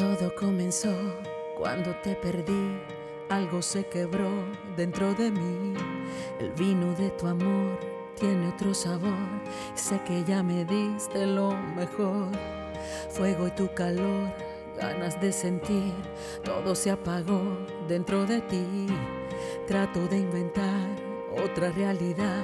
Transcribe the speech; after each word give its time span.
Todo 0.00 0.34
comenzó 0.34 0.96
cuando 1.58 1.94
te 1.96 2.14
perdí, 2.14 2.80
algo 3.28 3.60
se 3.60 3.84
quebró 3.84 4.30
dentro 4.74 5.12
de 5.12 5.30
mí. 5.30 5.74
El 6.38 6.52
vino 6.52 6.94
de 6.94 7.10
tu 7.10 7.26
amor 7.26 7.78
tiene 8.18 8.48
otro 8.48 8.72
sabor, 8.72 9.28
sé 9.74 10.00
que 10.06 10.24
ya 10.24 10.42
me 10.42 10.64
diste 10.64 11.26
lo 11.26 11.54
mejor. 11.76 12.28
Fuego 13.10 13.48
y 13.48 13.50
tu 13.50 13.68
calor, 13.74 14.32
ganas 14.80 15.20
de 15.20 15.32
sentir, 15.32 15.92
todo 16.44 16.74
se 16.74 16.90
apagó 16.90 17.58
dentro 17.86 18.24
de 18.24 18.40
ti. 18.40 18.86
Trato 19.66 20.08
de 20.08 20.20
inventar 20.20 20.88
otra 21.44 21.72
realidad, 21.72 22.42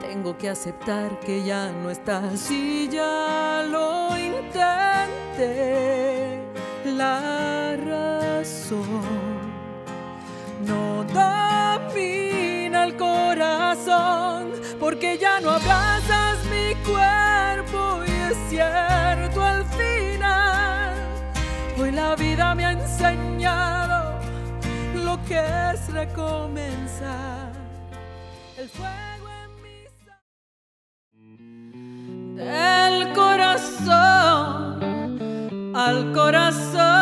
tengo 0.00 0.36
que 0.36 0.48
aceptar 0.48 1.20
que 1.20 1.44
ya 1.44 1.70
no 1.70 1.90
estás 1.90 2.50
y 2.50 2.88
ya 2.88 3.64
lo 3.70 4.18
intenté 4.18 6.17
la 6.98 7.76
razón. 7.76 9.06
No 10.66 11.04
domina 11.18 12.84
el 12.84 12.96
corazón 12.96 14.50
porque 14.80 15.16
ya 15.16 15.40
no 15.40 15.50
abrazas 15.50 16.38
mi 16.54 16.74
cuerpo 16.90 18.02
y 18.04 18.10
es 18.30 18.36
cierto 18.50 19.42
al 19.42 19.64
final. 19.78 20.92
Hoy 21.78 21.92
la 21.92 22.16
vida 22.16 22.54
me 22.56 22.66
ha 22.66 22.72
enseñado 22.72 24.18
lo 24.94 25.14
que 25.28 25.38
es 25.72 25.92
recomenzar. 25.92 27.52
El 28.56 28.68
fuego 28.68 29.28
en 29.44 29.50
mi 29.62 29.84
del 32.34 33.12
corazón 33.12 34.48
al 35.78 36.12
corazón. 36.12 36.97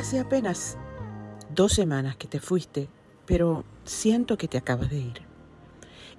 Hace 0.00 0.18
apenas 0.18 0.78
dos 1.54 1.74
semanas 1.74 2.16
que 2.16 2.26
te 2.26 2.40
fuiste, 2.40 2.88
pero 3.26 3.66
siento 3.84 4.38
que 4.38 4.48
te 4.48 4.56
acabas 4.56 4.88
de 4.88 4.96
ir. 4.96 5.22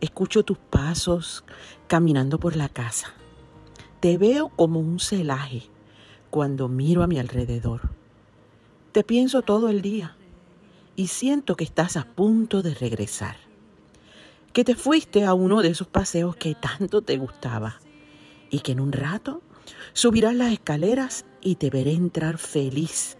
Escucho 0.01 0.43
tus 0.43 0.59
pasos 0.59 1.43
caminando 1.87 2.39
por 2.39 2.55
la 2.55 2.69
casa. 2.69 3.11
Te 3.99 4.19
veo 4.19 4.49
como 4.49 4.79
un 4.79 4.99
celaje 4.99 5.63
cuando 6.29 6.67
miro 6.67 7.01
a 7.01 7.07
mi 7.07 7.17
alrededor. 7.17 7.89
Te 8.91 9.03
pienso 9.03 9.41
todo 9.41 9.67
el 9.67 9.81
día 9.81 10.15
y 10.95 11.07
siento 11.07 11.55
que 11.55 11.63
estás 11.63 11.97
a 11.97 12.05
punto 12.05 12.61
de 12.61 12.75
regresar. 12.75 13.37
Que 14.53 14.63
te 14.63 14.75
fuiste 14.75 15.25
a 15.25 15.33
uno 15.33 15.63
de 15.63 15.69
esos 15.69 15.87
paseos 15.87 16.35
que 16.35 16.53
tanto 16.53 17.01
te 17.01 17.17
gustaba 17.17 17.79
y 18.51 18.59
que 18.59 18.73
en 18.73 18.79
un 18.79 18.91
rato 18.91 19.41
subirás 19.93 20.35
las 20.35 20.53
escaleras 20.53 21.25
y 21.41 21.55
te 21.55 21.71
veré 21.71 21.93
entrar 21.93 22.37
feliz, 22.37 23.17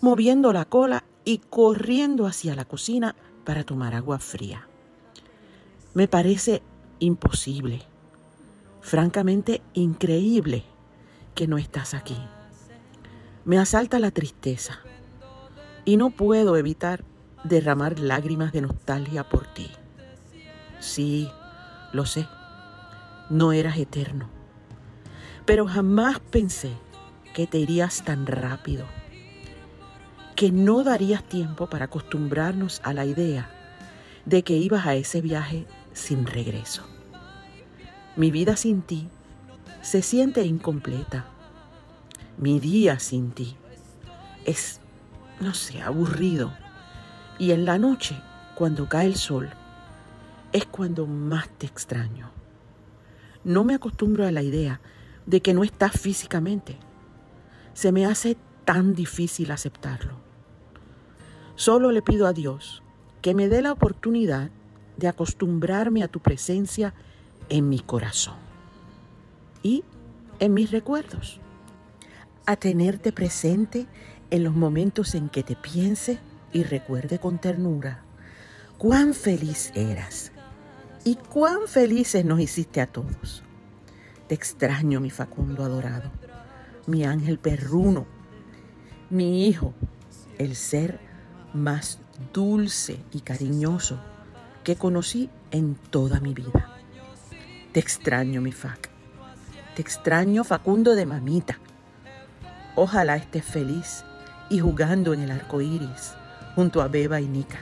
moviendo 0.00 0.52
la 0.52 0.64
cola 0.64 1.04
y 1.24 1.38
corriendo 1.38 2.26
hacia 2.26 2.54
la 2.54 2.64
cocina 2.64 3.14
para 3.44 3.64
tomar 3.64 3.94
agua 3.94 4.18
fría. 4.18 4.66
Me 5.94 6.08
parece 6.08 6.62
imposible, 6.98 7.82
francamente 8.80 9.62
increíble 9.74 10.64
que 11.34 11.46
no 11.46 11.58
estás 11.58 11.94
aquí. 11.94 12.16
Me 13.44 13.58
asalta 13.58 13.98
la 13.98 14.10
tristeza 14.10 14.80
y 15.84 15.96
no 15.96 16.10
puedo 16.10 16.56
evitar 16.56 17.04
derramar 17.44 17.98
lágrimas 17.98 18.52
de 18.52 18.62
nostalgia 18.62 19.28
por 19.28 19.46
ti. 19.46 19.70
Sí, 20.78 21.28
lo 21.92 22.06
sé, 22.06 22.26
no 23.28 23.52
eras 23.52 23.78
eterno, 23.78 24.28
pero 25.44 25.66
jamás 25.66 26.20
pensé 26.20 26.72
que 27.34 27.46
te 27.46 27.58
irías 27.58 28.04
tan 28.04 28.26
rápido, 28.26 28.86
que 30.40 30.50
no 30.50 30.82
darías 30.84 31.22
tiempo 31.22 31.66
para 31.68 31.84
acostumbrarnos 31.84 32.80
a 32.82 32.94
la 32.94 33.04
idea 33.04 33.50
de 34.24 34.42
que 34.42 34.56
ibas 34.56 34.86
a 34.86 34.94
ese 34.94 35.20
viaje 35.20 35.66
sin 35.92 36.24
regreso. 36.24 36.82
Mi 38.16 38.30
vida 38.30 38.56
sin 38.56 38.80
ti 38.80 39.10
se 39.82 40.00
siente 40.00 40.46
incompleta. 40.46 41.26
Mi 42.38 42.58
día 42.58 42.98
sin 43.00 43.32
ti 43.32 43.54
es, 44.46 44.80
no 45.40 45.52
sé, 45.52 45.82
aburrido. 45.82 46.54
Y 47.38 47.50
en 47.50 47.66
la 47.66 47.76
noche, 47.76 48.18
cuando 48.54 48.88
cae 48.88 49.08
el 49.08 49.16
sol, 49.16 49.50
es 50.52 50.64
cuando 50.64 51.06
más 51.06 51.50
te 51.50 51.66
extraño. 51.66 52.30
No 53.44 53.62
me 53.62 53.74
acostumbro 53.74 54.26
a 54.26 54.32
la 54.32 54.42
idea 54.42 54.80
de 55.26 55.42
que 55.42 55.52
no 55.52 55.64
estás 55.64 56.00
físicamente. 56.00 56.78
Se 57.74 57.92
me 57.92 58.06
hace 58.06 58.38
tan 58.64 58.94
difícil 58.94 59.50
aceptarlo. 59.50 60.19
Solo 61.60 61.92
le 61.92 62.00
pido 62.00 62.26
a 62.26 62.32
Dios 62.32 62.82
que 63.20 63.34
me 63.34 63.50
dé 63.50 63.60
la 63.60 63.72
oportunidad 63.72 64.48
de 64.96 65.08
acostumbrarme 65.08 66.02
a 66.02 66.08
tu 66.08 66.18
presencia 66.18 66.94
en 67.50 67.68
mi 67.68 67.80
corazón 67.80 68.36
y 69.62 69.84
en 70.38 70.54
mis 70.54 70.70
recuerdos. 70.70 71.38
A 72.46 72.56
tenerte 72.56 73.12
presente 73.12 73.86
en 74.30 74.42
los 74.42 74.54
momentos 74.54 75.14
en 75.14 75.28
que 75.28 75.42
te 75.42 75.54
piense 75.54 76.18
y 76.50 76.62
recuerde 76.62 77.18
con 77.18 77.38
ternura 77.38 78.04
cuán 78.78 79.12
feliz 79.12 79.70
eras 79.74 80.32
y 81.04 81.16
cuán 81.16 81.68
felices 81.68 82.24
nos 82.24 82.40
hiciste 82.40 82.80
a 82.80 82.86
todos. 82.86 83.42
Te 84.28 84.34
extraño, 84.34 84.98
mi 84.98 85.10
Facundo 85.10 85.62
adorado, 85.62 86.10
mi 86.86 87.04
ángel 87.04 87.38
perruno, 87.38 88.06
mi 89.10 89.46
hijo, 89.46 89.74
el 90.38 90.56
ser 90.56 91.09
más 91.52 91.98
dulce 92.32 93.00
y 93.12 93.20
cariñoso 93.20 93.98
que 94.64 94.76
conocí 94.76 95.30
en 95.50 95.74
toda 95.74 96.20
mi 96.20 96.34
vida. 96.34 96.76
Te 97.72 97.80
extraño, 97.80 98.40
mi 98.40 98.52
Fac. 98.52 98.90
Te 99.74 99.82
extraño, 99.82 100.44
Facundo 100.44 100.94
de 100.94 101.06
mamita. 101.06 101.58
Ojalá 102.76 103.16
estés 103.16 103.44
feliz 103.44 104.04
y 104.48 104.58
jugando 104.58 105.14
en 105.14 105.22
el 105.22 105.30
arco 105.30 105.60
iris 105.60 106.14
junto 106.54 106.82
a 106.82 106.88
Beba 106.88 107.20
y 107.20 107.26
Nica. 107.26 107.60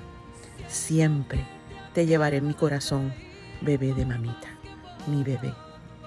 Siempre 0.68 1.46
te 1.94 2.06
llevaré 2.06 2.38
en 2.38 2.48
mi 2.48 2.54
corazón, 2.54 3.12
bebé 3.60 3.94
de 3.94 4.06
mamita, 4.06 4.48
mi 5.06 5.22
bebé 5.22 5.54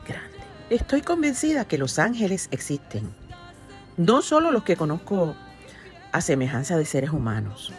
grande. 0.08 0.38
Estoy 0.70 1.02
convencida 1.02 1.66
que 1.66 1.78
los 1.78 2.00
ángeles 2.00 2.48
existen. 2.52 3.14
No 3.98 4.22
solo 4.22 4.52
los 4.52 4.64
que 4.64 4.76
conozco 4.76 5.36
a 6.12 6.22
semejanza 6.22 6.78
de 6.78 6.86
seres 6.86 7.12
humanos. 7.12 7.72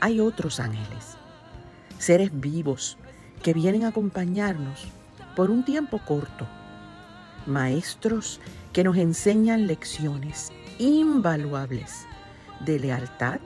Hay 0.00 0.20
otros 0.20 0.60
ángeles, 0.60 1.16
seres 1.98 2.30
vivos 2.32 2.98
que 3.42 3.54
vienen 3.54 3.84
a 3.84 3.88
acompañarnos 3.88 4.86
por 5.34 5.50
un 5.50 5.64
tiempo 5.64 6.00
corto, 6.04 6.46
maestros 7.46 8.40
que 8.72 8.84
nos 8.84 8.96
enseñan 8.96 9.66
lecciones 9.66 10.50
invaluables 10.78 12.06
de 12.60 12.78
lealtad, 12.78 13.40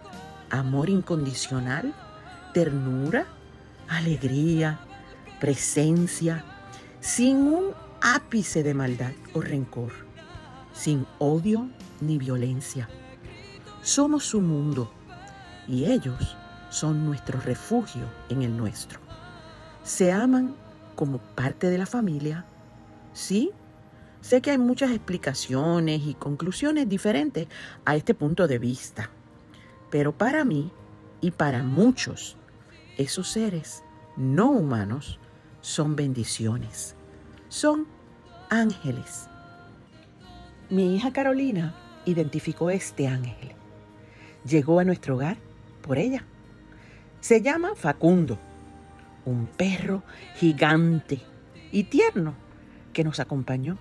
amor 0.50 0.90
incondicional, 0.90 1.94
ternura, 2.52 3.26
alegría, 3.88 4.80
presencia, 5.40 6.44
sin 7.00 7.36
un 7.36 7.74
ápice 8.00 8.62
de 8.62 8.74
maldad 8.74 9.12
o 9.32 9.40
rencor, 9.40 9.92
sin 10.72 11.06
odio 11.18 11.68
ni 12.00 12.18
violencia. 12.18 12.88
Somos 13.86 14.24
su 14.24 14.40
mundo 14.40 14.90
y 15.68 15.84
ellos 15.84 16.36
son 16.70 17.06
nuestro 17.06 17.40
refugio 17.40 18.02
en 18.28 18.42
el 18.42 18.56
nuestro. 18.56 18.98
Se 19.84 20.10
aman 20.10 20.56
como 20.96 21.18
parte 21.18 21.70
de 21.70 21.78
la 21.78 21.86
familia. 21.86 22.44
Sí, 23.12 23.52
sé 24.20 24.42
que 24.42 24.50
hay 24.50 24.58
muchas 24.58 24.90
explicaciones 24.90 26.02
y 26.04 26.14
conclusiones 26.14 26.88
diferentes 26.88 27.46
a 27.84 27.94
este 27.94 28.12
punto 28.12 28.48
de 28.48 28.58
vista, 28.58 29.08
pero 29.88 30.10
para 30.10 30.44
mí 30.44 30.72
y 31.20 31.30
para 31.30 31.62
muchos, 31.62 32.36
esos 32.98 33.28
seres 33.28 33.84
no 34.16 34.50
humanos 34.50 35.20
son 35.60 35.94
bendiciones, 35.94 36.96
son 37.48 37.86
ángeles. 38.50 39.28
Mi 40.70 40.96
hija 40.96 41.12
Carolina 41.12 41.72
identificó 42.04 42.68
este 42.70 43.06
ángel. 43.06 43.55
Llegó 44.46 44.78
a 44.78 44.84
nuestro 44.84 45.16
hogar 45.16 45.36
por 45.82 45.98
ella. 45.98 46.24
Se 47.20 47.42
llama 47.42 47.74
Facundo, 47.74 48.38
un 49.24 49.46
perro 49.46 50.02
gigante 50.36 51.20
y 51.72 51.84
tierno 51.84 52.34
que 52.92 53.04
nos 53.04 53.18
acompañó 53.18 53.78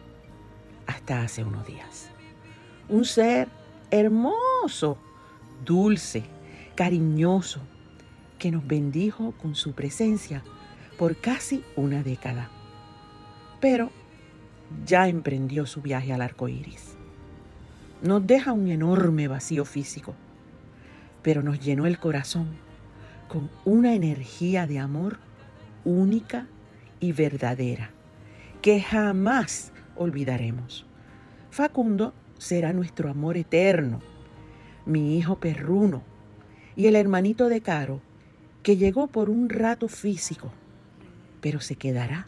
hasta 0.88 1.22
hace 1.22 1.44
unos 1.44 1.66
días. 1.68 2.10
Un 2.90 3.06
ser 3.06 3.48
hermoso, 3.92 4.98
dulce, 5.64 6.24
cariñoso, 6.76 7.62
que 8.40 8.52
nos 8.52 8.66
bendijo 8.66 9.34
con 9.42 9.56
su 9.56 9.74
presencia 9.74 10.44
por 10.98 11.16
casi 11.18 11.64
una 11.76 12.04
década. 12.04 12.50
Pero 13.60 13.92
ya 14.86 15.08
emprendió 15.08 15.66
su 15.66 15.82
viaje 15.82 16.14
al 16.14 16.22
arco 16.22 16.48
iris. 16.48 16.96
Nos 18.02 18.26
deja 18.26 18.52
un 18.52 18.68
enorme 18.68 19.28
vacío 19.28 19.66
físico, 19.66 20.16
pero 21.26 21.42
nos 21.42 21.60
llenó 21.60 21.88
el 21.88 21.98
corazón 21.98 22.50
con 23.28 23.50
una 23.66 23.96
energía 23.96 24.68
de 24.68 24.78
amor 24.78 25.18
única 25.84 26.46
y 27.00 27.14
verdadera 27.14 27.90
que 28.62 28.80
jamás 28.80 29.72
olvidaremos. 29.96 30.86
Facundo 31.50 32.14
será 32.38 32.74
nuestro 32.74 33.10
amor 33.10 33.38
eterno, 33.38 34.02
mi 34.86 35.18
hijo 35.18 35.40
perruno 35.40 36.04
y 36.76 36.86
el 36.86 36.96
hermanito 36.96 37.50
de 37.50 37.62
Caro, 37.62 38.02
que 38.62 38.78
llegó 38.78 39.08
por 39.08 39.32
un 39.32 39.50
rato 39.50 39.88
físico, 39.88 40.52
pero 41.42 41.60
se 41.60 41.76
quedará 41.76 42.28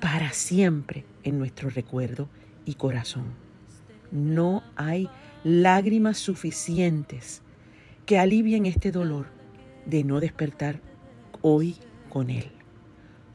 para 0.00 0.30
siempre 0.30 1.04
en 1.24 1.40
nuestro 1.40 1.70
recuerdo 1.70 2.28
y 2.64 2.74
corazón. 2.74 3.32
No 4.12 4.62
hay 4.76 5.10
lágrimas 5.42 6.18
suficientes 6.18 7.42
que 8.08 8.18
alivien 8.18 8.64
este 8.64 8.90
dolor 8.90 9.26
de 9.84 10.02
no 10.02 10.18
despertar 10.18 10.80
hoy 11.42 11.76
con 12.08 12.30
él, 12.30 12.50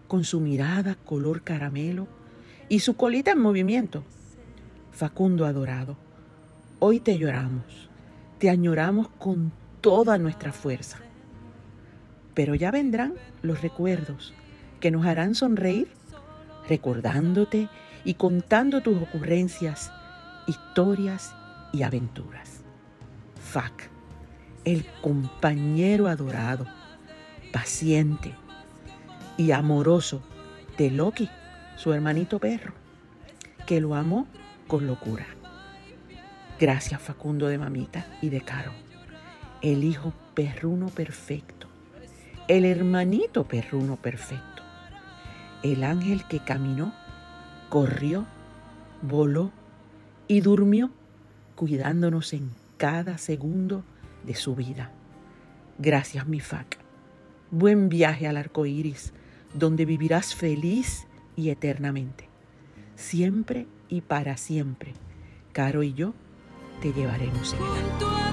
con 0.08 0.24
su 0.24 0.40
mirada 0.40 0.96
color 0.96 1.44
caramelo 1.44 2.08
y 2.70 2.80
su 2.80 2.96
colita 2.96 3.34
en 3.34 3.40
movimiento. 3.40 4.04
Facundo 4.92 5.46
adorado, 5.46 5.96
hoy 6.80 7.00
te 7.00 7.20
lloramos, 7.20 7.88
te 8.40 8.50
añoramos 8.50 9.10
con 9.20 9.52
toda 9.80 10.18
nuestra 10.18 10.52
fuerza. 10.52 10.98
Pero 12.34 12.56
ya 12.56 12.72
vendrán 12.72 13.14
los 13.44 13.62
recuerdos 13.62 14.34
que 14.80 14.90
nos 14.90 15.06
harán 15.06 15.36
sonreír, 15.36 15.90
recordándote 16.68 17.70
y 18.06 18.16
contando 18.16 18.82
tus 18.82 19.00
ocurrencias, 19.00 19.92
historias 20.48 21.36
y 21.74 21.84
aventuras. 21.84 22.64
Fac, 23.40 23.93
el 24.66 24.86
compañero 25.02 26.08
adorado, 26.08 26.66
paciente 27.52 28.34
y 29.38 29.52
amoroso 29.52 30.22
de 30.78 30.92
Loki, 30.92 31.30
su 31.76 31.94
hermanito 31.94 32.40
perro, 32.40 32.74
que 33.66 33.82
lo 33.82 33.96
amó 33.96 34.28
con 34.68 34.88
locura. 34.88 35.26
Gracias 36.60 37.02
Facundo 37.02 37.48
de 37.48 37.58
Mamita 37.58 38.06
y 38.22 38.30
de 38.30 38.42
Caro 38.42 38.72
el 39.64 39.86
hijo 39.86 40.14
perruno 40.34 40.88
perfecto, 40.88 41.68
el 42.50 42.66
hermanito 42.66 43.46
perruno 43.46 43.96
perfecto, 43.96 44.62
el 45.64 45.86
ángel 45.86 46.28
que 46.28 46.40
caminó, 46.40 46.94
corrió, 47.70 48.26
voló 49.02 49.52
y 50.28 50.42
durmió 50.42 50.92
cuidándonos 51.56 52.34
en 52.34 52.52
cada 52.76 53.18
segundo 53.18 53.86
de 54.24 54.36
su 54.36 54.56
vida. 54.56 54.92
Gracias, 55.78 56.28
mi 56.28 56.40
FAC. 56.40 56.78
Buen 57.52 57.90
viaje 57.90 58.28
al 58.28 58.38
arco 58.38 58.66
iris, 58.66 59.14
donde 59.54 59.86
vivirás 59.86 60.36
feliz 60.36 61.08
y 61.36 61.50
eternamente. 61.50 62.30
Siempre 62.96 63.68
y 63.90 64.02
para 64.02 64.38
siempre, 64.38 64.94
Caro 65.52 65.84
y 65.84 65.94
yo 65.94 66.14
te 66.82 66.92
llevaremos 66.94 67.54
en 67.54 68.33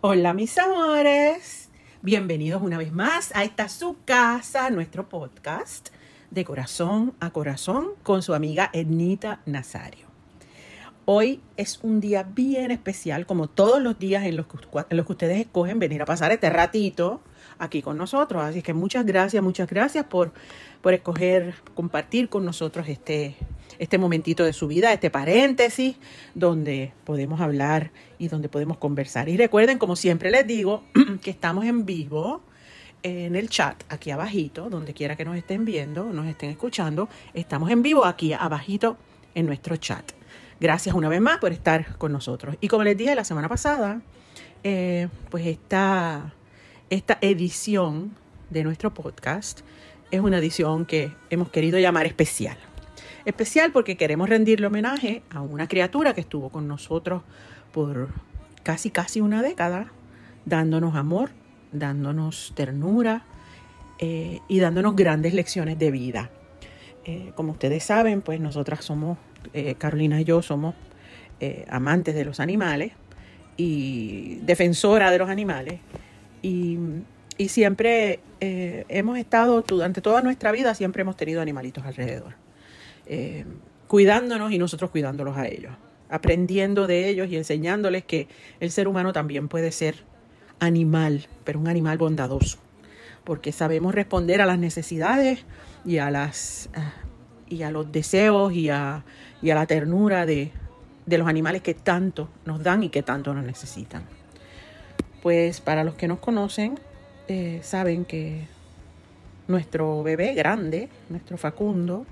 Hola 0.00 0.32
mis 0.32 0.56
amores, 0.58 1.70
bienvenidos 2.02 2.62
una 2.62 2.78
vez 2.78 2.92
más 2.92 3.34
a 3.34 3.42
esta 3.42 3.68
su 3.68 3.96
casa, 4.04 4.70
nuestro 4.70 5.08
podcast 5.08 5.88
de 6.30 6.44
corazón 6.44 7.14
a 7.18 7.30
corazón 7.30 7.88
con 8.04 8.22
su 8.22 8.32
amiga 8.32 8.70
Ednita 8.72 9.40
Nazario. 9.44 10.06
Hoy 11.04 11.40
es 11.56 11.80
un 11.82 11.98
día 11.98 12.22
bien 12.22 12.70
especial, 12.70 13.26
como 13.26 13.48
todos 13.48 13.82
los 13.82 13.98
días 13.98 14.24
en 14.24 14.36
los 14.36 14.46
que, 14.46 14.58
en 14.88 14.96
los 14.96 15.04
que 15.04 15.12
ustedes 15.12 15.40
escogen 15.40 15.80
venir 15.80 16.00
a 16.00 16.06
pasar 16.06 16.30
este 16.30 16.48
ratito 16.48 17.20
aquí 17.58 17.82
con 17.82 17.98
nosotros. 17.98 18.44
Así 18.44 18.62
que 18.62 18.74
muchas 18.74 19.04
gracias, 19.04 19.42
muchas 19.42 19.68
gracias 19.68 20.04
por, 20.04 20.30
por 20.80 20.94
escoger 20.94 21.56
compartir 21.74 22.28
con 22.28 22.44
nosotros 22.44 22.88
este, 22.88 23.34
este 23.78 23.98
momentito 23.98 24.44
de 24.44 24.52
su 24.52 24.66
vida, 24.66 24.92
este 24.92 25.10
paréntesis, 25.10 25.96
donde 26.34 26.92
podemos 27.04 27.40
hablar 27.40 27.90
y 28.18 28.28
donde 28.28 28.48
podemos 28.48 28.78
conversar. 28.78 29.28
Y 29.28 29.36
recuerden, 29.36 29.78
como 29.78 29.96
siempre 29.96 30.30
les 30.30 30.46
digo, 30.46 30.84
que 31.22 31.30
estamos 31.30 31.64
en 31.64 31.86
vivo 31.86 32.42
en 33.02 33.36
el 33.36 33.48
chat, 33.48 33.84
aquí 33.88 34.10
abajito, 34.10 34.68
donde 34.68 34.92
quiera 34.92 35.16
que 35.16 35.24
nos 35.24 35.36
estén 35.36 35.64
viendo, 35.64 36.04
nos 36.12 36.26
estén 36.26 36.50
escuchando, 36.50 37.08
estamos 37.32 37.70
en 37.70 37.82
vivo 37.82 38.04
aquí 38.04 38.32
abajito 38.32 38.96
en 39.34 39.46
nuestro 39.46 39.76
chat. 39.76 40.12
Gracias 40.60 40.94
una 40.94 41.08
vez 41.08 41.20
más 41.20 41.38
por 41.38 41.52
estar 41.52 41.96
con 41.96 42.10
nosotros. 42.10 42.56
Y 42.60 42.66
como 42.66 42.82
les 42.82 42.96
dije 42.96 43.14
la 43.14 43.22
semana 43.22 43.48
pasada, 43.48 44.02
eh, 44.64 45.08
pues 45.30 45.46
esta, 45.46 46.34
esta 46.90 47.18
edición 47.20 48.16
de 48.50 48.64
nuestro 48.64 48.92
podcast 48.92 49.60
es 50.10 50.20
una 50.20 50.38
edición 50.38 50.84
que 50.84 51.12
hemos 51.30 51.50
querido 51.50 51.78
llamar 51.78 52.06
especial 52.06 52.58
especial 53.24 53.72
porque 53.72 53.96
queremos 53.96 54.28
rendirle 54.28 54.66
homenaje 54.66 55.22
a 55.30 55.40
una 55.40 55.68
criatura 55.68 56.14
que 56.14 56.20
estuvo 56.20 56.50
con 56.50 56.68
nosotros 56.68 57.22
por 57.72 58.08
casi 58.62 58.90
casi 58.90 59.20
una 59.20 59.42
década, 59.42 59.92
dándonos 60.44 60.94
amor, 60.94 61.30
dándonos 61.72 62.52
ternura 62.54 63.24
eh, 63.98 64.40
y 64.48 64.60
dándonos 64.60 64.96
grandes 64.96 65.34
lecciones 65.34 65.78
de 65.78 65.90
vida. 65.90 66.30
Eh, 67.04 67.32
como 67.34 67.52
ustedes 67.52 67.84
saben, 67.84 68.20
pues 68.20 68.40
nosotras 68.40 68.84
somos, 68.84 69.18
eh, 69.54 69.74
Carolina 69.76 70.20
y 70.20 70.24
yo 70.24 70.42
somos 70.42 70.74
amantes 71.70 72.16
de 72.16 72.24
los 72.24 72.40
animales 72.40 72.92
y 73.56 74.40
defensora 74.42 75.12
de 75.12 75.18
los 75.18 75.30
animales. 75.30 75.78
Y, 76.42 76.76
y 77.36 77.48
siempre 77.48 78.18
hemos 78.40 79.18
estado, 79.18 79.62
durante 79.62 80.00
toda 80.00 80.20
nuestra 80.20 80.50
vida, 80.50 80.74
siempre 80.74 81.02
hemos 81.02 81.16
tenido 81.16 81.40
animalitos 81.40 81.86
alrededor. 81.86 82.47
Eh, 83.08 83.44
cuidándonos 83.88 84.52
y 84.52 84.58
nosotros 84.58 84.90
cuidándolos 84.90 85.36
a 85.38 85.48
ellos, 85.48 85.72
aprendiendo 86.10 86.86
de 86.86 87.08
ellos 87.08 87.28
y 87.30 87.36
enseñándoles 87.36 88.04
que 88.04 88.28
el 88.60 88.70
ser 88.70 88.86
humano 88.86 89.14
también 89.14 89.48
puede 89.48 89.72
ser 89.72 90.04
animal, 90.60 91.26
pero 91.44 91.58
un 91.58 91.68
animal 91.68 91.96
bondadoso, 91.96 92.58
porque 93.24 93.50
sabemos 93.50 93.94
responder 93.94 94.42
a 94.42 94.46
las 94.46 94.58
necesidades 94.58 95.44
y 95.86 95.98
a, 95.98 96.10
las, 96.10 96.68
ah, 96.74 96.92
y 97.48 97.62
a 97.62 97.70
los 97.70 97.90
deseos 97.90 98.52
y 98.52 98.68
a, 98.68 99.04
y 99.40 99.50
a 99.50 99.54
la 99.54 99.66
ternura 99.66 100.26
de, 100.26 100.52
de 101.06 101.18
los 101.18 101.26
animales 101.26 101.62
que 101.62 101.72
tanto 101.72 102.28
nos 102.44 102.62
dan 102.62 102.82
y 102.82 102.90
que 102.90 103.02
tanto 103.02 103.32
nos 103.32 103.44
necesitan. 103.44 104.02
Pues 105.22 105.62
para 105.62 105.82
los 105.82 105.94
que 105.94 106.08
nos 106.08 106.18
conocen, 106.18 106.78
eh, 107.26 107.60
saben 107.62 108.04
que 108.04 108.46
nuestro 109.48 110.02
bebé 110.02 110.34
grande, 110.34 110.90
nuestro 111.08 111.38
Facundo, 111.38 112.04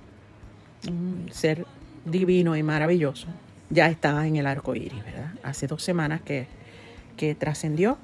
un 0.88 1.28
ser 1.32 1.66
divino 2.04 2.56
y 2.56 2.62
maravilloso, 2.62 3.26
ya 3.70 3.88
está 3.88 4.26
en 4.26 4.36
el 4.36 4.46
arco 4.46 4.74
iris, 4.74 5.04
¿verdad? 5.04 5.32
Hace 5.42 5.66
dos 5.66 5.82
semanas 5.82 6.20
que, 6.22 6.46
que 7.16 7.34
trascendió, 7.34 7.98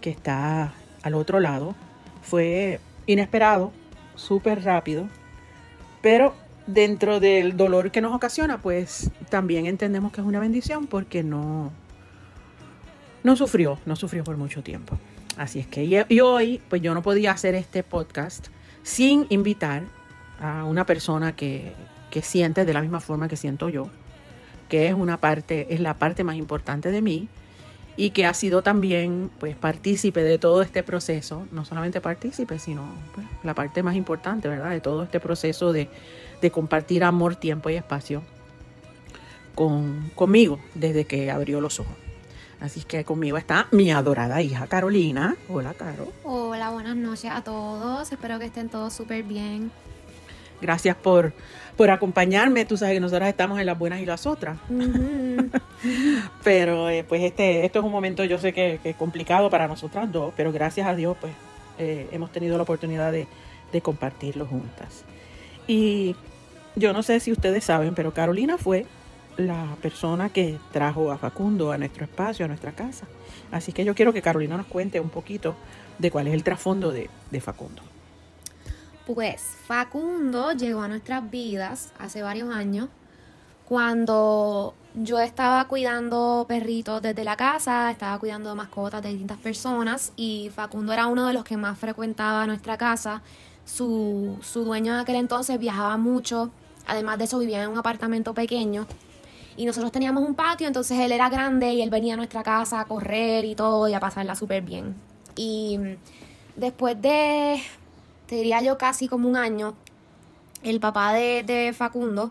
que 0.00 0.10
está 0.10 0.72
al 1.02 1.14
otro 1.14 1.40
lado. 1.40 1.74
Fue 2.22 2.80
inesperado, 3.06 3.72
súper 4.16 4.64
rápido, 4.64 5.08
pero 6.02 6.34
dentro 6.66 7.20
del 7.20 7.56
dolor 7.56 7.90
que 7.90 8.00
nos 8.00 8.14
ocasiona, 8.14 8.60
pues 8.60 9.10
también 9.30 9.66
entendemos 9.66 10.12
que 10.12 10.20
es 10.20 10.26
una 10.26 10.40
bendición 10.40 10.86
porque 10.86 11.22
no, 11.22 11.72
no 13.22 13.36
sufrió, 13.36 13.78
no 13.86 13.96
sufrió 13.96 14.24
por 14.24 14.36
mucho 14.36 14.62
tiempo. 14.62 14.98
Así 15.36 15.60
es 15.60 15.66
que 15.66 15.84
y 15.84 16.20
hoy, 16.20 16.60
pues 16.68 16.82
yo 16.82 16.94
no 16.94 17.02
podía 17.02 17.30
hacer 17.30 17.54
este 17.54 17.82
podcast 17.82 18.48
sin 18.82 19.26
invitar 19.28 19.84
a 20.40 20.64
una 20.64 20.84
persona 20.84 21.34
que, 21.34 21.72
que 22.10 22.22
siente 22.22 22.64
de 22.64 22.72
la 22.72 22.80
misma 22.80 23.00
forma 23.00 23.28
que 23.28 23.36
siento 23.36 23.68
yo, 23.68 23.88
que 24.68 24.88
es 24.88 24.94
una 24.94 25.18
parte, 25.18 25.66
es 25.70 25.80
la 25.80 25.94
parte 25.94 26.24
más 26.24 26.36
importante 26.36 26.90
de 26.90 27.02
mí 27.02 27.28
y 27.96 28.10
que 28.10 28.26
ha 28.26 28.34
sido 28.34 28.62
también 28.62 29.30
pues 29.40 29.56
partícipe 29.56 30.22
de 30.22 30.38
todo 30.38 30.62
este 30.62 30.82
proceso, 30.82 31.46
no 31.50 31.64
solamente 31.64 32.00
partícipe, 32.00 32.58
sino 32.58 32.84
pues, 33.14 33.26
la 33.42 33.54
parte 33.54 33.82
más 33.82 33.96
importante, 33.96 34.48
¿verdad? 34.48 34.70
De 34.70 34.80
todo 34.80 35.02
este 35.02 35.18
proceso 35.18 35.72
de, 35.72 35.88
de 36.40 36.50
compartir 36.50 37.02
amor, 37.02 37.36
tiempo 37.36 37.70
y 37.70 37.74
espacio 37.74 38.22
con, 39.56 40.12
conmigo 40.14 40.60
desde 40.74 41.06
que 41.06 41.32
abrió 41.32 41.60
los 41.60 41.80
ojos. 41.80 41.96
Así 42.60 42.82
que 42.82 43.04
conmigo 43.04 43.36
está 43.36 43.66
mi 43.72 43.90
adorada 43.90 44.42
hija 44.42 44.68
Carolina. 44.68 45.36
Hola, 45.48 45.74
Caro. 45.74 46.12
Hola, 46.22 46.70
buenas 46.70 46.96
noches 46.96 47.30
a 47.32 47.42
todos. 47.42 48.12
Espero 48.12 48.38
que 48.38 48.46
estén 48.46 48.68
todos 48.68 48.92
súper 48.92 49.24
bien. 49.24 49.72
Gracias 50.60 50.96
por, 50.96 51.32
por 51.76 51.90
acompañarme. 51.90 52.64
Tú 52.64 52.76
sabes 52.76 52.94
que 52.94 53.00
nosotras 53.00 53.28
estamos 53.28 53.60
en 53.60 53.66
las 53.66 53.78
buenas 53.78 54.00
y 54.00 54.06
las 54.06 54.26
otras. 54.26 54.58
Pero 56.44 56.90
eh, 56.90 57.04
pues 57.04 57.22
este, 57.22 57.64
esto 57.64 57.78
es 57.78 57.84
un 57.84 57.92
momento 57.92 58.24
yo 58.24 58.38
sé 58.38 58.52
que, 58.52 58.80
que 58.82 58.90
es 58.90 58.96
complicado 58.96 59.50
para 59.50 59.68
nosotras 59.68 60.10
dos, 60.10 60.32
pero 60.36 60.50
gracias 60.52 60.86
a 60.86 60.94
Dios 60.94 61.16
pues 61.20 61.32
eh, 61.78 62.08
hemos 62.10 62.32
tenido 62.32 62.56
la 62.56 62.64
oportunidad 62.64 63.12
de, 63.12 63.28
de 63.72 63.80
compartirlo 63.80 64.46
juntas. 64.46 65.04
Y 65.66 66.16
yo 66.74 66.92
no 66.92 67.02
sé 67.02 67.20
si 67.20 67.30
ustedes 67.30 67.64
saben, 67.64 67.94
pero 67.94 68.12
Carolina 68.12 68.58
fue 68.58 68.86
la 69.36 69.76
persona 69.80 70.30
que 70.30 70.58
trajo 70.72 71.12
a 71.12 71.18
Facundo 71.18 71.70
a 71.70 71.78
nuestro 71.78 72.04
espacio, 72.04 72.44
a 72.44 72.48
nuestra 72.48 72.72
casa. 72.72 73.06
Así 73.52 73.72
que 73.72 73.84
yo 73.84 73.94
quiero 73.94 74.12
que 74.12 74.20
Carolina 74.20 74.56
nos 74.56 74.66
cuente 74.66 74.98
un 75.00 75.10
poquito 75.10 75.54
de 75.98 76.10
cuál 76.10 76.26
es 76.26 76.34
el 76.34 76.42
trasfondo 76.42 76.90
de, 76.90 77.08
de 77.30 77.40
Facundo. 77.40 77.82
Pues 79.14 79.40
Facundo 79.66 80.52
llegó 80.52 80.82
a 80.82 80.88
nuestras 80.88 81.30
vidas 81.30 81.92
hace 81.98 82.20
varios 82.20 82.54
años 82.54 82.90
cuando 83.64 84.74
yo 84.94 85.18
estaba 85.18 85.66
cuidando 85.66 86.44
perritos 86.46 87.00
desde 87.00 87.24
la 87.24 87.34
casa, 87.34 87.90
estaba 87.90 88.18
cuidando 88.18 88.54
mascotas 88.54 89.02
de 89.02 89.08
distintas 89.08 89.38
personas 89.38 90.12
y 90.14 90.50
Facundo 90.54 90.92
era 90.92 91.06
uno 91.06 91.26
de 91.26 91.32
los 91.32 91.42
que 91.42 91.56
más 91.56 91.78
frecuentaba 91.78 92.46
nuestra 92.46 92.76
casa. 92.76 93.22
Su, 93.64 94.36
su 94.42 94.64
dueño 94.64 94.92
en 94.92 95.00
aquel 95.00 95.16
entonces 95.16 95.58
viajaba 95.58 95.96
mucho, 95.96 96.50
además 96.86 97.16
de 97.16 97.24
eso 97.24 97.38
vivía 97.38 97.62
en 97.62 97.70
un 97.70 97.78
apartamento 97.78 98.34
pequeño 98.34 98.86
y 99.56 99.64
nosotros 99.64 99.90
teníamos 99.90 100.22
un 100.22 100.34
patio, 100.34 100.66
entonces 100.66 100.98
él 100.98 101.12
era 101.12 101.30
grande 101.30 101.72
y 101.72 101.80
él 101.80 101.88
venía 101.88 102.12
a 102.12 102.16
nuestra 102.18 102.42
casa 102.42 102.80
a 102.80 102.84
correr 102.84 103.46
y 103.46 103.54
todo 103.54 103.88
y 103.88 103.94
a 103.94 104.00
pasarla 104.00 104.34
súper 104.34 104.62
bien. 104.62 104.94
Y 105.34 105.78
después 106.56 107.00
de, 107.00 107.62
te 108.28 108.36
diría 108.36 108.60
yo, 108.60 108.78
casi 108.78 109.08
como 109.08 109.28
un 109.28 109.36
año, 109.36 109.74
el 110.62 110.78
papá 110.80 111.12
de, 111.14 111.42
de 111.42 111.72
Facundo 111.72 112.30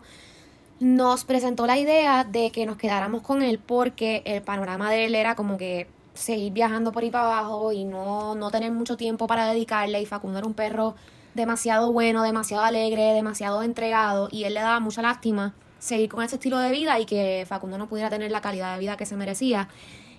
nos 0.80 1.24
presentó 1.24 1.66
la 1.66 1.76
idea 1.76 2.22
de 2.24 2.52
que 2.52 2.64
nos 2.64 2.76
quedáramos 2.76 3.22
con 3.22 3.42
él 3.42 3.58
porque 3.58 4.22
el 4.24 4.42
panorama 4.42 4.90
de 4.90 5.06
él 5.06 5.14
era 5.16 5.34
como 5.34 5.58
que 5.58 5.88
seguir 6.14 6.52
viajando 6.52 6.92
por 6.92 7.02
ahí 7.02 7.10
para 7.10 7.24
abajo 7.24 7.72
y 7.72 7.84
no, 7.84 8.36
no 8.36 8.50
tener 8.50 8.70
mucho 8.70 8.96
tiempo 8.96 9.26
para 9.26 9.48
dedicarle 9.48 10.00
y 10.00 10.06
Facundo 10.06 10.38
era 10.38 10.46
un 10.46 10.54
perro 10.54 10.94
demasiado 11.34 11.92
bueno, 11.92 12.22
demasiado 12.22 12.62
alegre, 12.62 13.12
demasiado 13.12 13.62
entregado 13.64 14.28
y 14.30 14.44
él 14.44 14.54
le 14.54 14.60
daba 14.60 14.78
mucha 14.78 15.02
lástima 15.02 15.54
seguir 15.80 16.08
con 16.08 16.22
ese 16.22 16.36
estilo 16.36 16.58
de 16.58 16.70
vida 16.70 16.98
y 17.00 17.06
que 17.06 17.44
Facundo 17.48 17.76
no 17.76 17.88
pudiera 17.88 18.08
tener 18.08 18.30
la 18.30 18.40
calidad 18.40 18.74
de 18.74 18.80
vida 18.80 18.96
que 18.96 19.06
se 19.06 19.16
merecía. 19.16 19.68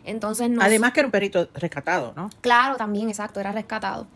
Entonces 0.06 0.50
nos... 0.50 0.64
Además 0.64 0.92
que 0.92 1.02
era 1.02 1.08
un 1.08 1.12
perrito 1.12 1.50
rescatado, 1.54 2.14
¿no? 2.16 2.30
Claro, 2.42 2.76
también, 2.78 3.10
exacto, 3.10 3.40
era 3.40 3.52
rescatado. 3.52 4.08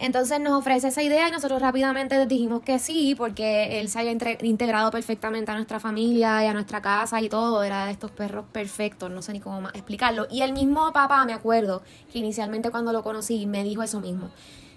Entonces 0.00 0.40
nos 0.40 0.54
ofrece 0.54 0.88
esa 0.88 1.02
idea 1.02 1.28
y 1.28 1.30
nosotros 1.30 1.60
rápidamente 1.60 2.24
dijimos 2.24 2.62
que 2.62 2.78
sí, 2.78 3.14
porque 3.14 3.78
él 3.80 3.90
se 3.90 3.98
había 3.98 4.12
integrado 4.40 4.90
perfectamente 4.90 5.50
a 5.50 5.54
nuestra 5.54 5.78
familia 5.78 6.42
y 6.42 6.46
a 6.46 6.54
nuestra 6.54 6.80
casa 6.80 7.20
y 7.20 7.28
todo. 7.28 7.62
Era 7.62 7.84
de 7.84 7.92
estos 7.92 8.10
perros 8.10 8.46
perfectos, 8.50 9.10
no 9.10 9.20
sé 9.20 9.34
ni 9.34 9.40
cómo 9.40 9.60
más 9.60 9.74
explicarlo. 9.74 10.26
Y 10.30 10.40
el 10.40 10.54
mismo 10.54 10.90
papá, 10.94 11.26
me 11.26 11.34
acuerdo, 11.34 11.82
que 12.10 12.18
inicialmente 12.18 12.70
cuando 12.70 12.94
lo 12.94 13.02
conocí 13.02 13.44
me 13.44 13.62
dijo 13.62 13.82
eso 13.82 14.00
mismo. 14.00 14.30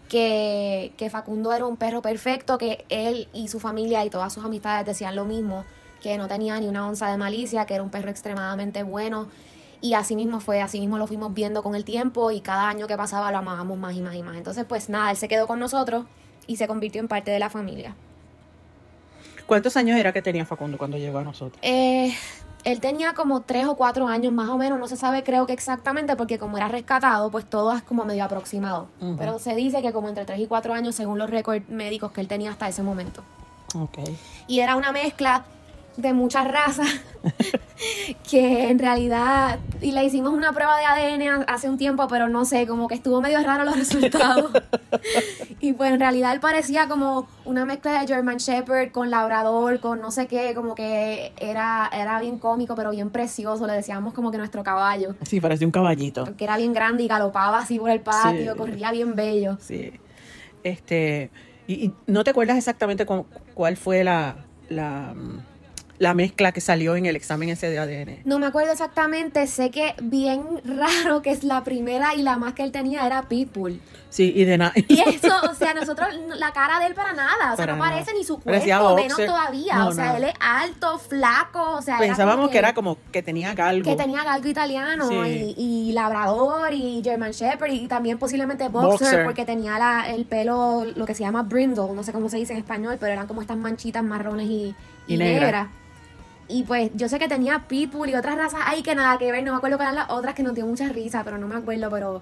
Que, 0.10 0.92
que 0.98 1.10
Facundo 1.10 1.54
era 1.54 1.66
un 1.66 1.78
perro 1.78 2.02
perfecto, 2.02 2.58
que 2.58 2.84
él 2.90 3.30
y 3.34 3.48
su 3.48 3.62
familia 3.62 4.04
y 4.04 4.10
todas 4.10 4.34
sus 4.34 4.44
amistades 4.44 4.86
decían 4.86 5.16
lo 5.16 5.24
mismo, 5.24 5.64
que 6.02 6.18
no 6.18 6.28
tenía 6.28 6.60
ni 6.60 6.68
una 6.68 6.86
onza 6.86 7.10
de 7.10 7.18
malicia, 7.18 7.66
que 7.66 7.76
era 7.76 7.84
un 7.84 7.90
perro 7.90 8.10
extremadamente 8.10 8.84
bueno. 8.84 9.30
Y 9.84 9.96
así 9.96 10.16
mismo 10.16 10.40
fue, 10.40 10.62
así 10.62 10.80
mismo 10.80 10.98
lo 10.98 11.08
fuimos 11.08 11.34
viendo 11.34 11.62
con 11.62 11.76
el 11.76 11.84
tiempo 11.84 12.32
y 12.32 12.40
cada 12.40 12.70
año 12.70 12.88
que 12.88 12.96
pasaba 12.96 13.34
lo 13.34 13.40
amábamos 13.40 13.78
más 13.78 13.94
y 13.94 14.02
más 14.02 14.16
y 14.16 14.24
más. 14.24 14.38
Entonces, 14.38 14.64
pues 14.64 14.88
nada, 14.88 15.12
él 15.12 15.18
se 15.18 15.28
quedó 15.28 15.46
con 15.46 15.60
nosotros 15.60 16.06
y 16.48 16.56
se 16.56 16.68
convirtió 16.68 17.02
en 17.02 17.10
parte 17.10 17.32
de 17.32 17.40
la 17.40 17.50
familia. 17.50 17.94
¿Cuántos 19.46 19.76
años 19.76 20.00
era 20.00 20.14
que 20.14 20.22
tenía 20.22 20.46
Facundo 20.46 20.78
cuando 20.78 20.96
llegó 20.96 21.18
a 21.18 21.26
nosotros? 21.26 21.60
Eh, 21.62 22.16
él 22.64 22.80
tenía 22.80 23.14
como 23.14 23.42
tres 23.42 23.66
o 23.66 23.76
cuatro 23.76 24.08
años 24.08 24.32
más 24.32 24.48
o 24.48 24.58
menos, 24.58 24.80
no 24.80 24.88
se 24.88 24.96
sabe 24.96 25.22
creo 25.22 25.46
que 25.46 25.52
exactamente 25.52 26.16
porque 26.16 26.40
como 26.40 26.56
era 26.56 26.70
rescatado, 26.70 27.30
pues 27.30 27.44
todo 27.44 27.76
es 27.76 27.84
como 27.84 28.06
medio 28.06 28.24
aproximado. 28.24 28.88
Pero 29.18 29.38
se 29.38 29.54
dice 29.54 29.82
que 29.82 29.92
como 29.92 30.08
entre 30.08 30.24
tres 30.24 30.40
y 30.40 30.48
cuatro 30.48 30.74
años 30.74 30.96
según 30.96 31.20
los 31.20 31.30
récords 31.30 31.68
médicos 31.68 32.14
que 32.14 32.22
él 32.22 32.30
tenía 32.30 32.52
hasta 32.52 32.70
ese 32.70 32.84
momento. 32.84 33.22
Ok. 33.76 33.98
y 34.48 34.60
era 34.60 34.76
una 34.76 34.92
mezcla 34.92 35.46
de 35.98 36.14
muchas 36.14 36.48
razas 36.50 36.88
que 38.30 38.70
en 38.70 38.80
realidad 38.80 39.60
y 39.82 39.92
le 39.92 40.04
hicimos 40.04 40.34
una 40.34 40.52
prueba 40.54 40.78
de 40.80 40.86
ADN 40.86 41.46
hace 41.48 41.70
un 41.70 41.78
tiempo 41.78 42.08
pero 42.08 42.28
no 42.30 42.46
sé 42.46 42.66
como 42.66 42.88
que 42.88 42.96
estuvo 42.96 43.22
medio 43.22 43.42
raro 43.44 43.64
los 43.64 43.76
resultados 43.78 44.52
y 45.60 45.74
pues 45.74 45.92
en 45.92 46.00
realidad 46.00 46.34
él 46.34 46.40
parecía 46.40 46.88
como 46.88 47.28
una 47.46 47.66
mezcla 47.66 48.00
de 48.02 48.08
German 48.08 48.38
Shepherd 48.38 48.92
con 48.92 49.10
labrador 49.12 49.80
con 49.80 50.02
no 50.02 50.10
sé 50.12 50.28
qué 50.28 50.54
como 50.56 50.74
que 50.76 51.32
era 51.38 51.90
era 51.94 52.20
bien 52.20 52.40
cómico 52.40 52.76
pero 52.76 52.92
bien 52.92 53.10
precioso 53.10 53.68
le 53.68 53.74
decíamos 53.74 54.14
como 54.14 54.32
que 54.32 54.38
nuestro 54.38 54.64
caballo 54.64 55.16
Sí, 55.24 55.40
parecía 55.40 55.68
un 55.68 55.72
caballito. 55.72 56.26
porque 56.26 56.44
era 56.46 56.58
bien 56.58 56.74
grande 56.74 57.04
y 57.04 57.08
galopaba 57.08 57.60
así 57.60 57.78
por 57.80 57.90
el 57.92 58.02
patio 58.02 58.54
Sí. 58.54 58.58
corría 58.58 58.92
bien 58.92 59.16
bello 59.16 59.58
Sí. 59.62 59.92
Este, 60.64 61.30
y, 61.68 61.74
y 61.86 61.94
no 62.08 62.24
te 62.24 62.32
acuerdas 62.32 62.58
exactamente 62.58 63.06
con- 63.06 63.26
cuál 63.54 63.76
fue 63.78 64.04
la, 64.04 64.36
la, 64.70 65.14
mm, 65.14 65.40
la 66.00 66.14
mezcla 66.14 66.52
que 66.52 66.60
salió 66.60 66.96
en 66.96 67.06
el 67.06 67.16
examen 67.16 67.50
ese 67.50 67.70
de 67.70 67.80
ADN. 67.80 68.20
No 68.26 68.40
me 68.40 68.48
acuerdo 68.48 68.72
exactamente, 68.72 69.46
sé 69.48 69.70
que 69.70 69.94
bien 70.02 70.44
raro 70.66 71.22
que 71.22 71.32
es 71.32 71.44
la 71.44 71.64
primera 71.64 72.16
y 72.16 72.24
la 72.24 72.38
más 72.38 72.54
que 72.54 72.64
él 72.64 72.72
tenía 72.72 73.06
era 73.06 73.24
Pitbull. 73.30 73.80
Sí, 74.10 74.32
y 74.36 74.44
de 74.46 74.58
nada. 74.58 74.74
Y 74.76 75.00
eso, 75.00 75.34
o 75.50 75.54
sea, 75.56 75.74
nosotros, 75.74 76.08
la 76.38 76.52
cara 76.52 76.80
de 76.80 76.88
él 76.88 76.94
para 76.94 77.14
nada, 77.14 77.54
o 77.54 77.56
sea, 77.56 77.66
no 77.68 77.78
nada. 77.78 77.92
parece 77.92 78.14
ni 78.14 78.24
su 78.24 78.40
cuerpo, 78.40 78.96
menos 78.96 79.18
todavía, 79.18 79.76
No, 79.76 79.88
o 79.88 79.92
sea, 79.92 80.06
nada. 80.06 80.18
él 80.18 80.24
es 80.26 80.34
alto, 80.40 81.00
flaco, 81.00 81.72
o 81.78 81.82
sea, 81.82 81.98
Pensábamos 82.00 82.50
que 82.50 82.58
era 82.60 82.74
como 82.74 82.98
que 83.12 83.24
tenía 83.24 83.54
galgo. 83.56 83.90
que 83.90 83.96
tenía 83.96 84.24
galgo 84.24 84.48
italiano 84.48 85.08
Sí. 85.10 85.56
y, 85.58 85.90
y 85.90 85.92
labrador 85.94 86.74
y 86.74 87.02
German 87.04 87.32
Shepherd 87.32 87.72
y 87.72 87.88
también 87.88 88.18
posiblemente 88.20 88.68
boxer, 88.70 88.90
Boxer. 89.08 89.26
porque 89.26 89.46
tenía 89.46 89.80
la, 89.80 90.10
el 90.10 90.26
pelo, 90.26 90.86
lo 90.96 91.06
que 91.06 91.16
se 91.16 91.24
llama 91.24 91.44
brindle, 91.44 91.94
no 91.96 92.04
sé 92.04 92.12
cómo 92.12 92.30
se 92.30 92.38
dice 92.38 92.54
en 92.54 92.60
español, 92.60 92.98
pero 93.00 93.14
eran 93.14 93.26
como 93.28 93.42
estas 93.42 93.58
manchitas 93.58 94.04
marrones 94.04 94.48
y, 94.48 94.76
Y 95.08 95.16
y 95.16 95.18
negra. 95.18 95.70
Y 96.48 96.64
pues 96.64 96.92
yo 96.94 97.08
sé 97.10 97.20
que 97.20 97.28
tenía 97.28 97.60
pitbull 97.68 98.10
y 98.10 98.16
otras 98.16 98.36
razas 98.38 98.62
ahí 98.66 98.84
que 98.84 98.96
nada 98.96 99.18
que 99.18 99.32
ver, 99.32 99.44
no 99.44 99.52
me 99.54 99.58
acuerdo 99.58 99.78
cuáles 99.78 99.94
eran 99.94 100.08
las 100.08 100.16
otras 100.18 100.36
que 100.36 100.44
nos 100.44 100.54
dio 100.54 100.66
mucha 100.66 100.90
risa, 100.90 101.24
pero 101.24 101.38
no 101.38 101.48
me 101.48 101.56
acuerdo, 101.56 101.90
pero 101.90 102.22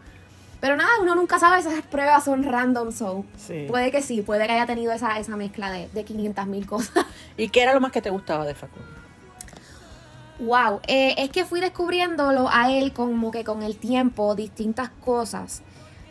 pero 0.60 0.76
nada, 0.76 0.92
uno 1.02 1.16
nunca 1.16 1.40
sabe, 1.40 1.60
esas 1.60 1.82
pruebas 1.82 2.24
son 2.24 2.44
random, 2.44 2.92
so 2.92 3.26
Sí. 3.36 3.66
puede 3.68 3.90
que 3.90 4.04
sí, 4.04 4.22
puede 4.22 4.46
que 4.46 4.52
haya 4.54 4.68
tenido 4.68 4.92
esa, 4.94 5.18
esa 5.18 5.36
mezcla 5.36 5.72
de, 5.72 5.88
de 5.90 6.04
500 6.04 6.46
mil 6.46 6.68
cosas. 6.68 7.04
¿Y 7.38 7.50
qué 7.50 7.64
era 7.64 7.74
lo 7.74 7.82
más 7.82 7.92
que 7.92 8.00
te 8.00 8.12
gustaba 8.12 8.46
de 8.46 8.54
Facundo? 8.54 8.88
Wow, 10.40 10.80
eh, 10.88 11.16
es 11.18 11.30
que 11.32 11.46
fui 11.46 11.60
descubriéndolo 11.62 12.48
a 12.52 12.72
él 12.72 12.94
como 12.94 13.32
que 13.32 13.44
con 13.44 13.64
el 13.64 13.78
tiempo, 13.78 14.36
distintas 14.36 14.90
cosas. 15.04 15.62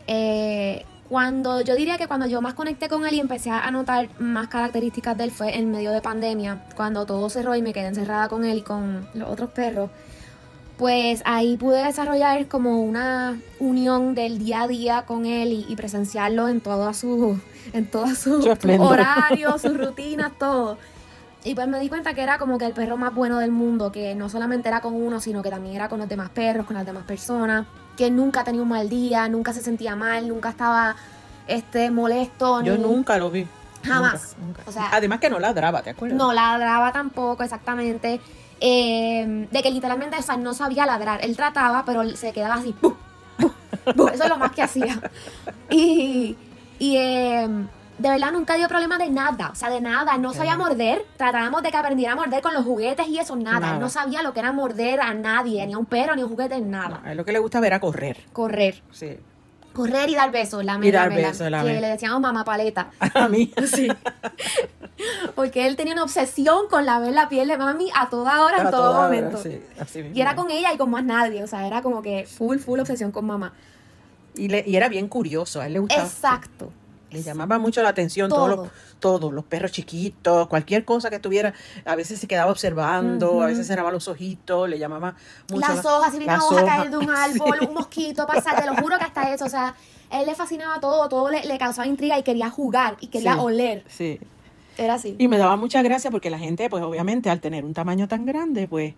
Eh, 0.06 0.84
cuando 1.10 1.60
yo 1.60 1.74
diría 1.74 1.98
que 1.98 2.06
cuando 2.06 2.26
yo 2.26 2.40
más 2.40 2.54
conecté 2.54 2.88
con 2.88 3.04
él 3.04 3.14
y 3.14 3.18
empecé 3.18 3.50
a 3.50 3.68
notar 3.72 4.08
más 4.20 4.46
características 4.46 5.18
de 5.18 5.24
él 5.24 5.32
fue 5.32 5.58
en 5.58 5.72
medio 5.72 5.90
de 5.90 6.00
pandemia, 6.00 6.62
cuando 6.76 7.04
todo 7.04 7.28
cerró 7.28 7.56
y 7.56 7.62
me 7.62 7.72
quedé 7.72 7.88
encerrada 7.88 8.28
con 8.28 8.44
él 8.44 8.58
y 8.58 8.62
con 8.62 9.08
los 9.14 9.28
otros 9.28 9.50
perros. 9.50 9.90
Pues 10.78 11.20
ahí 11.24 11.56
pude 11.56 11.84
desarrollar 11.84 12.46
como 12.46 12.80
una 12.80 13.40
unión 13.58 14.14
del 14.14 14.38
día 14.38 14.62
a 14.62 14.68
día 14.68 15.02
con 15.02 15.26
él 15.26 15.52
y, 15.52 15.66
y 15.68 15.74
presenciarlo 15.74 16.46
en 16.46 16.60
todos 16.60 16.98
sus 16.98 17.38
en 17.72 17.86
todos 17.90 18.16
sus 18.16 18.44
Su 18.44 18.80
horarios, 18.80 19.62
sus 19.62 19.76
rutinas, 19.76 20.30
todo. 20.38 20.78
Y 21.44 21.54
pues 21.54 21.66
me 21.68 21.80
di 21.80 21.88
cuenta 21.88 22.12
que 22.12 22.22
era 22.22 22.38
como 22.38 22.58
que 22.58 22.66
el 22.66 22.72
perro 22.72 22.96
más 22.98 23.14
bueno 23.14 23.38
del 23.38 23.50
mundo, 23.50 23.90
que 23.90 24.14
no 24.14 24.28
solamente 24.28 24.68
era 24.68 24.80
con 24.80 24.94
uno, 24.94 25.20
sino 25.20 25.42
que 25.42 25.48
también 25.50 25.74
era 25.76 25.88
con 25.88 25.98
los 25.98 26.08
demás 26.08 26.28
perros, 26.30 26.66
con 26.66 26.76
las 26.76 26.84
demás 26.84 27.04
personas, 27.04 27.66
que 27.96 28.10
nunca 28.10 28.44
tenía 28.44 28.60
un 28.62 28.68
mal 28.68 28.88
día, 28.90 29.26
nunca 29.28 29.52
se 29.54 29.62
sentía 29.62 29.96
mal, 29.96 30.28
nunca 30.28 30.50
estaba 30.50 30.96
este 31.46 31.90
molesto. 31.90 32.62
Yo 32.62 32.76
ni- 32.76 32.82
nunca 32.82 33.16
lo 33.16 33.30
vi. 33.30 33.46
Jamás. 33.82 34.36
Nunca, 34.38 34.58
nunca. 34.58 34.62
O 34.66 34.72
sea- 34.72 34.88
Además 34.92 35.18
que 35.20 35.30
no 35.30 35.38
ladraba, 35.38 35.82
¿te 35.82 35.90
acuerdas? 35.90 36.18
No 36.18 36.32
ladraba 36.34 36.92
tampoco, 36.92 37.42
exactamente. 37.42 38.20
Eh, 38.60 39.48
de 39.50 39.62
que 39.62 39.70
literalmente, 39.70 40.18
o 40.18 40.22
sea, 40.22 40.36
no 40.36 40.52
sabía 40.52 40.84
ladrar. 40.84 41.24
Él 41.24 41.34
trataba, 41.36 41.84
pero 41.86 42.06
se 42.16 42.32
quedaba 42.32 42.56
así, 42.56 42.74
¡pum! 42.74 42.92
¡pum! 43.38 43.50
Pues 43.96 44.14
eso 44.14 44.24
es 44.24 44.28
lo 44.28 44.36
más 44.36 44.52
que 44.52 44.62
hacía. 44.62 45.00
Y, 45.70 46.36
y 46.78 46.96
eh, 46.96 47.48
de 48.00 48.08
verdad 48.08 48.32
nunca 48.32 48.54
dio 48.56 48.66
problema 48.68 48.96
de 48.98 49.10
nada, 49.10 49.50
o 49.50 49.54
sea, 49.54 49.68
de 49.70 49.80
nada. 49.80 50.16
No 50.16 50.32
sabía 50.32 50.56
morder. 50.56 51.04
Tratábamos 51.16 51.62
de 51.62 51.70
que 51.70 51.76
aprendiera 51.76 52.12
a 52.14 52.16
morder 52.16 52.40
con 52.42 52.54
los 52.54 52.64
juguetes 52.64 53.06
y 53.08 53.18
eso, 53.18 53.36
nada. 53.36 53.60
Nada. 53.60 53.74
Él 53.74 53.80
no 53.80 53.88
sabía 53.90 54.22
lo 54.22 54.32
que 54.32 54.40
era 54.40 54.52
morder 54.52 55.00
a 55.00 55.12
nadie, 55.14 55.66
ni 55.66 55.74
a 55.74 55.78
un 55.78 55.86
perro, 55.86 56.14
ni 56.16 56.22
a 56.22 56.24
un 56.24 56.30
juguete, 56.30 56.60
nada. 56.60 57.00
A 57.04 57.10
él 57.12 57.16
lo 57.18 57.24
que 57.24 57.32
le 57.32 57.38
gusta 57.38 57.60
ver 57.60 57.74
a 57.74 57.80
correr. 57.80 58.16
Correr. 58.32 58.82
Sí. 58.90 59.18
Correr 59.72 60.08
y 60.10 60.14
dar 60.16 60.32
besos, 60.32 60.64
la 60.64 60.78
Y 60.82 60.90
dar 60.90 61.14
besos, 61.14 61.48
la 61.50 61.60
que 61.62 61.68
mela. 61.68 61.80
le 61.82 61.88
decíamos 61.88 62.20
mamá 62.20 62.44
paleta. 62.44 62.90
A 63.14 63.28
mí. 63.28 63.52
Sí. 63.66 63.88
Porque 65.34 65.66
él 65.66 65.76
tenía 65.76 65.92
una 65.94 66.02
obsesión 66.02 66.68
con 66.68 66.84
lamer 66.84 67.12
la 67.12 67.28
piel 67.28 67.48
de 67.48 67.56
mami 67.56 67.88
a 67.94 68.08
toda 68.10 68.42
hora, 68.42 68.58
en 68.58 68.62
todo 68.64 68.70
toda 68.72 68.90
hora, 68.90 69.02
momento. 69.08 69.38
sí, 69.42 69.60
así 69.78 70.02
mismo 70.02 70.16
Y 70.16 70.20
era 70.20 70.34
con 70.34 70.50
ella 70.50 70.72
y 70.74 70.76
con 70.76 70.90
más 70.90 71.04
nadie. 71.04 71.42
O 71.42 71.46
sea, 71.46 71.66
era 71.66 71.80
como 71.82 72.02
que 72.02 72.26
full, 72.26 72.58
full 72.58 72.80
obsesión 72.80 73.10
con 73.12 73.26
mamá. 73.26 73.52
Y, 74.34 74.48
le- 74.48 74.64
y 74.66 74.76
era 74.76 74.88
bien 74.88 75.08
curioso, 75.08 75.60
a 75.60 75.66
él 75.66 75.74
le 75.74 75.78
gustaba. 75.78 76.02
Exacto. 76.02 76.72
Le 77.10 77.22
llamaba 77.22 77.58
mucho 77.58 77.82
la 77.82 77.88
atención 77.88 78.28
todos 78.28 78.48
los, 78.48 78.56
Todo. 78.58 78.70
todos 79.18 79.32
los 79.32 79.44
perros 79.44 79.72
chiquitos, 79.72 80.46
cualquier 80.46 80.84
cosa 80.84 81.10
que 81.10 81.18
tuviera, 81.18 81.52
a 81.84 81.96
veces 81.96 82.20
se 82.20 82.28
quedaba 82.28 82.50
observando, 82.50 83.42
a 83.42 83.46
veces 83.46 83.66
cerraba 83.66 83.90
los 83.90 84.06
ojitos, 84.08 84.68
le 84.68 84.78
llamaba 84.78 85.16
mucho 85.50 85.60
Las 85.68 85.84
la- 85.84 85.96
hojas, 85.96 86.12
si 86.12 86.18
viene 86.18 86.34
una 86.34 86.44
hoja 86.44 86.54
hojas. 86.62 86.76
caer 86.76 86.90
de 86.90 86.96
un 86.98 87.10
árbol, 87.10 87.58
un 87.68 87.74
mosquito 87.74 88.26
pasar, 88.26 88.60
te 88.60 88.66
lo 88.66 88.76
juro 88.76 88.96
que 88.98 89.04
hasta 89.04 89.32
eso. 89.34 89.44
O 89.44 89.48
sea, 89.48 89.74
él 90.12 90.26
le 90.26 90.34
fascinaba 90.34 90.80
todo, 90.80 91.08
todo 91.08 91.30
le, 91.30 91.44
le 91.44 91.58
causaba 91.58 91.86
intriga 91.86 92.18
y 92.18 92.22
quería 92.22 92.48
jugar 92.50 92.96
y 93.00 93.08
quería 93.08 93.34
Sí. 93.34 93.38
oler. 93.40 93.84
Sí. 93.88 94.20
Era 94.80 94.94
así. 94.94 95.14
Y 95.18 95.28
me 95.28 95.36
daba 95.36 95.56
mucha 95.56 95.82
gracia 95.82 96.10
porque 96.10 96.30
la 96.30 96.38
gente, 96.38 96.70
pues 96.70 96.82
obviamente 96.82 97.28
al 97.28 97.40
tener 97.40 97.64
un 97.66 97.74
tamaño 97.74 98.08
tan 98.08 98.24
grande, 98.24 98.66
pues 98.66 98.94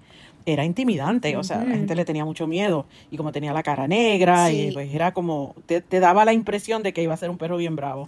era 0.46 0.64
intimidante, 0.64 1.36
o 1.36 1.42
sea, 1.42 1.58
la 1.64 1.74
gente 1.74 1.94
le 1.96 2.04
tenía 2.04 2.24
mucho 2.24 2.46
miedo 2.46 2.86
y 3.10 3.16
como 3.16 3.32
tenía 3.32 3.52
la 3.52 3.62
cara 3.64 3.88
negra 3.88 4.48
Sí. 4.48 4.68
y 4.68 4.72
pues 4.72 4.94
era 4.94 5.12
como, 5.12 5.54
te, 5.66 5.80
te 5.80 5.98
daba 6.00 6.24
la 6.24 6.32
impresión 6.32 6.82
de 6.84 6.92
que 6.92 7.02
iba 7.02 7.14
a 7.14 7.16
ser 7.16 7.30
un 7.30 7.38
perro 7.38 7.56
bien 7.56 7.74
bravo. 7.76 8.06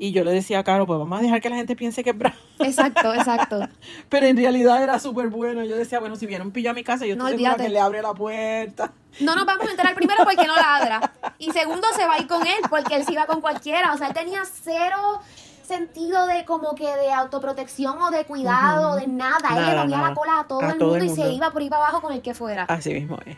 Y 0.00 0.12
yo 0.12 0.22
le 0.22 0.30
decía 0.30 0.60
a 0.60 0.62
Caro, 0.64 0.86
pues 0.86 0.96
vamos 0.96 1.18
a 1.18 1.22
dejar 1.22 1.40
que 1.40 1.50
la 1.50 1.56
gente 1.56 1.74
piense 1.74 2.04
que 2.04 2.10
es 2.10 2.18
bravo. 2.18 2.36
Exacto, 2.60 3.12
exacto. 3.14 3.68
Pero 4.08 4.26
en 4.26 4.36
realidad 4.36 4.80
era 4.80 5.00
súper 5.00 5.26
bueno. 5.26 5.64
Yo 5.64 5.76
decía, 5.76 5.98
bueno, 5.98 6.14
si 6.14 6.24
viene 6.26 6.44
un 6.44 6.52
pillo 6.52 6.70
a 6.70 6.72
mi 6.72 6.84
casa, 6.84 7.04
yo 7.04 7.16
No, 7.16 7.26
estoy 7.26 7.42
segura 7.42 7.60
que 7.64 7.68
le 7.68 7.80
abre 7.80 8.00
la 8.00 8.14
puerta. 8.14 8.92
No 9.18 9.34
nos 9.34 9.44
vamos 9.44 9.66
a 9.66 9.70
enterar 9.72 9.96
primero 9.96 10.22
porque 10.22 10.46
no 10.46 10.54
ladra. 10.54 11.12
Y 11.40 11.50
segundo, 11.50 11.88
se 11.96 12.06
va 12.06 12.14
a 12.14 12.20
ir 12.20 12.28
con 12.28 12.46
él 12.46 12.58
porque 12.70 12.94
él 12.94 13.04
se 13.04 13.12
iba 13.12 13.26
con 13.26 13.40
cualquiera. 13.40 13.92
O 13.92 13.98
sea, 13.98 14.06
él 14.06 14.14
tenía 14.14 14.42
cero 14.44 15.20
sentido 15.68 16.26
de 16.26 16.44
como 16.44 16.74
que 16.74 16.86
de 16.96 17.12
autoprotección 17.12 18.00
o 18.02 18.10
de 18.10 18.24
cuidado, 18.24 18.90
Ujú. 18.96 19.00
de 19.00 19.06
nada. 19.06 19.38
Nada, 19.50 19.74
le 19.74 19.80
movía 19.82 19.96
nada. 19.98 20.08
la 20.08 20.14
cola 20.14 20.40
a 20.40 20.44
todo, 20.48 20.60
A 20.62 20.70
el, 20.72 20.78
todo 20.78 20.88
mundo 20.90 21.04
el 21.04 21.10
y 21.10 21.14
se 21.14 21.30
iba 21.30 21.50
por 21.50 21.62
ahí 21.62 21.68
para 21.70 21.82
abajo 21.84 22.00
con 22.00 22.12
el 22.12 22.22
que 22.22 22.34
fuera. 22.34 22.64
Así 22.64 22.92
mismo 22.94 23.18
es. 23.26 23.36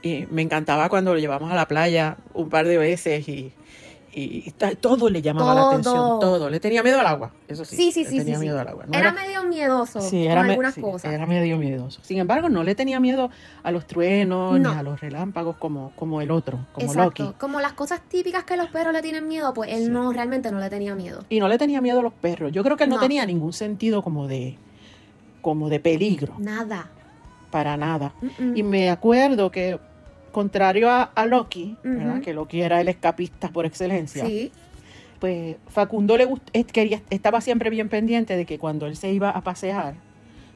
Y 0.00 0.26
me 0.30 0.42
encantaba 0.42 0.88
cuando 0.88 1.12
lo 1.12 1.20
llevamos 1.20 1.52
a 1.52 1.54
la 1.54 1.68
playa 1.68 2.16
un 2.34 2.48
par 2.48 2.66
de 2.66 2.78
veces 2.78 3.28
y, 3.28 3.52
y 4.14 4.50
todo 4.80 5.08
le 5.08 5.22
llamaba 5.22 5.54
la 5.54 5.68
atención, 5.68 6.20
todo. 6.20 6.50
Le 6.50 6.60
tenía 6.60 6.82
miedo 6.82 7.00
al 7.00 7.06
agua, 7.06 7.32
eso 7.48 7.64
sí. 7.64 7.76
Sí, 7.76 7.92
sí, 7.92 8.04
le 8.04 8.10
sí, 8.10 8.18
tenía 8.18 8.34
sí, 8.34 8.40
miedo 8.42 8.56
sí. 8.56 8.60
al 8.60 8.68
agua. 8.68 8.84
No 8.86 8.98
Era, 8.98 9.10
medio 9.12 9.42
miedoso 9.44 10.00
sí, 10.02 10.22
con 10.22 10.30
era, 10.32 10.42
me- 10.42 10.50
algunas 10.50 10.74
cosas. 10.74 11.12
era 11.12 11.24
medio 11.26 11.56
miedoso. 11.56 12.00
Sin 12.04 12.18
embargo, 12.18 12.48
no 12.50 12.62
le 12.62 12.74
tenía 12.74 13.00
miedo 13.00 13.30
a 13.62 13.70
los 13.70 13.86
truenos 13.86 14.60
No. 14.60 14.72
ni 14.74 14.78
a 14.78 14.82
los 14.82 15.00
relámpagos 15.00 15.56
como, 15.56 15.92
como 15.96 16.20
el 16.20 16.30
otro, 16.30 16.58
como 16.72 16.86
Exacto. 16.86 17.22
Loki. 17.24 17.36
Como 17.38 17.60
las 17.60 17.72
cosas 17.72 18.02
típicas 18.08 18.44
que 18.44 18.56
los 18.58 18.68
perros 18.68 18.92
le 18.92 19.00
tienen 19.00 19.26
miedo, 19.26 19.54
pues 19.54 19.70
él 19.72 19.90
no, 19.92 20.12
realmente 20.12 20.52
no 20.52 20.58
le 20.60 20.68
tenía 20.68 20.94
miedo. 20.94 21.24
Y 21.30 21.40
no 21.40 21.48
le 21.48 21.56
tenía 21.56 21.80
miedo 21.80 22.00
a 22.00 22.02
los 22.02 22.12
perros. 22.12 22.52
Yo 22.52 22.62
creo 22.62 22.76
que 22.76 22.84
él 22.84 22.90
no, 22.90 22.96
No. 22.96 23.02
tenía 23.02 23.24
ningún 23.24 23.52
sentido 23.54 24.02
como 24.02 24.28
de, 24.28 24.58
como 25.40 25.68
de 25.70 25.80
peligro, 25.80 26.34
Nada. 26.38 26.90
para 27.50 27.76
nada. 27.76 28.12
Y 28.54 28.62
me 28.62 28.90
acuerdo 28.90 29.50
que, 29.50 29.78
contrario 30.32 30.90
a, 30.90 31.02
a 31.04 31.26
Loki, 31.26 31.76
que 32.24 32.32
Loki 32.34 32.60
era 32.62 32.80
el 32.80 32.88
escapista 32.88 33.48
por 33.50 33.66
excelencia, 33.66 34.26
Sí. 34.26 34.50
pues 35.20 35.56
Facundo 35.68 36.16
le 36.16 36.26
gust- 36.28 36.50
quería, 36.72 37.00
estaba 37.10 37.40
siempre 37.40 37.70
bien 37.70 37.88
pendiente 37.88 38.36
de 38.36 38.44
que 38.46 38.58
cuando 38.58 38.86
él 38.86 38.96
se 38.96 39.12
iba 39.12 39.30
a 39.30 39.40
pasear, 39.42 39.94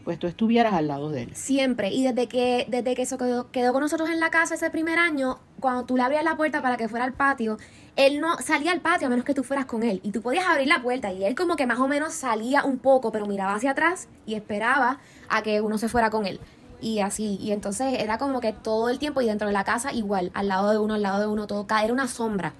pues 0.04 0.18
tú 0.20 0.28
estuvieras 0.28 0.72
al 0.72 0.86
lado 0.86 1.10
de 1.10 1.22
él. 1.24 1.34
Siempre. 1.34 1.88
Y 1.90 2.04
desde 2.04 2.28
que, 2.28 2.64
desde 2.68 2.94
que 2.94 3.02
eso 3.02 3.18
quedó, 3.18 3.50
quedó 3.50 3.72
con 3.72 3.82
nosotros 3.82 4.08
en 4.08 4.20
la 4.20 4.30
casa 4.30 4.54
ese 4.54 4.70
primer 4.70 4.98
año, 5.00 5.38
cuando 5.58 5.84
tú 5.84 5.96
le 5.96 6.02
abrías 6.04 6.22
la 6.22 6.36
puerta 6.36 6.62
para 6.62 6.76
que 6.76 6.88
fuera 6.88 7.04
al 7.04 7.12
patio, 7.12 7.58
él 7.96 8.20
no 8.20 8.36
salía 8.38 8.70
al 8.70 8.80
patio 8.80 9.08
a 9.08 9.10
menos 9.10 9.24
que 9.24 9.34
tú 9.34 9.42
fueras 9.42 9.66
con 9.66 9.82
él. 9.82 10.00
Y 10.04 10.12
tú 10.12 10.22
podías 10.22 10.46
abrir 10.46 10.68
la 10.68 10.80
puerta 10.80 11.12
y 11.12 11.24
él 11.24 11.34
como 11.34 11.56
que 11.56 11.66
más 11.66 11.80
o 11.80 11.88
menos 11.88 12.12
salía 12.14 12.62
un 12.64 12.78
poco, 12.78 13.10
pero 13.10 13.26
miraba 13.26 13.54
hacia 13.56 13.72
atrás 13.72 14.06
y 14.26 14.34
esperaba 14.34 15.00
a 15.28 15.42
que 15.42 15.60
uno 15.60 15.76
se 15.76 15.88
fuera 15.88 16.08
con 16.10 16.24
él. 16.24 16.38
Y 16.80 17.00
así, 17.00 17.38
y 17.40 17.52
entonces 17.52 17.94
era 18.00 18.18
como 18.18 18.40
que 18.40 18.52
todo 18.52 18.88
el 18.90 18.98
tiempo 18.98 19.20
y 19.22 19.26
dentro 19.26 19.46
de 19.46 19.52
la 19.52 19.64
casa 19.64 19.92
igual, 19.92 20.30
al 20.34 20.48
lado 20.48 20.70
de 20.70 20.78
uno, 20.78 20.94
al 20.94 21.02
lado 21.02 21.20
de 21.20 21.26
uno, 21.26 21.46
todo, 21.46 21.66
era 21.82 21.92
una 21.92 22.06
sombra. 22.08 22.52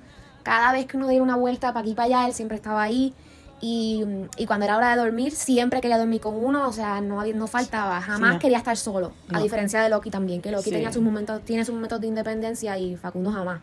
Cada 0.43 0.73
vez 0.73 0.87
que 0.87 0.97
uno 0.97 1.09
diera 1.09 1.23
una 1.23 1.37
vuelta 1.37 1.69
para 1.73 1.81
aquí 1.83 1.91
y 1.91 1.95
para 1.95 2.07
allá, 2.07 2.27
él 2.29 2.33
siempre 2.33 2.57
estaba 2.57 2.83
ahí. 2.83 3.13
Y, 3.61 4.05
y 4.37 4.45
cuando 4.47 4.65
era 4.67 4.77
hora 4.77 4.91
de 4.95 5.03
dormir, 5.03 5.33
siempre 5.33 5.81
quería 5.81 5.97
dormir 5.99 6.21
con 6.21 6.35
uno, 6.37 6.69
o 6.69 6.73
sea, 6.73 7.01
no, 7.01 7.21
había- 7.21 7.35
no 7.35 7.47
faltaba, 7.47 8.01
jamás 8.03 8.35
no. 8.35 8.39
quería 8.39 8.59
estar 8.59 8.77
solo. 8.77 9.13
A 9.33 9.41
diferencia 9.41 9.81
de 9.83 9.89
Loki 9.89 10.11
también, 10.11 10.43
que 10.43 10.51
Loki 10.51 10.65
Sí. 10.65 10.71
tenía 10.73 10.93
sus 10.93 11.03
momentos, 11.03 11.43
tiene 11.43 11.65
sus 11.65 11.75
momentos 11.75 12.01
de 12.01 12.07
independencia 12.07 12.79
y 12.79 12.97
Facundo 12.97 13.33
jamás. 13.33 13.61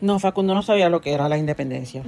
No, 0.00 0.18
Facundo 0.18 0.52
no 0.54 0.62
sabía 0.62 0.88
lo 0.88 1.00
que 1.00 1.12
era 1.14 1.28
la 1.28 1.38
independencia. 1.38 2.02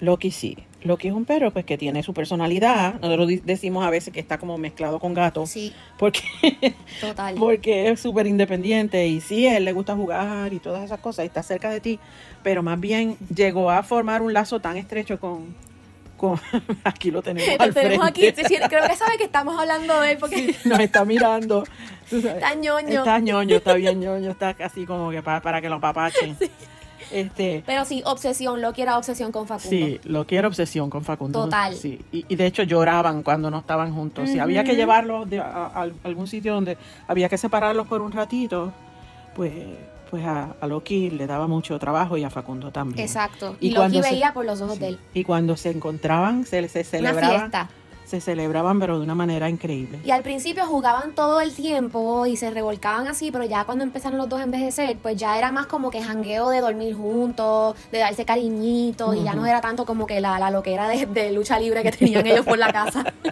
Loki 0.00 0.30
sí. 0.30 0.56
Loki 0.84 1.08
es 1.08 1.14
un 1.14 1.24
perro 1.24 1.50
pues 1.50 1.64
que 1.64 1.76
tiene 1.78 2.02
su 2.02 2.14
personalidad. 2.14 3.00
Nosotros 3.00 3.28
decimos 3.44 3.84
a 3.84 3.90
veces 3.90 4.12
que 4.12 4.20
está 4.20 4.38
como 4.38 4.56
mezclado 4.58 5.00
con 5.00 5.14
gato. 5.14 5.46
Sí, 5.46 5.72
Porque, 5.98 6.20
total. 7.00 7.34
porque 7.36 7.88
es 7.90 8.00
súper 8.00 8.26
independiente 8.26 9.06
y 9.06 9.20
sí, 9.20 9.46
a 9.46 9.56
él 9.56 9.64
le 9.64 9.72
gusta 9.72 9.96
jugar 9.96 10.52
y 10.52 10.58
todas 10.58 10.84
esas 10.84 11.00
cosas 11.00 11.24
y 11.24 11.28
está 11.28 11.42
cerca 11.42 11.70
de 11.70 11.80
ti, 11.80 11.98
pero 12.42 12.62
más 12.62 12.78
bien 12.78 13.16
llegó 13.34 13.70
a 13.70 13.82
formar 13.82 14.22
un 14.22 14.32
lazo 14.32 14.60
tan 14.60 14.76
estrecho 14.76 15.18
con... 15.18 15.54
con 16.18 16.38
aquí 16.84 17.10
lo 17.10 17.22
tenemos 17.22 17.48
al 17.58 17.68
Lo 17.68 17.74
tenemos 17.74 18.06
aquí, 18.06 18.20
frente. 18.20 18.44
sí, 18.46 18.54
sí, 18.56 18.60
creo 18.68 18.86
que 18.86 18.94
sabe 18.96 19.16
que 19.16 19.24
estamos 19.24 19.58
hablando 19.58 19.98
de 20.00 20.12
él 20.12 20.18
porque 20.20 20.54
Nos 20.64 20.80
está 20.80 21.04
mirando. 21.06 21.64
tú 22.10 22.20
sabes. 22.20 22.36
está 22.42 22.54
ñoño. 22.54 22.98
Está 22.98 23.18
ñoño, 23.20 23.56
está 23.56 23.74
bien 23.74 24.00
ñoño, 24.00 24.30
está 24.30 24.52
casi 24.54 24.84
como 24.84 25.10
que 25.10 25.22
para, 25.22 25.40
para 25.40 25.60
que 25.62 25.68
lo 25.70 25.80
papachen. 25.80 26.36
Este, 27.10 27.62
Pero 27.66 27.84
sí, 27.84 28.02
obsesión, 28.06 28.60
Loki 28.60 28.82
era 28.82 28.96
obsesión 28.98 29.32
con 29.32 29.46
Facundo. 29.46 29.70
Sí, 29.70 30.00
lo 30.04 30.26
quiero 30.26 30.48
obsesión 30.48 30.90
con 30.90 31.04
Facundo. 31.04 31.44
Total. 31.44 31.74
Sí, 31.74 32.00
y, 32.12 32.24
y 32.28 32.36
de 32.36 32.46
hecho 32.46 32.62
lloraban 32.62 33.22
cuando 33.22 33.50
no 33.50 33.58
estaban 33.58 33.94
juntos. 33.94 34.28
Si 34.30 34.38
había 34.38 34.64
que 34.64 34.76
llevarlos 34.76 35.28
de- 35.28 35.40
a, 35.40 35.66
a 35.74 35.88
algún 36.04 36.26
sitio 36.26 36.54
donde 36.54 36.76
había 37.08 37.28
que 37.28 37.38
separarlos 37.38 37.86
por 37.86 38.00
un 38.00 38.12
ratito, 38.12 38.72
pues, 39.34 39.52
pues 40.10 40.24
a, 40.24 40.54
a 40.60 40.66
Loki 40.66 41.10
le 41.10 41.26
daba 41.26 41.46
mucho 41.48 41.78
trabajo 41.78 42.16
y 42.16 42.24
a 42.24 42.30
Facundo 42.30 42.70
también. 42.70 43.00
Exacto. 43.00 43.56
Y 43.60 43.68
Y, 43.70 43.74
cuando 43.74 43.98
Loki 43.98 44.08
se- 44.08 44.14
veía 44.14 44.32
por 44.32 44.44
los 44.44 44.60
ojos 44.60 44.74
Sí. 44.74 44.80
de 44.80 44.88
él. 44.88 44.98
Y 45.14 45.24
cuando 45.24 45.56
se 45.56 45.70
encontraban, 45.70 46.44
se, 46.46 46.68
se 46.68 46.78
Una 46.80 46.84
celebraban, 46.84 47.38
fiesta. 47.40 47.70
Se 48.04 48.20
celebraban, 48.20 48.78
pero 48.80 48.98
de 48.98 49.04
una 49.04 49.14
manera 49.14 49.48
increíble. 49.48 49.98
Y 50.04 50.10
al 50.10 50.22
principio 50.22 50.66
jugaban 50.66 51.14
todo 51.14 51.40
el 51.40 51.54
tiempo 51.54 52.26
y 52.26 52.36
se 52.36 52.50
revolcaban 52.50 53.08
así, 53.08 53.30
pero 53.30 53.44
ya 53.44 53.64
cuando 53.64 53.84
empezaron 53.84 54.18
los 54.18 54.28
dos 54.28 54.40
a 54.40 54.44
envejecer, 54.44 54.96
pues 55.02 55.16
ya 55.16 55.38
era 55.38 55.52
más 55.52 55.66
como 55.66 55.90
que 55.90 56.02
jangueo 56.02 56.50
de 56.50 56.60
dormir 56.60 56.94
juntos, 56.94 57.76
de 57.90 57.98
darse 57.98 58.24
cariñitos, 58.24 59.16
y 59.16 59.24
ya 59.24 59.34
no 59.34 59.46
era 59.46 59.60
tanto 59.60 59.84
como 59.86 60.06
que 60.06 60.20
la, 60.20 60.38
la 60.38 60.50
loquera 60.50 60.88
de, 60.88 61.06
de 61.06 61.32
lucha 61.32 61.58
libre 61.58 61.82
que 61.82 61.92
tenían 61.92 62.26
ellos 62.26 62.44
por 62.44 62.58
la 62.58 62.72
casa. 62.72 63.04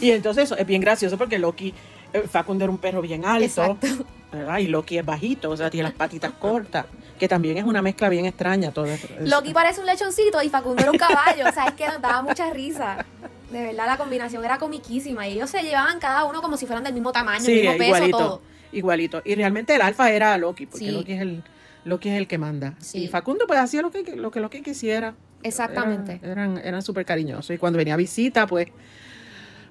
Y 0.00 0.10
entonces 0.10 0.44
eso 0.44 0.56
es 0.56 0.66
bien 0.66 0.80
gracioso 0.80 1.16
porque 1.18 1.38
Loki, 1.38 1.74
eh, 2.12 2.24
Facundo 2.28 2.64
era 2.64 2.70
un 2.70 2.78
perro 2.78 3.00
bien 3.00 3.24
alto, 3.24 3.44
Exacto. 3.44 3.86
¿Verdad? 4.32 4.58
Y 4.58 4.66
Loki 4.68 4.98
es 4.98 5.04
bajito, 5.04 5.50
o 5.50 5.56
sea, 5.56 5.70
tiene 5.70 5.84
las 5.88 5.94
patitas 5.94 6.32
cortas, 6.38 6.86
que 7.18 7.28
también 7.28 7.56
es 7.58 7.64
una 7.64 7.82
mezcla 7.82 8.08
bien 8.08 8.26
extraña 8.26 8.70
todo 8.72 8.86
eso. 8.86 9.08
Loki 9.20 9.52
parece 9.52 9.80
un 9.80 9.86
lechoncito 9.86 10.42
y 10.42 10.48
Facundo 10.48 10.82
era 10.82 10.90
un 10.92 10.98
caballo, 10.98 11.48
o 11.48 11.52
sea, 11.52 11.64
es 11.66 11.74
que 11.74 11.86
nos 11.88 12.00
daba 12.00 12.22
mucha 12.22 12.50
risa. 12.52 13.04
De 13.50 13.62
verdad, 13.62 13.86
la 13.86 13.96
combinación 13.96 14.44
era 14.44 14.58
comiquísima 14.58 15.26
y 15.26 15.32
ellos 15.32 15.50
se 15.50 15.62
llevaban 15.62 15.98
cada 15.98 16.24
uno 16.24 16.40
como 16.40 16.56
si 16.56 16.66
fueran 16.66 16.84
del 16.84 16.94
mismo 16.94 17.10
tamaño, 17.12 17.40
Sí, 17.44 17.52
el 17.60 17.62
mismo 17.62 17.78
peso, 17.78 17.88
igualito, 17.96 18.18
todo. 18.18 18.42
igualito. 18.72 19.22
Y 19.24 19.34
realmente 19.34 19.74
el 19.74 19.82
alfa 19.82 20.10
era 20.12 20.38
Loki, 20.38 20.66
porque 20.66 20.84
Sí. 20.86 20.90
Loki 20.92 21.12
es 21.12 21.20
el 21.20 21.42
Loki 21.84 22.10
es 22.10 22.16
el 22.18 22.28
que 22.28 22.38
manda. 22.38 22.74
Sí. 22.78 23.04
Y 23.04 23.08
Facundo 23.08 23.46
pues 23.48 23.58
hacía 23.58 23.82
lo 23.82 23.90
que 23.90 24.04
lo 24.14 24.30
que 24.30 24.38
Loki 24.40 24.62
quisiera. 24.62 25.14
Exactamente. 25.42 26.20
Eran 26.22 26.52
eran, 26.52 26.58
eran 26.64 26.82
súper 26.82 27.04
cariñosos 27.04 27.50
y 27.50 27.58
cuando 27.58 27.78
venía 27.78 27.94
a 27.94 27.96
visita 27.96 28.46
pues 28.46 28.68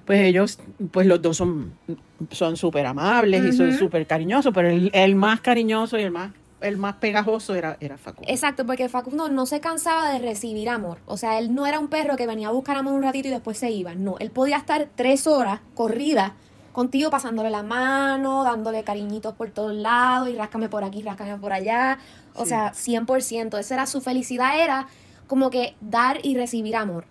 pues 0.04 0.20
ellos 0.20 0.58
pues 0.90 1.06
los 1.06 1.20
dos 1.22 1.36
son 1.36 1.72
son 2.30 2.56
súper 2.56 2.86
amables 2.86 3.44
y 3.44 3.52
son 3.52 3.72
súper 3.72 4.06
cariñosos, 4.06 4.52
pero 4.54 4.68
el, 4.68 4.90
el 4.94 5.14
más 5.14 5.40
cariñoso 5.40 5.98
y 5.98 6.02
el 6.02 6.10
más 6.10 6.32
el 6.60 6.76
más 6.76 6.96
pegajoso 6.96 7.54
era 7.54 7.78
era 7.80 7.96
Facundo. 7.96 8.30
Exacto, 8.30 8.66
porque 8.66 8.88
Facundo 8.90 9.28
no 9.30 9.46
se 9.46 9.60
cansaba 9.60 10.10
de 10.12 10.18
recibir 10.18 10.68
amor. 10.68 10.98
O 11.06 11.16
sea, 11.16 11.38
él 11.38 11.54
no 11.54 11.66
era 11.66 11.78
un 11.78 11.88
perro 11.88 12.16
que 12.16 12.26
venía 12.26 12.48
a 12.48 12.50
buscar 12.50 12.76
amor 12.76 12.92
un 12.92 13.02
ratito 13.02 13.28
y 13.28 13.30
después 13.30 13.56
se 13.56 13.70
iba. 13.70 13.94
No, 13.94 14.16
él 14.18 14.30
podía 14.30 14.58
estar 14.58 14.88
tres 14.94 15.26
horas 15.26 15.60
corrida 15.74 16.34
contigo 16.72 17.08
pasándole 17.10 17.48
la 17.50 17.62
mano, 17.62 18.44
dándole 18.44 18.84
cariñitos 18.84 19.34
por 19.34 19.50
todos 19.50 19.74
lados 19.74 20.28
y 20.28 20.34
ráscame 20.36 20.68
por 20.68 20.84
aquí, 20.84 21.00
ráscame 21.02 21.36
por 21.38 21.52
allá. 21.54 21.98
O 22.34 22.42
Sí. 22.42 22.50
sea, 22.50 22.72
100%. 22.74 23.58
Esa 23.58 23.74
era 23.74 23.86
su 23.86 24.00
felicidad, 24.02 24.60
era 24.62 24.86
como 25.26 25.48
que 25.50 25.74
dar 25.80 26.18
y 26.22 26.36
recibir 26.36 26.76
amor. 26.76 27.06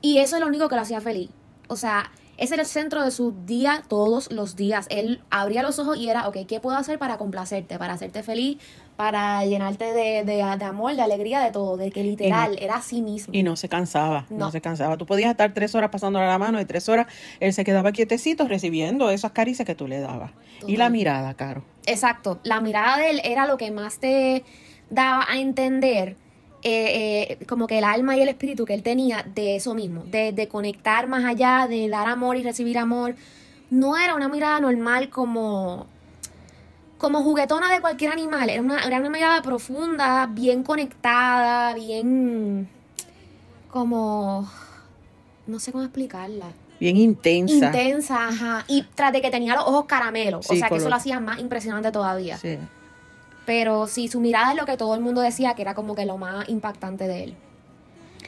Y 0.00 0.18
eso 0.18 0.36
es 0.36 0.40
lo 0.40 0.48
único 0.48 0.68
que 0.68 0.76
lo 0.76 0.80
hacía 0.82 1.00
feliz. 1.02 1.30
O 1.68 1.76
sea, 1.76 2.10
ese 2.36 2.54
era 2.54 2.62
el 2.62 2.68
centro 2.68 3.04
de 3.04 3.10
su 3.10 3.34
día 3.44 3.82
todos 3.88 4.30
los 4.32 4.56
días. 4.56 4.86
Él 4.90 5.22
abría 5.30 5.62
los 5.62 5.78
ojos 5.78 5.96
y 5.96 6.08
era, 6.08 6.28
ok, 6.28 6.38
¿qué 6.48 6.60
puedo 6.60 6.76
hacer 6.76 6.98
para 6.98 7.16
complacerte, 7.16 7.78
para 7.78 7.94
hacerte 7.94 8.22
feliz, 8.22 8.58
para 8.96 9.44
llenarte 9.44 9.92
de, 9.92 10.24
de, 10.24 10.36
de 10.36 10.64
amor, 10.64 10.96
de 10.96 11.02
alegría, 11.02 11.40
de 11.40 11.50
todo? 11.50 11.76
De 11.76 11.90
que 11.90 12.02
literal 12.02 12.56
era 12.60 12.76
así 12.76 13.02
mismo. 13.02 13.34
Y 13.34 13.42
no 13.42 13.56
se 13.56 13.68
cansaba, 13.68 14.26
no. 14.30 14.46
No. 14.46 14.50
se 14.50 14.60
cansaba. 14.60 14.96
Tú 14.96 15.06
podías 15.06 15.30
estar 15.30 15.52
tres 15.54 15.74
horas 15.74 15.90
pasándole 15.90 16.26
la 16.26 16.38
mano 16.38 16.60
y 16.60 16.64
tres 16.64 16.88
horas 16.88 17.06
él 17.40 17.52
se 17.52 17.64
quedaba 17.64 17.92
quietecito 17.92 18.46
recibiendo 18.48 19.10
esas 19.10 19.32
caricias 19.32 19.66
que 19.66 19.74
tú 19.74 19.86
le 19.88 20.00
dabas. 20.00 20.32
Y 20.66 20.76
la 20.76 20.88
mirada, 20.90 21.34
Caro. 21.34 21.64
Exacto, 21.86 22.40
la 22.42 22.60
mirada 22.60 22.96
de 22.96 23.10
él 23.10 23.20
era 23.24 23.46
lo 23.46 23.56
que 23.56 23.70
más 23.70 23.98
te 23.98 24.44
daba 24.90 25.26
a 25.28 25.38
entender 25.38 26.16
eh, 26.64 27.36
eh, 27.38 27.44
como 27.46 27.66
que 27.66 27.78
el 27.78 27.84
alma 27.84 28.16
y 28.16 28.22
el 28.22 28.28
espíritu 28.28 28.64
que 28.64 28.74
él 28.74 28.82
tenía 28.82 29.22
de 29.34 29.56
eso 29.56 29.74
mismo, 29.74 30.02
de, 30.06 30.32
de 30.32 30.48
conectar 30.48 31.06
más 31.06 31.24
allá, 31.24 31.66
de 31.68 31.88
dar 31.88 32.08
amor 32.08 32.36
y 32.36 32.42
recibir 32.42 32.78
amor. 32.78 33.14
No 33.70 33.96
era 33.96 34.14
una 34.14 34.28
mirada 34.28 34.58
normal 34.60 35.10
como, 35.10 35.86
como 36.98 37.22
juguetona 37.22 37.72
de 37.72 37.80
cualquier 37.80 38.12
animal, 38.12 38.48
era 38.48 38.62
una, 38.62 38.82
era 38.82 38.98
una 38.98 39.10
mirada 39.10 39.42
profunda, 39.42 40.26
bien 40.26 40.62
conectada, 40.62 41.74
bien 41.74 42.68
como... 43.70 44.50
No 45.46 45.58
sé 45.58 45.72
cómo 45.72 45.84
explicarla. 45.84 46.46
Bien 46.80 46.96
intensa. 46.96 47.66
Intensa, 47.66 48.28
ajá. 48.28 48.64
Y 48.68 48.82
tras 48.94 49.12
de 49.12 49.20
que 49.20 49.30
tenía 49.30 49.54
los 49.54 49.64
ojos 49.64 49.84
caramelos. 49.84 50.46
Sí, 50.46 50.56
o 50.56 50.58
sea 50.58 50.68
que 50.68 50.76
eso 50.76 50.88
lo 50.88 50.96
hacía 50.96 51.20
más 51.20 51.38
impresionante 51.38 51.92
todavía. 51.92 52.38
Sí. 52.38 52.58
Pero 53.46 53.86
sí, 53.86 54.08
su 54.08 54.20
mirada 54.20 54.52
es 54.52 54.56
lo 54.58 54.64
que 54.66 54.76
todo 54.76 54.94
el 54.94 55.00
mundo 55.00 55.20
decía 55.20 55.54
que 55.54 55.62
era 55.62 55.74
como 55.74 55.94
que 55.94 56.06
lo 56.06 56.16
más 56.18 56.48
impactante 56.48 57.06
de 57.06 57.24
él. 57.24 57.34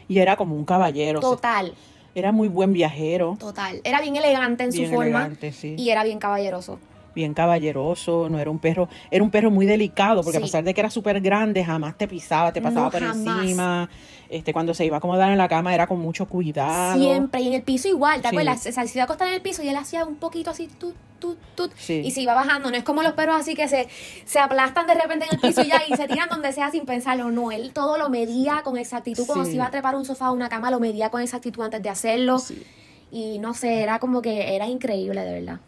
Y 0.09 0.18
era 0.18 0.37
como 0.37 0.55
un 0.55 0.64
caballero. 0.64 1.18
o 1.18 1.22
sea, 1.22 1.31
Total, 1.31 1.74
era 2.14 2.33
muy 2.33 2.48
buen 2.48 2.72
viajero. 2.72 3.37
total. 3.38 3.81
Era 3.85 4.00
bien 4.00 4.16
elegante 4.16 4.64
en 4.64 4.70
Bien 4.70 4.88
su 4.88 4.94
forma 4.94 5.05
elegante, 5.07 5.52
sí. 5.52 5.74
y 5.79 5.90
era 5.90 6.05
bien 6.05 6.18
caballeroso. 6.18 6.79
Bien 7.16 7.35
caballeroso, 7.35 8.29
no 8.29 8.38
era 8.38 8.50
un 8.50 8.61
perro, 8.61 8.88
era 9.11 9.24
un 9.24 9.31
perro 9.33 9.50
muy 9.50 9.66
delicado, 9.66 10.22
porque 10.22 10.38
a 10.38 10.40
pesar 10.40 10.62
de 10.62 10.72
que 10.72 10.81
era 10.81 10.90
súper 10.90 11.20
grande, 11.20 11.64
jamás 11.64 11.98
te 11.98 12.07
pisaba, 12.07 12.52
te 12.52 12.62
pasaba 12.62 12.87
No, 12.87 12.90
por 12.92 13.00
jamás. 13.02 13.42
encima. 13.42 13.90
Este, 14.29 14.52
cuando 14.52 14.74
se 14.74 14.85
iba 14.85 14.96
a 14.96 14.98
acomodar 14.98 15.31
en 15.33 15.38
la 15.38 15.48
cama 15.48 15.72
era 15.74 15.87
con 15.87 15.98
mucho 16.00 16.26
cuidado. 16.26 16.98
Siempre. 17.00 17.40
Y 17.40 17.48
en 17.48 17.55
el 17.55 17.62
piso 17.62 17.88
igual, 17.88 18.20
¿te 18.22 18.29
Sí. 18.29 18.35
acuerdas? 18.37 18.61
Se, 18.62 18.72
se 18.72 18.81
iba 18.94 19.02
a 19.02 19.05
acostar 19.05 19.29
en 19.29 19.35
el 19.35 19.40
piso 19.42 19.62
y 19.62 19.68
él 19.68 19.76
hacía 19.76 20.05
un 20.05 20.16
poquito 20.16 20.50
así, 20.50 20.66
tut, 20.66 20.94
tut, 21.20 21.38
tut. 21.55 21.72
Sí. 21.76 22.02
Y 22.05 22.11
se 22.11 22.20
iba 22.22 22.35
bajando. 22.35 22.68
No 22.70 22.76
es 22.76 22.83
como 22.83 23.02
los 23.02 23.12
perros 23.12 23.37
así 23.38 23.55
que 23.55 23.68
se, 23.68 23.88
se 24.24 24.38
aplastan 24.40 24.87
de 24.88 24.94
repente 24.94 25.26
en 25.26 25.35
el 25.35 25.40
piso 25.40 25.62
y 25.62 25.68
ya 25.68 25.81
y 25.88 25.94
se 25.96 26.09
tiran 26.09 26.29
donde 26.29 26.52
sea 26.52 26.70
sin 26.72 26.85
pensarlo. 26.87 27.31
No, 27.31 27.52
él 27.52 27.72
todo 27.72 27.98
lo 27.98 28.11
medía 28.11 28.62
con 28.64 28.76
exactitud. 28.76 29.24
Cuando 29.26 29.44
se 29.44 29.52
iba 29.55 29.66
a 29.66 29.70
trepar 29.70 29.94
un 29.94 30.05
sofá 30.05 30.31
o 30.31 30.35
una 30.35 30.48
cama, 30.48 30.70
lo 30.72 30.81
medía 30.81 31.09
con 31.11 31.22
exactitud 31.22 31.62
antes 31.62 31.81
de 31.83 31.88
hacerlo. 31.88 32.40
Sí. 32.40 32.61
Y 33.12 33.38
no 33.38 33.55
sé, 33.55 33.83
era 33.83 34.00
como 34.00 34.20
que 34.20 34.57
era 34.57 34.66
increíble, 34.66 35.20
de 35.24 35.33
verdad. 35.40 35.61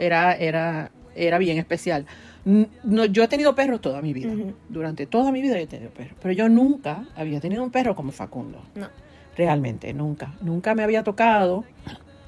Era, 0.00 0.34
era, 0.34 0.90
era 1.14 1.38
bien 1.38 1.58
especial. 1.58 2.06
No, 2.44 3.04
yo 3.04 3.22
he 3.22 3.28
tenido 3.28 3.54
perros 3.54 3.80
toda 3.80 4.00
mi 4.00 4.12
vida. 4.12 4.32
Durante 4.68 5.06
toda 5.06 5.30
mi 5.30 5.42
vida 5.42 5.58
he 5.58 5.66
tenido 5.66 5.90
perros. 5.90 6.16
Pero 6.22 6.32
yo 6.32 6.48
nunca 6.48 7.04
había 7.14 7.40
tenido 7.40 7.62
un 7.62 7.70
perro 7.70 7.94
como 7.94 8.12
Facundo. 8.12 8.62
No. 8.74 8.88
Realmente, 9.36 9.92
nunca. 9.92 10.34
Nunca 10.40 10.74
me 10.74 10.82
había 10.82 11.04
tocado 11.04 11.64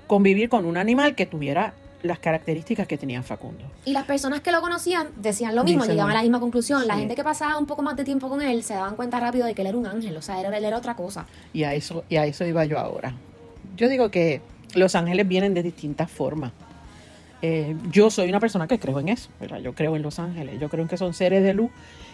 convivir 0.06 0.48
con 0.48 0.66
un 0.66 0.76
animal 0.76 1.14
que 1.14 1.26
tuviera 1.26 1.74
las 2.02 2.18
características 2.18 2.86
que 2.86 2.98
tenía 2.98 3.22
Facundo. 3.22 3.64
Y 3.84 3.92
las 3.92 4.04
personas 4.04 4.40
que 4.40 4.52
lo 4.52 4.60
conocían 4.60 5.08
decían 5.16 5.54
lo 5.54 5.64
mismo, 5.64 5.82
Dicen 5.82 5.94
llegaban 5.94 6.12
a 6.12 6.16
la 6.16 6.22
misma 6.22 6.40
conclusión. 6.40 6.86
La 6.86 6.96
gente 6.96 7.14
que 7.14 7.24
pasaba 7.24 7.58
un 7.58 7.66
poco 7.66 7.82
más 7.82 7.96
de 7.96 8.04
tiempo 8.04 8.28
con 8.28 8.42
él 8.42 8.62
se 8.62 8.74
daban 8.74 8.96
cuenta 8.96 9.20
rápido 9.20 9.46
de 9.46 9.54
que 9.54 9.62
él 9.62 9.68
era 9.68 9.78
un 9.78 9.86
ángel, 9.86 10.16
o 10.16 10.22
sea, 10.22 10.40
era, 10.40 10.56
él 10.56 10.64
era 10.64 10.76
otra 10.76 10.94
cosa. 10.96 11.26
Y 11.52 11.62
a 11.62 11.74
eso, 11.74 12.04
y 12.08 12.16
a 12.16 12.26
eso 12.26 12.44
iba 12.44 12.64
yo 12.64 12.78
ahora. 12.78 13.14
Yo 13.76 13.88
digo 13.88 14.10
que 14.10 14.40
los 14.74 14.94
ángeles 14.94 15.26
vienen 15.28 15.54
de 15.54 15.62
distintas 15.62 16.10
formas. 16.10 16.52
Eh, 17.42 17.76
yo 17.90 18.08
soy 18.08 18.28
una 18.28 18.38
persona 18.38 18.68
que 18.68 18.78
creo 18.78 19.00
en 19.00 19.08
eso, 19.08 19.28
¿verdad? 19.40 19.58
Yo 19.58 19.74
creo 19.74 19.96
en 19.96 20.02
los 20.02 20.18
ángeles. 20.20 20.60
Yo 20.60 20.68
creo 20.68 20.82
en 20.82 20.88
que 20.88 20.96
son 20.96 21.12
seres 21.12 21.42
de 21.42 21.54
luz 21.54 21.70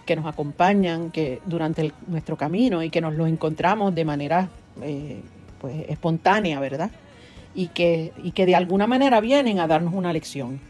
que 0.06 0.16
nos 0.16 0.24
acompañan 0.24 1.10
que 1.10 1.40
durante 1.44 1.82
el- 1.82 1.92
nuestro 2.06 2.36
camino 2.38 2.82
y 2.82 2.88
que 2.88 3.02
nos 3.02 3.14
los 3.14 3.28
encontramos 3.28 3.94
de 3.94 4.04
manera 4.06 4.48
eh, 4.82 5.20
pues, 5.60 5.84
espontánea, 5.88 6.58
¿verdad? 6.60 6.90
Y 7.54 7.68
que, 7.68 8.12
y 8.22 8.30
que 8.30 8.46
de 8.46 8.54
alguna 8.56 8.86
manera 8.86 9.20
vienen 9.20 9.60
a 9.60 9.66
darnos 9.66 9.92
una 9.92 10.12
lección, 10.12 10.60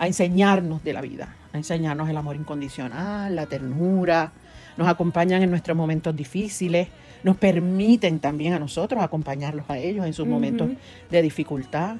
a 0.00 0.06
enseñarnos 0.08 0.82
de 0.82 0.92
la 0.94 1.00
vida, 1.00 1.36
a 1.52 1.58
enseñarnos 1.58 2.08
el 2.08 2.16
amor 2.16 2.34
incondicional, 2.34 3.36
la 3.36 3.46
ternura, 3.46 4.32
nos 4.76 4.88
acompañan 4.88 5.42
en 5.42 5.50
nuestros 5.50 5.76
momentos 5.76 6.16
difíciles, 6.16 6.88
nos 7.22 7.36
permiten 7.36 8.18
también 8.18 8.54
a 8.54 8.58
nosotros 8.58 9.00
acompañarlos 9.00 9.66
a 9.68 9.78
ellos 9.78 10.06
en 10.06 10.12
sus 10.14 10.26
momentos 10.26 10.70
de 11.10 11.22
dificultad 11.22 11.96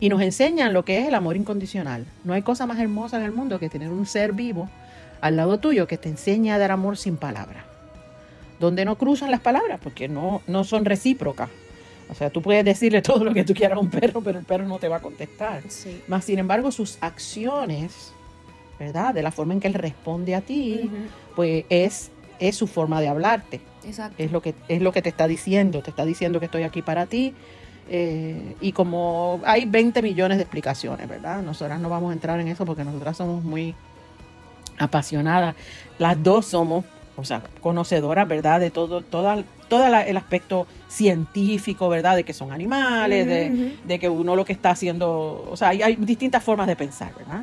y 0.00 0.08
nos 0.08 0.22
enseñan 0.22 0.72
lo 0.72 0.84
que 0.84 0.98
es 0.98 1.06
el 1.06 1.14
amor 1.14 1.36
incondicional. 1.36 2.06
No 2.24 2.32
hay 2.32 2.42
cosa 2.42 2.66
más 2.66 2.78
hermosa 2.78 3.18
en 3.18 3.24
el 3.24 3.32
mundo 3.32 3.60
que 3.60 3.68
tener 3.68 3.90
un 3.90 4.06
ser 4.06 4.32
vivo 4.32 4.68
al 5.20 5.36
lado 5.36 5.58
tuyo 5.58 5.86
que 5.86 5.98
te 5.98 6.08
enseña 6.08 6.54
a 6.54 6.58
dar 6.58 6.72
amor 6.72 6.96
sin 6.96 7.18
palabras. 7.18 7.64
Donde 8.58 8.84
no 8.84 8.96
cruzan 8.96 9.30
las 9.30 9.40
palabras 9.40 9.78
porque 9.82 10.08
no, 10.08 10.42
no 10.46 10.64
son 10.64 10.86
recíprocas. 10.86 11.50
O 12.10 12.14
sea, 12.14 12.30
tú 12.30 12.42
puedes 12.42 12.64
decirle 12.64 13.02
todo 13.02 13.24
lo 13.24 13.32
que 13.32 13.44
tú 13.44 13.54
quieras 13.54 13.76
a 13.76 13.80
un 13.80 13.90
perro, 13.90 14.20
pero 14.20 14.38
el 14.38 14.44
perro 14.44 14.66
no 14.66 14.78
te 14.78 14.88
va 14.88 14.96
a 14.96 15.00
contestar. 15.00 15.62
Sí. 15.68 16.02
Más 16.08 16.24
sin 16.24 16.38
embargo, 16.38 16.72
sus 16.72 16.98
acciones, 17.00 18.12
¿verdad? 18.78 19.14
De 19.14 19.22
la 19.22 19.30
forma 19.30 19.52
en 19.52 19.60
que 19.60 19.68
él 19.68 19.74
responde 19.74 20.34
a 20.34 20.40
ti, 20.40 20.90
pues 21.36 21.64
es, 21.68 22.10
es 22.38 22.56
su 22.56 22.66
forma 22.66 23.00
de 23.00 23.08
hablarte. 23.08 23.60
Exacto. 23.84 24.22
Es 24.22 24.32
lo, 24.32 24.42
que, 24.42 24.54
es 24.68 24.82
lo 24.82 24.92
que 24.92 25.02
te 25.02 25.10
está 25.10 25.28
diciendo. 25.28 25.82
Te 25.82 25.90
está 25.90 26.04
diciendo 26.04 26.40
que 26.40 26.46
estoy 26.46 26.64
aquí 26.64 26.82
para 26.82 27.06
ti. 27.06 27.34
Eh, 27.92 28.54
y 28.60 28.70
como 28.70 29.40
hay 29.44 29.64
20 29.64 30.00
millones 30.00 30.38
de 30.38 30.42
explicaciones, 30.42 31.08
¿verdad? 31.08 31.42
Nosotras 31.42 31.80
no 31.80 31.88
vamos 31.88 32.10
a 32.10 32.12
entrar 32.12 32.38
en 32.38 32.46
eso 32.46 32.64
porque 32.64 32.84
nosotras 32.84 33.16
somos 33.16 33.42
muy 33.42 33.74
apasionadas. 34.78 35.56
Las 35.98 36.22
dos 36.22 36.46
somos, 36.46 36.84
o 37.16 37.24
sea, 37.24 37.42
conocedoras, 37.60 38.28
¿verdad? 38.28 38.60
De 38.60 38.70
todo, 38.70 39.00
toda, 39.00 39.42
todo 39.68 39.86
el 39.86 40.16
aspecto 40.16 40.68
científico, 40.88 41.88
¿verdad? 41.88 42.14
De 42.14 42.22
que 42.22 42.32
son 42.32 42.52
animales, 42.52 43.26
de, 43.26 43.98
que 43.98 44.08
uno 44.08 44.36
lo 44.36 44.44
que 44.44 44.52
está 44.52 44.70
haciendo, 44.70 45.48
o 45.50 45.56
sea, 45.56 45.70
hay, 45.70 45.82
hay 45.82 45.96
distintas 45.96 46.44
formas 46.44 46.68
de 46.68 46.76
pensar, 46.76 47.12
¿verdad? 47.18 47.42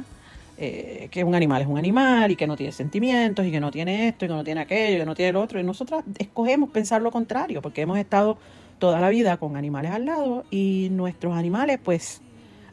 Eh, 0.57 1.09
que 1.11 1.25
un 1.25 1.35
animal 1.35 1.61
es 1.61 1.67
un 1.67 1.77
animal 1.77 2.31
y 2.31 2.37
que 2.37 2.47
no 2.47 2.55
tiene 2.55 2.71
sentimientos 2.71 3.45
y 3.45 3.51
que 3.51 3.59
no 3.59 3.69
tiene 3.69 4.07
esto 4.07 4.23
y 4.25 4.27
que 4.29 4.33
no 4.33 4.43
tiene 4.45 4.61
aquello 4.61 4.95
y 4.95 4.99
que 4.99 5.05
no 5.05 5.13
tiene 5.13 5.33
lo 5.33 5.41
otro. 5.41 5.59
Y 5.59 5.63
nosotras 5.63 6.05
escogemos 6.17 6.69
pensar 6.69 7.01
lo 7.01 7.11
contrario 7.11 7.61
porque 7.61 7.81
hemos 7.81 7.97
estado 7.97 8.37
toda 8.79 8.99
la 8.99 9.09
vida 9.09 9.37
con 9.37 9.55
animales 9.57 9.91
al 9.91 10.05
lado 10.05 10.43
y 10.51 10.89
nuestros 10.91 11.35
animales 11.35 11.79
pues 11.83 12.21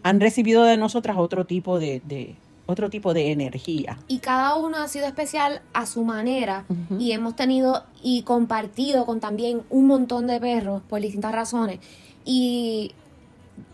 han 0.02 0.20
recibido 0.20 0.64
de 0.64 0.76
nosotras 0.76 1.16
otro 1.18 1.44
tipo 1.46 1.78
de, 1.78 2.02
de- 2.04 2.36
otro 2.66 2.88
tipo 2.88 3.12
de 3.12 3.30
energía. 3.30 3.98
Y 4.08 4.18
cada 4.20 4.56
uno 4.56 4.78
ha 4.78 4.88
sido 4.88 5.06
especial 5.06 5.60
a 5.74 5.84
su 5.84 6.02
manera. 6.02 6.64
Y 6.98 7.12
hemos 7.12 7.36
tenido 7.36 7.84
y 8.02 8.22
compartido 8.22 9.04
con 9.04 9.20
también 9.20 9.62
un 9.68 9.86
montón 9.86 10.26
de 10.26 10.40
perros 10.40 10.80
por 10.88 11.00
distintas 11.02 11.32
razones. 11.32 11.80
Y, 12.24 12.92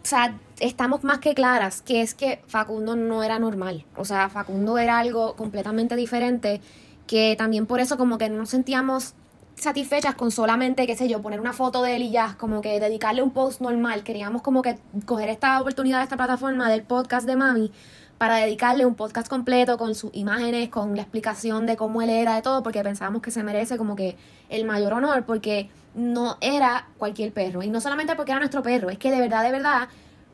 o 0.03 0.07
sea, 0.07 0.37
estamos 0.59 1.05
más 1.05 1.19
que 1.21 1.35
claras 1.35 1.83
que 1.83 2.01
es 2.03 2.15
que 2.15 2.41
Facundo 2.49 2.97
no 2.97 3.23
era 3.23 3.39
normal. 3.39 3.85
O 3.97 4.05
sea, 4.05 4.29
Facundo 4.29 4.77
era 4.77 4.99
algo 4.99 5.35
completamente 5.37 5.95
diferente. 5.95 6.61
Que 7.07 7.37
también 7.39 7.67
por 7.67 7.79
eso, 7.79 7.97
como 7.97 8.19
que 8.19 8.29
no 8.29 8.39
nos 8.39 8.51
sentíamos 8.51 9.15
satisfechas 9.61 10.15
con 10.15 10.31
solamente, 10.31 10.87
qué 10.87 10.97
sé 10.97 11.09
yo, 11.09 11.23
poner 11.23 11.41
una 11.41 11.53
foto 11.53 11.83
de 11.83 11.97
él 11.97 12.03
y 12.03 12.11
ya, 12.11 12.37
como 12.39 12.61
que 12.61 12.81
dedicarle 12.81 13.23
un 13.23 13.31
post 13.31 13.61
normal. 13.61 14.03
Queríamos 14.03 14.43
como 14.43 14.63
que 14.63 14.79
coger 15.07 15.29
esta 15.29 15.61
oportunidad 15.61 15.99
de 15.99 16.05
esta 16.05 16.17
plataforma 16.17 16.69
del 16.71 16.83
podcast 16.83 17.27
de 17.27 17.37
Mami 17.37 17.73
para 18.19 18.37
dedicarle 18.37 18.85
un 18.85 18.95
podcast 18.95 19.29
completo 19.29 19.79
con 19.79 19.95
sus 19.95 20.11
imágenes, 20.15 20.69
con 20.69 20.95
la 20.95 21.03
explicación 21.03 21.65
de 21.65 21.77
cómo 21.77 22.03
él 22.03 22.11
era, 22.11 22.35
de 22.35 22.43
todo, 22.43 22.63
porque 22.63 22.83
pensábamos 22.83 23.23
que 23.23 23.31
se 23.31 23.43
merece 23.43 23.79
como 23.79 23.97
que 23.97 24.17
el 24.51 24.65
mayor 24.65 24.93
honor, 24.93 25.25
porque 25.25 25.71
no 25.95 26.37
era 26.41 26.89
cualquier 26.99 27.33
perro. 27.33 27.63
Y 27.63 27.71
no 27.71 27.81
solamente 27.81 28.17
porque 28.17 28.33
era 28.33 28.39
nuestro 28.39 28.63
perro, 28.63 28.91
es 28.91 28.99
que 28.99 29.11
de 29.11 29.21
verdad, 29.21 29.43
de 29.43 29.53
verdad, 29.53 29.89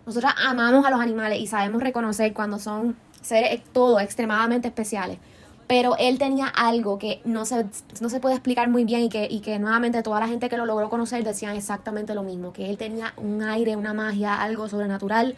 nosotros 0.05 0.33
amamos 0.45 0.85
a 0.85 0.91
los 0.91 1.01
animales 1.01 1.39
y 1.39 1.47
sabemos 1.47 1.83
reconocer 1.83 2.33
cuando 2.33 2.59
son 2.59 2.97
seres 3.23 3.63
todo 3.73 4.01
extremadamente 4.01 4.69
especiales. 4.69 5.19
Pero 5.67 5.97
él 5.99 6.19
tenía 6.19 6.47
algo 6.47 6.99
que 6.99 7.21
no 7.25 7.45
se, 7.45 7.67
no 8.01 8.09
se 8.09 8.21
puede 8.21 8.37
explicar 8.37 8.69
muy 8.69 8.85
bien 8.85 9.03
y 9.03 9.09
que, 9.09 9.27
y 9.29 9.41
que 9.41 9.59
nuevamente 9.59 10.03
toda 10.03 10.21
la 10.21 10.29
gente 10.29 10.49
que 10.49 10.57
lo 10.57 10.65
logró 10.65 10.89
conocer 10.89 11.25
decían 11.25 11.57
exactamente 11.57 12.15
lo 12.15 12.23
mismo, 12.23 12.53
que 12.53 12.71
él 12.71 12.77
tenía 12.77 13.15
un 13.17 13.43
aire, 13.43 13.75
una 13.75 13.93
magia, 13.93 14.41
algo 14.41 14.69
sobrenatural 14.69 15.37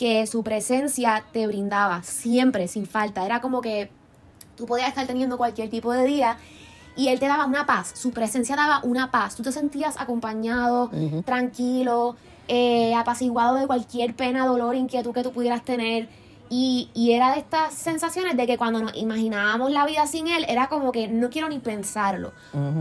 que 0.00 0.26
su 0.26 0.42
presencia 0.42 1.24
te 1.30 1.46
brindaba 1.46 2.02
siempre, 2.02 2.68
sin 2.68 2.86
falta. 2.86 3.26
Era 3.26 3.42
como 3.42 3.60
que 3.60 3.90
tú 4.56 4.64
podías 4.64 4.88
estar 4.88 5.06
teniendo 5.06 5.36
cualquier 5.36 5.68
tipo 5.68 5.92
de 5.92 6.06
día 6.06 6.38
y 6.96 7.08
él 7.08 7.20
te 7.20 7.26
daba 7.26 7.44
una 7.44 7.66
paz, 7.66 7.92
su 7.94 8.10
presencia 8.10 8.56
daba 8.56 8.80
una 8.82 9.10
paz. 9.10 9.36
Tú 9.36 9.42
te 9.42 9.52
sentías 9.52 10.00
acompañado, 10.00 10.90
tranquilo, 11.26 12.16
eh, 12.48 12.94
apaciguado 12.94 13.56
de 13.56 13.66
cualquier 13.66 14.14
pena, 14.14 14.46
dolor, 14.46 14.74
inquietud 14.74 15.12
que 15.12 15.22
tú 15.22 15.32
pudieras 15.32 15.66
tener. 15.66 16.08
Y, 16.52 16.90
y 16.94 17.12
era 17.12 17.32
de 17.32 17.38
estas 17.38 17.72
sensaciones 17.72 18.36
de 18.36 18.46
que 18.46 18.58
cuando 18.58 18.80
nos 18.82 18.96
imaginábamos 18.96 19.70
la 19.70 19.86
vida 19.86 20.06
sin 20.08 20.26
él, 20.26 20.44
era 20.48 20.68
como 20.68 20.90
que 20.92 21.06
no 21.08 21.30
quiero 21.30 21.48
ni 21.48 21.60
pensarlo 21.60 22.32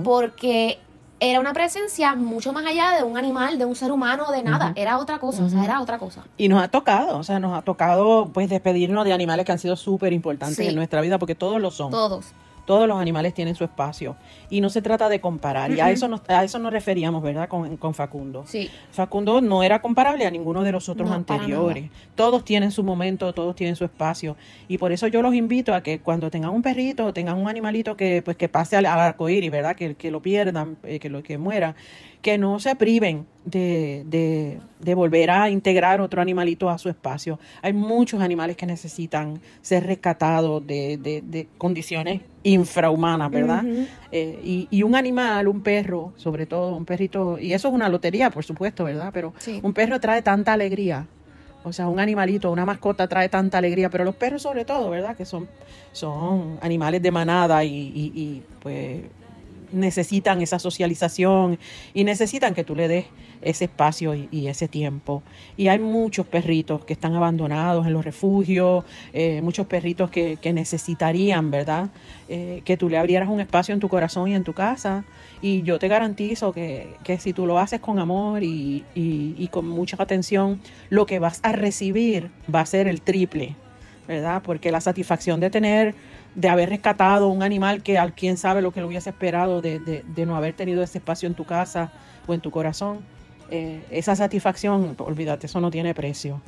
porque 0.03 0.79
era 1.21 1.39
una 1.41 1.51
presencia 1.53 2.15
mucho 2.15 2.53
más 2.53 2.65
allá 2.65 2.91
de 2.97 3.03
un 3.03 3.17
animal, 3.17 3.59
de 3.59 3.65
un 3.65 3.75
ser 3.75 3.91
humano, 3.91 4.31
de 4.31 4.41
nada. 4.41 4.71
Era 4.75 4.97
otra 4.97 5.19
cosa, 5.19 5.43
o 5.43 5.49
sea, 5.49 5.63
era 5.63 5.81
otra 5.81 5.99
cosa. 5.99 6.23
Y 6.37 6.47
nos 6.47 6.63
ha 6.63 6.69
tocado, 6.69 7.17
o 7.17 7.23
sea, 7.23 7.39
nos 7.39 7.57
ha 7.57 7.61
tocado 7.61 8.29
pues 8.33 8.49
despedirnos 8.49 9.03
de 9.05 9.11
animales 9.13 9.45
que 9.45 9.51
han 9.51 9.59
sido 9.59 9.75
súper 9.75 10.13
importantes 10.13 10.57
Sí. 10.57 10.67
en 10.67 10.75
nuestra 10.75 11.01
vida 11.01 11.19
porque 11.19 11.35
todos 11.35 11.59
lo 11.61 11.71
son. 11.71 11.91
Todos. 11.91 12.27
Todos 12.69 12.87
los 12.87 13.01
animales 13.01 13.33
tienen 13.33 13.55
su 13.55 13.63
espacio 13.63 14.15
y 14.47 14.61
no 14.61 14.69
se 14.69 14.83
trata 14.83 15.09
de 15.09 15.19
comparar. 15.19 15.71
Y 15.71 15.79
a 15.79 15.89
eso 15.89 16.07
nos, 16.07 16.21
a 16.29 16.43
eso 16.43 16.59
nos 16.59 16.71
referíamos, 16.71 17.23
¿verdad? 17.23 17.49
Con, 17.49 17.77
con 17.77 17.95
Facundo. 17.95 18.43
Sí. 18.45 18.69
Facundo 18.91 19.41
no 19.41 19.63
era 19.63 19.81
comparable 19.81 20.27
a 20.27 20.29
ninguno 20.29 20.61
de 20.61 20.71
los 20.71 20.87
otros 20.87 21.09
No, 21.09 21.15
anteriores. 21.15 21.89
Todos 22.13 22.45
tienen 22.45 22.69
su 22.69 22.83
momento, 22.83 23.33
todos 23.33 23.55
tienen 23.55 23.75
su 23.75 23.85
espacio. 23.85 24.35
Y 24.67 24.77
por 24.77 24.91
eso 24.91 25.07
yo 25.07 25.23
los 25.23 25.33
invito 25.33 25.73
a 25.73 25.81
que 25.81 25.99
cuando 25.99 26.29
tengan 26.29 26.51
un 26.51 26.61
perrito 26.61 27.07
o 27.07 27.11
tengan 27.11 27.39
un 27.39 27.49
animalito 27.49 27.97
que 27.97 28.21
pues 28.21 28.37
que 28.37 28.49
pase 28.49 28.77
al, 28.77 28.85
al 28.85 28.99
arcoíris, 28.99 29.49
¿verdad? 29.49 29.75
Que, 29.75 29.95
que 29.95 30.11
lo 30.11 30.21
pierdan, 30.21 30.77
eh, 30.83 30.99
que 30.99 31.09
lo 31.09 31.23
que 31.23 31.39
muera, 31.39 31.73
que 32.21 32.37
no 32.37 32.59
se 32.59 32.75
priven 32.75 33.25
de, 33.45 34.03
de, 34.07 34.59
de 34.79 34.93
volver 34.95 35.31
a 35.31 35.49
integrar 35.49 36.01
otro 36.01 36.21
animalito 36.21 36.69
a 36.69 36.77
su 36.77 36.89
espacio. 36.89 37.39
Hay 37.61 37.71
muchos 37.73 38.21
animales 38.21 38.57
que 38.57 38.65
necesitan 38.65 39.39
ser 39.61 39.85
rescatados 39.85 40.65
de, 40.67 40.97
de, 40.97 41.21
de 41.25 41.47
condiciones 41.57 42.21
infrahumanas, 42.43 43.31
¿verdad? 43.31 43.63
Eh, 44.11 44.39
y, 44.43 44.67
y 44.69 44.83
un 44.83 44.95
animal, 44.95 45.47
un 45.47 45.61
perro, 45.61 46.11
sobre 46.17 46.45
todo 46.45 46.75
un 46.75 46.85
perrito, 46.85 47.39
y 47.39 47.53
eso 47.53 47.69
es 47.69 47.73
una 47.73 47.87
lotería, 47.89 48.29
por 48.29 48.43
supuesto, 48.43 48.83
¿verdad? 48.83 49.11
Pero 49.13 49.33
Sí. 49.39 49.59
un 49.63 49.73
perro 49.73 49.99
trae 49.99 50.21
tanta 50.21 50.53
alegría. 50.53 51.07
O 51.63 51.73
sea, 51.73 51.87
un 51.89 51.99
animalito, 51.99 52.51
una 52.51 52.65
mascota 52.65 53.07
trae 53.07 53.27
tanta 53.29 53.57
alegría, 53.57 53.89
pero 53.89 54.03
los 54.05 54.15
perros 54.15 54.41
sobre 54.41 54.63
todo, 54.65 54.89
¿verdad? 54.89 55.15
Que 55.15 55.25
son, 55.25 55.47
son 55.91 56.57
animales 56.61 57.01
de 57.01 57.11
manada 57.11 57.63
y, 57.63 57.69
y- 57.69 58.11
y, 58.15 58.43
pues 58.61 59.01
necesitan 59.71 60.41
esa 60.41 60.59
socialización 60.59 61.59
y 61.93 62.03
necesitan 62.03 62.53
que 62.53 62.63
tú 62.63 62.75
le 62.75 62.87
des 62.87 63.05
ese 63.41 63.65
espacio 63.65 64.13
y, 64.15 64.47
ese 64.47 64.67
tiempo. 64.67 65.23
Y 65.55 65.69
hay 65.69 65.79
muchos 65.79 66.25
perritos 66.27 66.83
que 66.83 66.91
están 66.93 67.15
abandonados 67.15 67.87
en 67.87 67.93
los 67.93 68.03
refugios, 68.03 68.83
eh, 69.13 69.41
muchos 69.41 69.65
perritos 69.67 70.09
que, 70.11 70.37
que 70.41 70.51
necesitarían, 70.51 71.49
¿verdad? 71.49 71.89
Eh, 72.27 72.61
que 72.65 72.75
tú 72.75 72.89
le 72.89 72.97
abrieras 72.97 73.29
un 73.29 73.39
espacio 73.39 73.73
en 73.73 73.79
tu 73.79 73.87
corazón 73.87 74.27
y 74.29 74.35
en 74.35 74.43
tu 74.43 74.53
casa. 74.53 75.05
Y 75.41 75.61
yo 75.61 75.79
te 75.79 75.87
garantizo 75.87 76.51
que, 76.51 76.95
que 77.05 77.17
si 77.17 77.31
tú 77.31 77.45
lo 77.45 77.59
haces 77.59 77.79
con 77.79 77.97
amor 77.99 78.43
y, 78.43 78.83
y- 78.93 79.35
y 79.37 79.47
con 79.47 79.67
mucha 79.69 79.95
atención, 80.01 80.59
lo 80.89 81.05
que 81.05 81.19
vas 81.19 81.39
a 81.43 81.53
recibir 81.53 82.31
va 82.53 82.59
a 82.61 82.65
ser 82.65 82.89
el 82.89 83.01
triple, 83.01 83.55
¿verdad? 84.05 84.41
Porque 84.43 84.69
la 84.71 84.81
satisfacción 84.81 85.39
de 85.39 85.49
tener, 85.49 85.95
de 86.35 86.47
haber 86.49 86.69
rescatado 86.69 87.27
un 87.27 87.43
animal 87.43 87.81
que 87.83 87.97
al 87.97 88.13
quién 88.13 88.37
sabe 88.37 88.61
lo 88.61 88.71
que 88.71 88.81
lo 88.81 88.87
hubiese 88.87 89.09
esperado 89.09 89.61
de, 89.61 89.79
de- 89.79 90.25
no 90.25 90.35
haber 90.35 90.53
tenido 90.53 90.83
ese 90.83 90.99
espacio 90.99 91.27
en 91.27 91.33
tu 91.33 91.43
casa 91.45 91.91
o 92.27 92.33
en 92.33 92.39
tu 92.41 92.51
corazón, 92.51 92.99
eh, 93.51 93.83
esa 93.89 94.15
satisfacción, 94.15 94.95
olvídate, 94.99 95.47
eso 95.47 95.59
no 95.59 95.71
tiene 95.71 95.95
precio. 95.95 96.39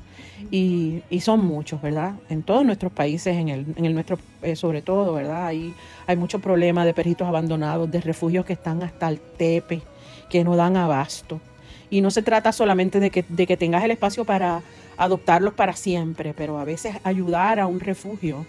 Y, 0.52 1.02
y 1.10 1.22
son 1.22 1.44
muchos, 1.46 1.82
¿verdad? 1.82 2.14
En 2.30 2.44
todos 2.44 2.64
nuestros 2.64 2.92
países, 2.92 3.36
en 3.36 3.50
el, 3.50 3.66
en 3.76 3.86
el 3.86 3.94
nuestro 3.94 4.20
eh, 4.44 4.56
sobre 4.56 4.82
todo, 4.84 5.14
¿verdad? 5.14 5.48
Hay, 5.48 5.74
hay 6.06 6.16
muchos 6.16 6.42
problemas 6.42 6.86
de 6.86 6.94
perritos 6.94 7.28
abandonados, 7.28 7.90
de 7.90 8.02
refugios 8.02 8.46
que 8.46 8.54
están 8.54 8.84
hasta 8.84 9.10
el 9.10 9.20
tepe, 9.20 9.82
que 10.30 10.44
no 10.44 10.56
dan 10.56 10.78
abasto. 10.78 11.42
Y 11.90 12.02
no 12.02 12.12
se 12.12 12.22
trata 12.22 12.52
solamente 12.52 13.00
de 13.00 13.10
que, 13.10 13.26
de 13.28 13.48
que 13.48 13.58
tengas 13.58 13.84
el 13.84 13.92
espacio 13.92 14.24
para 14.24 14.62
adoptarlos 14.98 15.54
para 15.56 15.74
siempre, 15.74 16.34
pero 16.36 16.60
a 16.60 16.64
veces 16.66 16.96
ayudar 17.04 17.60
a 17.60 17.66
un 17.68 17.80
refugio 17.80 18.46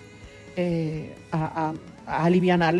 eh, 0.57 1.15
a, 1.33 1.73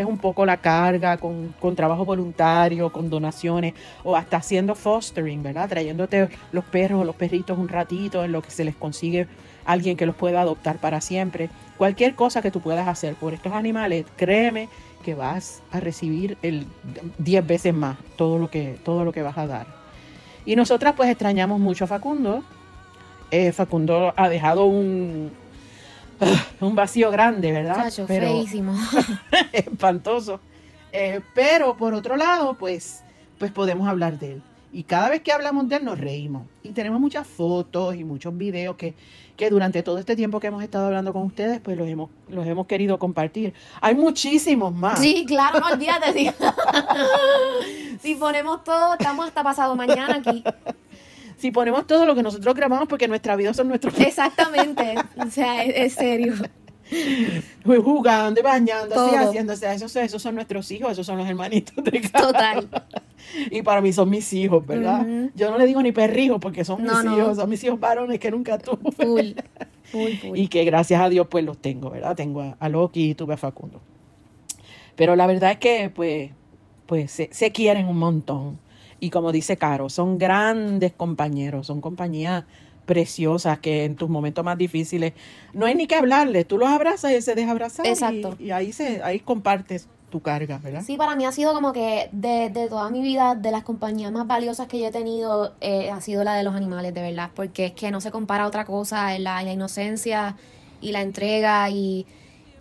un 0.07 0.19
poco 0.19 0.45
la 0.45 0.57
carga 0.59 1.17
con, 1.17 1.55
con 1.61 1.75
trabajo 1.77 2.05
voluntario, 2.05 2.91
con 2.91 3.09
donaciones 3.09 3.75
o 4.05 4.17
hasta 4.17 4.39
haciendo 4.39 4.75
fostering, 4.75 5.43
¿verdad? 5.43 5.69
Trayéndote 5.69 6.29
los 6.51 6.65
perros 6.65 7.03
o 7.03 7.05
los 7.05 7.17
perritos 7.17 7.59
un 7.59 7.69
ratito 7.69 8.25
en 8.25 8.33
lo 8.33 8.43
que 8.43 8.51
se 8.51 8.65
les 8.65 8.75
consigue 8.75 9.27
alguien 9.65 9.97
que 9.97 10.07
los 10.07 10.17
pueda 10.17 10.41
adoptar 10.41 10.79
para 10.79 11.01
siempre. 11.01 11.51
Cualquier 11.79 12.15
cosa 12.15 12.43
que 12.43 12.51
tú 12.51 12.61
puedas 12.61 12.89
hacer 12.89 13.15
por 13.15 13.33
estos 13.33 13.53
animales, 13.53 14.07
créeme 14.17 14.69
que 15.05 15.15
vas 15.15 15.63
a 15.73 15.81
recibir 15.81 16.37
el 16.43 16.67
10 17.19 17.47
veces 17.47 17.75
más 17.75 17.99
todo 18.17 18.39
lo 18.39 18.51
que 18.51 18.79
todo 18.85 19.05
lo 19.05 19.13
que 19.13 19.23
vas 19.23 19.39
a 19.39 19.47
dar. 19.47 19.67
Y 20.45 20.57
nosotras 20.57 20.95
pues 20.97 21.09
extrañamos 21.09 21.61
mucho 21.61 21.85
a 21.85 21.87
Facundo. 21.87 22.43
Eh, 23.31 23.53
Facundo 23.53 24.13
ha 24.17 24.29
dejado 24.29 24.67
un 24.67 25.31
un 26.61 26.75
vacío 26.75 27.11
grande, 27.11 27.53
¿verdad? 27.53 27.77
Chacho, 27.77 28.07
feísimo. 28.07 28.75
espantoso. 29.53 30.41
Eh, 30.93 31.21
pero 31.35 31.77
por 31.77 31.95
otro 31.95 32.17
lado, 32.17 32.55
pues, 32.55 33.03
pues 33.39 33.51
podemos 33.51 33.89
hablar 33.89 34.19
de 34.19 34.33
él. 34.33 34.43
Y 34.75 34.85
cada 34.85 35.11
vez 35.11 35.21
que 35.21 35.33
hablamos 35.33 35.69
de 35.69 35.77
él 35.77 35.85
nos 35.85 35.99
reímos. 35.99 36.47
Y 36.63 36.71
tenemos 36.71 36.99
muchas 36.99 37.27
fotos 37.27 37.95
y 37.95 38.05
muchos 38.05 38.37
videos 38.37 38.77
que, 38.77 38.95
que 39.37 39.51
durante 39.51 39.83
todo 39.83 39.99
este 39.99 40.17
tiempo 40.17 40.41
que 40.41 40.47
hemos 40.47 40.63
estado 40.63 40.87
hablando 40.87 41.13
con 41.13 41.25
ustedes, 41.25 41.61
pues 41.61 41.77
los 41.77 41.87
hemos, 41.89 42.09
los 42.29 42.47
hemos 42.47 42.67
querido 42.67 42.99
compartir. 42.99 43.53
Hay 43.83 43.95
muchísimos 43.95 44.75
más. 44.75 44.99
Sí, 44.99 45.27
claro, 45.27 45.61
no 45.61 45.67
olvídate. 45.69 46.33
si 48.01 48.15
ponemos 48.15 48.65
todo, 48.65 48.95
estamos 48.95 49.27
hasta 49.27 49.43
pasado 49.43 49.77
mañana 49.77 50.17
aquí. 50.17 50.43
Si 51.43 51.51
ponemos 51.51 51.89
todo 51.89 52.07
lo 52.07 52.15
que 52.15 52.23
nosotros 52.23 52.55
grabamos, 52.55 52.87
porque 52.87 53.09
nuestra 53.09 53.35
vida 53.35 53.53
son 53.53 53.67
nuestros 53.67 53.99
Exactamente. 53.99 54.95
O 55.19 55.29
sea, 55.29 55.65
es, 55.65 55.75
es 55.77 55.95
serio. 55.95 56.35
jugando 57.65 58.39
y 58.41 58.45
bañándose 58.45 59.09
y 59.09 59.11
Todo. 59.11 59.29
haciéndose. 59.29 59.75
Esos, 59.75 59.97
esos 59.97 60.23
son 60.23 60.37
nuestros 60.37 60.71
hijos, 60.71 60.93
esos 60.93 61.05
son 61.05 61.19
los 61.19 61.29
hermanitos 61.29 61.83
de 61.85 62.01
casa. 62.01 62.19
Total. 62.27 62.69
Y 63.51 63.63
para 63.63 63.81
mí 63.81 63.93
son 63.93 64.11
mis 64.11 64.33
hijos, 64.33 64.67
¿verdad? 64.67 65.07
Yo 65.35 65.51
no 65.51 65.57
le 65.59 65.65
digo 65.67 65.81
ni 65.83 65.91
perrijos 65.93 66.39
porque 66.41 66.65
son 66.65 66.83
No, 66.85 66.93
mis 66.95 67.05
no. 67.05 67.17
hijos, 67.19 67.37
son 67.39 67.49
mis 67.51 67.63
hijos 67.65 67.79
varones 67.81 68.19
que 68.21 68.31
nunca 68.31 68.59
tuve. 68.59 68.91
Full. 68.93 69.33
Full, 69.93 70.13
full. 70.21 70.39
Y 70.39 70.49
que 70.49 70.65
gracias 70.65 71.01
a 71.01 71.09
Dios 71.09 71.27
pues 71.29 71.45
los 71.45 71.59
tengo, 71.59 71.91
¿verdad? 71.91 72.15
Tengo 72.17 72.43
a, 72.43 72.57
a 72.61 72.69
Loki 72.69 73.11
y 73.11 73.15
tuve 73.15 73.35
a 73.35 73.37
Facundo. 73.37 73.81
Pero 74.97 75.17
la 75.17 75.27
verdad 75.27 75.53
es 75.53 75.59
que 75.59 75.91
pues, 75.95 76.31
pues 76.87 77.11
se, 77.11 77.29
se 77.33 77.51
quieren 77.53 77.87
un 77.89 77.99
montón. 77.99 78.59
Y 79.03 79.11
como 79.11 79.33
dice 79.33 79.57
Caro, 79.57 79.89
son 79.89 80.17
grandes 80.17 80.93
compañeros, 80.93 81.67
son 81.67 81.81
compañías 81.81 82.45
preciosas 82.87 83.59
que 83.59 83.85
en 83.85 83.97
tus 83.97 84.09
momentos 84.09 84.45
más 84.45 84.57
difíciles 84.57 85.13
no 85.53 85.67
hay 85.67 85.75
ni 85.75 85.89
que 85.89 85.97
hablarles, 85.97 86.47
tú 86.47 86.57
los 86.57 86.69
abrazas 86.69 87.11
y 87.11 87.21
se 87.21 87.35
deja 87.35 87.51
abrazar 87.51 87.85
Exacto. 87.85 88.37
Y, 88.39 88.53
ahí 88.53 88.73
se 88.73 89.03
ahí 89.03 89.19
compartes 89.19 89.89
tu 90.09 90.21
carga, 90.21 90.59
¿verdad? 90.59 90.85
Sí, 90.87 90.97
para 90.97 91.17
mí 91.17 91.25
ha 91.25 91.33
sido 91.33 91.53
como 91.53 91.73
que 91.73 92.11
de, 92.13 92.51
de 92.51 92.69
toda 92.69 92.91
mi 92.91 93.03
vida, 93.03 93.35
de 93.35 93.51
las 93.51 93.65
compañías 93.65 94.13
más 94.13 94.29
valiosas 94.29 94.69
que 94.69 94.79
yo 94.79 94.87
he 94.87 94.93
tenido, 94.93 95.53
eh, 95.61 95.91
ha 95.91 96.01
sido 96.01 96.23
la 96.23 96.35
de 96.35 96.45
los 96.45 96.55
animales, 96.55 96.95
de 96.95 97.03
verdad. 97.03 97.31
Porque 97.35 97.67
es 97.67 97.73
que 97.73 97.91
no 97.91 98.01
se 98.01 98.13
compara 98.13 98.45
a 98.45 98.47
otra 98.47 98.65
cosa, 98.65 99.19
la, 99.19 99.43
la 99.43 99.53
inocencia 99.53 100.37
y 100.81 100.93
la 100.93 101.01
entrega 101.01 101.69
y, 101.71 102.07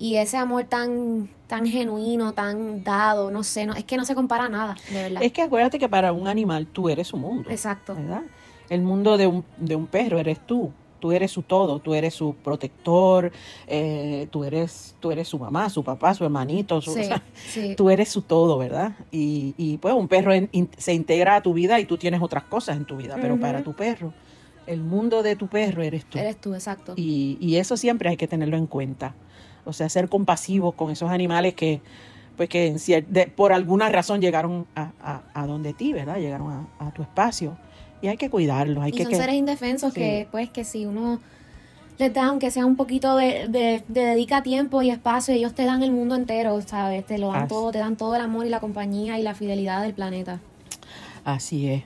y 0.01 0.15
ese 0.17 0.37
amor 0.37 0.63
tan, 0.65 1.29
tan 1.47 1.65
genuino, 1.67 2.33
tan 2.33 2.83
dado, 2.83 3.29
no 3.31 3.43
sé, 3.43 3.65
no, 3.65 3.73
es 3.73 3.83
que 3.83 3.97
no 3.97 4.05
se 4.05 4.15
compara 4.15 4.45
a 4.45 4.49
nada, 4.49 4.75
de 4.89 5.03
verdad. 5.03 5.21
Es 5.23 5.31
que 5.31 5.41
acuérdate 5.43 5.77
que 5.79 5.87
para 5.87 6.11
un 6.11 6.27
animal 6.27 6.65
tú 6.67 6.89
eres 6.89 7.07
su 7.07 7.17
mundo. 7.17 7.49
Exacto. 7.49 7.93
¿verdad? 7.95 8.23
El 8.69 8.81
mundo 8.81 9.17
de 9.17 9.27
un, 9.27 9.43
de 9.57 9.75
un 9.75 9.85
perro 9.87 10.17
eres 10.19 10.39
tú. 10.45 10.71
Tú 10.99 11.11
eres 11.11 11.31
su 11.31 11.41
todo, 11.41 11.79
tú 11.79 11.95
eres 11.95 12.13
su 12.13 12.35
protector, 12.35 13.31
eh, 13.65 14.27
tú, 14.29 14.43
eres, 14.43 14.95
tú 14.99 15.09
eres 15.11 15.27
su 15.27 15.39
mamá, 15.39 15.67
su 15.69 15.83
papá, 15.83 16.13
su 16.13 16.23
hermanito, 16.23 16.79
su- 16.79 16.93
Sí, 16.93 16.99
o 16.99 17.03
sea, 17.05 17.23
sí. 17.47 17.73
tú 17.75 17.89
eres 17.89 18.09
su 18.09 18.21
todo, 18.21 18.59
¿verdad? 18.59 18.91
Y, 19.11 19.55
y 19.57 19.77
pues 19.77 19.95
un 19.95 20.07
perro 20.07 20.31
en- 20.31 20.47
in- 20.51 20.69
se 20.77 20.93
integra 20.93 21.37
a 21.37 21.41
tu 21.41 21.53
vida 21.53 21.79
y 21.79 21.85
tú 21.85 21.97
tienes 21.97 22.21
otras 22.21 22.43
cosas 22.43 22.77
en 22.77 22.85
tu 22.85 22.97
vida, 22.97 23.17
pero 23.19 23.39
para 23.39 23.63
tu 23.63 23.73
perro, 23.73 24.13
el 24.67 24.81
mundo 24.81 25.23
de 25.23 25.35
tu 25.35 25.47
perro 25.47 25.81
eres 25.81 26.05
tú. 26.05 26.19
Eres 26.19 26.39
tú, 26.39 26.53
exacto. 26.53 26.93
Y, 26.95 27.35
y 27.41 27.55
eso 27.55 27.77
siempre 27.77 28.09
hay 28.09 28.15
que 28.17 28.27
tenerlo 28.27 28.57
en 28.57 28.67
cuenta. 28.67 29.15
O 29.65 29.73
sea, 29.73 29.89
ser 29.89 30.09
compasivos 30.09 30.75
con 30.75 30.91
esos 30.91 31.09
animales 31.11 31.53
que, 31.53 31.81
pues 32.37 32.49
que 32.49 32.67
en 32.67 32.77
de- 33.13 33.27
por 33.27 33.53
alguna 33.53 33.89
razón 33.89 34.21
llegaron 34.21 34.65
a, 34.75 34.91
a, 35.01 35.21
a 35.33 35.47
donde 35.47 35.73
ti, 35.73 35.93
¿verdad? 35.93 36.17
Llegaron 36.17 36.51
a, 36.51 36.87
a 36.87 36.91
tu 36.91 37.01
espacio. 37.01 37.57
Y 38.01 38.07
hay 38.07 38.17
que 38.17 38.29
cuidarlos. 38.29 38.83
Hay 38.83 38.89
y 38.91 38.93
que, 38.97 39.03
son 39.03 39.13
seres 39.13 39.35
indefensos 39.35 39.93
Sí. 39.93 39.99
que, 39.99 40.27
pues, 40.31 40.49
que 40.49 40.63
si 40.63 40.85
uno 40.87 41.19
les 41.99 42.11
da, 42.11 42.25
aunque 42.25 42.49
sea 42.49 42.65
un 42.65 42.75
poquito 42.75 43.15
de, 43.15 43.47
de, 43.47 43.83
de 43.87 44.01
dedica 44.05 44.41
tiempo 44.41 44.81
y 44.81 44.89
espacio, 44.89 45.35
ellos 45.35 45.53
te 45.53 45.65
dan 45.65 45.83
el 45.83 45.91
mundo 45.91 46.15
entero, 46.15 46.59
¿sabes? 46.61 47.05
Te 47.05 47.19
lo 47.19 47.27
dan 47.27 47.43
Así. 47.43 47.49
todo, 47.49 47.71
te 47.71 47.77
dan 47.77 47.95
todo 47.95 48.15
el 48.15 48.21
amor 48.21 48.47
y 48.47 48.49
la 48.49 48.59
compañía 48.59 49.19
y 49.19 49.21
la 49.23 49.35
fidelidad 49.35 49.83
del 49.83 49.93
planeta. 49.93 50.39
Así 51.23 51.69
es. 51.69 51.83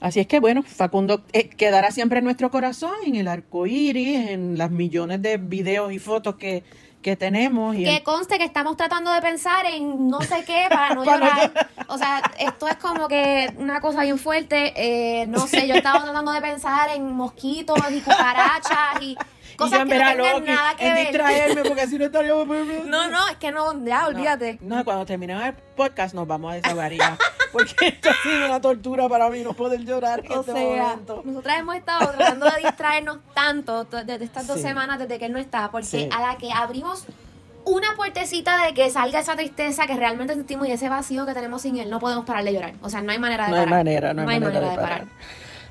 Así 0.00 0.20
es 0.20 0.26
que 0.26 0.40
bueno, 0.40 0.62
Facundo 0.62 1.22
eh, 1.32 1.48
quedará 1.48 1.90
siempre 1.90 2.18
en 2.18 2.24
nuestro 2.24 2.50
corazón, 2.50 2.92
en 3.06 3.14
el 3.16 3.28
arco 3.28 3.66
iris, 3.66 4.30
en 4.30 4.58
las 4.58 4.70
millones 4.70 5.22
de 5.22 5.36
videos 5.38 5.92
y 5.92 5.98
fotos 5.98 6.36
que, 6.36 6.62
que 7.04 7.16
tenemos. 7.16 7.76
Y 7.76 7.84
Que 7.84 8.02
conste 8.02 8.38
que 8.38 8.44
estamos 8.44 8.76
tratando 8.76 9.12
de 9.12 9.20
pensar 9.20 9.66
en 9.66 10.08
no 10.08 10.20
sé 10.22 10.42
qué 10.44 10.66
para 10.70 10.94
no 10.94 11.04
Para 11.04 11.18
no 11.18 11.26
llorar. 11.26 11.68
O 11.86 11.98
sea, 11.98 12.22
esto 12.38 12.66
es 12.66 12.76
como 12.76 13.06
que 13.06 13.52
una 13.58 13.80
cosa 13.80 14.02
bien 14.02 14.18
fuerte. 14.18 14.72
Eh, 14.74 15.26
no 15.26 15.46
sé, 15.46 15.68
yo 15.68 15.74
estaba 15.74 16.02
tratando 16.02 16.32
de 16.32 16.40
pensar 16.40 16.88
en 16.90 17.12
mosquitos 17.12 17.78
y 17.90 18.00
cucarachas 18.00 19.02
y 19.02 19.16
y 19.52 19.56
cosas 19.56 19.80
en 19.80 19.88
que 19.88 19.98
no 19.98 20.04
tengan 20.24 20.44
nada 20.46 20.76
que 20.76 20.88
en 20.88 20.94
ver. 20.94 21.06
distraerme, 21.08 21.62
porque 21.68 21.82
así 21.82 21.98
no 21.98 22.06
estaríamos... 22.06 22.46
No, 22.86 23.08
no, 23.10 23.28
es 23.28 23.36
que 23.36 23.52
no, 23.52 23.84
ya, 23.84 24.06
olvídate. 24.06 24.58
No, 24.62 24.84
cuando 24.84 25.04
terminemos 25.06 25.44
el 25.44 25.54
podcast 25.76 26.14
nos 26.14 26.26
vamos 26.26 26.52
a 26.52 26.56
desahogar 26.56 26.92
y 26.92 26.98
ya. 26.98 27.16
Porque 27.54 27.88
esto 27.88 28.10
ha 28.10 28.14
sido 28.22 28.44
una 28.46 28.60
tortura 28.60 29.08
para 29.08 29.30
mí 29.30 29.40
no 29.42 29.54
poder 29.54 29.80
llorar 29.84 30.20
en 30.24 30.32
O 30.32 30.40
este 30.40 30.52
sea, 30.52 30.82
momento. 30.82 31.22
nosotras 31.24 31.58
hemos 31.60 31.76
estado 31.76 32.10
tratando 32.10 32.46
de 32.50 32.62
distraernos 32.62 33.18
tanto 33.34 33.84
to- 33.86 34.04
desde 34.04 34.24
estas 34.26 34.46
dos 34.46 34.56
Sí. 34.58 34.62
semanas 34.64 34.98
desde 34.98 35.18
que 35.18 35.26
él 35.26 35.32
no 35.32 35.38
está, 35.38 35.70
porque 35.70 35.86
Sí. 35.86 36.08
a 36.14 36.20
la 36.20 36.36
que 36.36 36.52
abrimos 36.52 37.06
una 37.64 37.94
puertecita 37.96 38.62
de 38.66 38.74
que 38.74 38.90
salga 38.90 39.20
esa 39.20 39.36
tristeza 39.36 39.86
que 39.86 39.96
realmente 39.96 40.34
sentimos 40.34 40.68
y 40.68 40.72
ese 40.72 40.90
vacío 40.90 41.24
que 41.24 41.32
tenemos 41.32 41.62
sin 41.62 41.78
él, 41.78 41.88
no 41.88 41.98
podemos 41.98 42.26
parar 42.26 42.44
de 42.44 42.52
llorar. 42.52 42.74
O 42.82 42.90
sea, 42.90 43.00
no 43.00 43.10
hay 43.12 43.18
manera 43.18 43.46
de 43.46 43.52
No 43.52 43.56
hay 43.56 43.66
manera, 43.66 44.12
no 44.12 44.20
hay, 44.28 44.38
manera, 44.40 44.60
de 44.70 44.76
parar. 44.76 45.06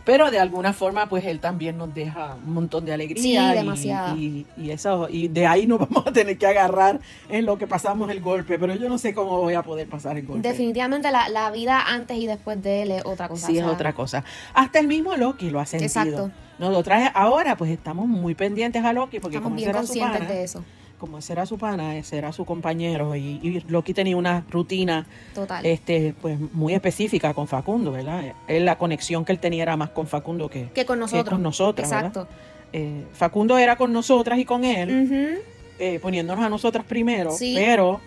Pero 0.06 0.30
de 0.32 0.40
alguna 0.40 0.74
forma, 0.74 1.08
pues 1.08 1.24
él 1.26 1.40
también 1.40 1.78
nos 1.78 1.94
deja 1.94 2.36
un 2.46 2.54
montón 2.54 2.84
de 2.86 2.94
alegría. 2.94 3.22
Sí, 3.24 3.38
y- 3.38 3.54
demasiada. 3.58 4.16
Y, 4.16 4.46
y 4.58 4.72
eso, 4.72 5.08
y 5.10 5.30
de 5.30 5.48
ahí 5.48 5.66
nos 5.66 5.80
vamos 5.90 6.06
a 6.08 6.12
tener 6.12 6.38
que 6.38 6.46
agarrar 6.46 7.00
en 7.30 7.46
lo 7.46 7.58
que 7.58 7.68
pasamos 7.68 8.10
el 8.12 8.20
golpe. 8.20 8.60
Pero 8.60 8.76
yo 8.76 8.90
no 8.90 8.98
sé 8.98 9.14
cómo 9.14 9.40
voy 9.40 9.54
a 9.54 9.64
poder 9.64 9.88
pasar 9.88 10.18
el 10.18 10.26
golpe. 10.26 10.48
Definitivamente 10.48 11.10
la, 11.12 11.30
la 11.30 11.50
vida 11.52 11.82
antes 11.88 12.18
y 12.18 12.28
después 12.28 12.62
de 12.62 12.82
él 12.84 12.92
es 12.92 13.06
otra 13.06 13.30
cosa. 13.30 13.48
Sí, 13.48 13.58
o 13.58 13.62
es 13.62 13.66
otra 13.68 13.94
cosa. 13.94 14.24
Hasta 14.54 14.80
el 14.80 14.88
mismo 14.88 15.16
Loki 15.16 15.50
lo 15.50 15.60
ha 15.60 15.66
sentido. 15.66 15.88
Exacto. 15.88 16.32
Nosotras 16.60 17.12
ahora, 17.16 17.56
pues 17.58 17.72
estamos 17.72 18.08
muy 18.08 18.36
pendientes 18.36 18.84
a 18.84 18.94
Loki 18.94 19.20
porque 19.20 19.38
Estamos 19.38 19.56
como 19.56 19.56
bien 19.56 19.72
conscientes 19.72 20.28
de 20.28 20.44
eso. 20.44 20.64
Como 21.04 21.18
ese 21.18 21.34
era 21.34 21.46
su 21.46 21.58
pana, 21.58 21.98
ese 21.98 22.18
era 22.18 22.32
su 22.32 22.46
compañero 22.46 23.14
y, 23.14 23.38
y 23.44 23.62
Loki 23.68 23.94
tenía 23.94 24.16
una 24.16 24.46
rutina 24.50 25.06
Total. 25.36 25.66
este 25.66 26.16
pues 26.22 26.40
muy 26.54 26.74
específica 26.74 27.34
con 27.34 27.46
Facundo, 27.46 27.92
¿verdad? 27.92 28.34
Él, 28.48 28.64
la 28.64 28.78
conexión 28.78 29.26
que 29.26 29.34
él 29.34 29.40
tenía 29.40 29.64
era 29.64 29.76
más 29.76 29.90
con 29.90 30.08
Facundo 30.08 30.48
que, 30.50 30.70
que 30.74 30.86
con 30.86 31.00
nosotros. 31.00 31.26
que 31.26 31.30
con 31.32 31.44
nosotras, 31.44 31.90
¿verdad? 31.90 32.06
Exacto. 32.08 32.34
Eh, 32.72 33.04
Facundo 33.12 33.58
era 33.58 33.76
con 33.76 33.92
nosotras 33.92 34.40
y 34.40 34.46
con 34.46 34.64
él, 34.64 35.42
eh, 35.78 36.00
poniéndonos 36.02 36.46
a 36.46 36.48
nosotras 36.48 36.86
primero, 36.86 37.32
Sí. 37.32 37.54
pero 37.54 38.00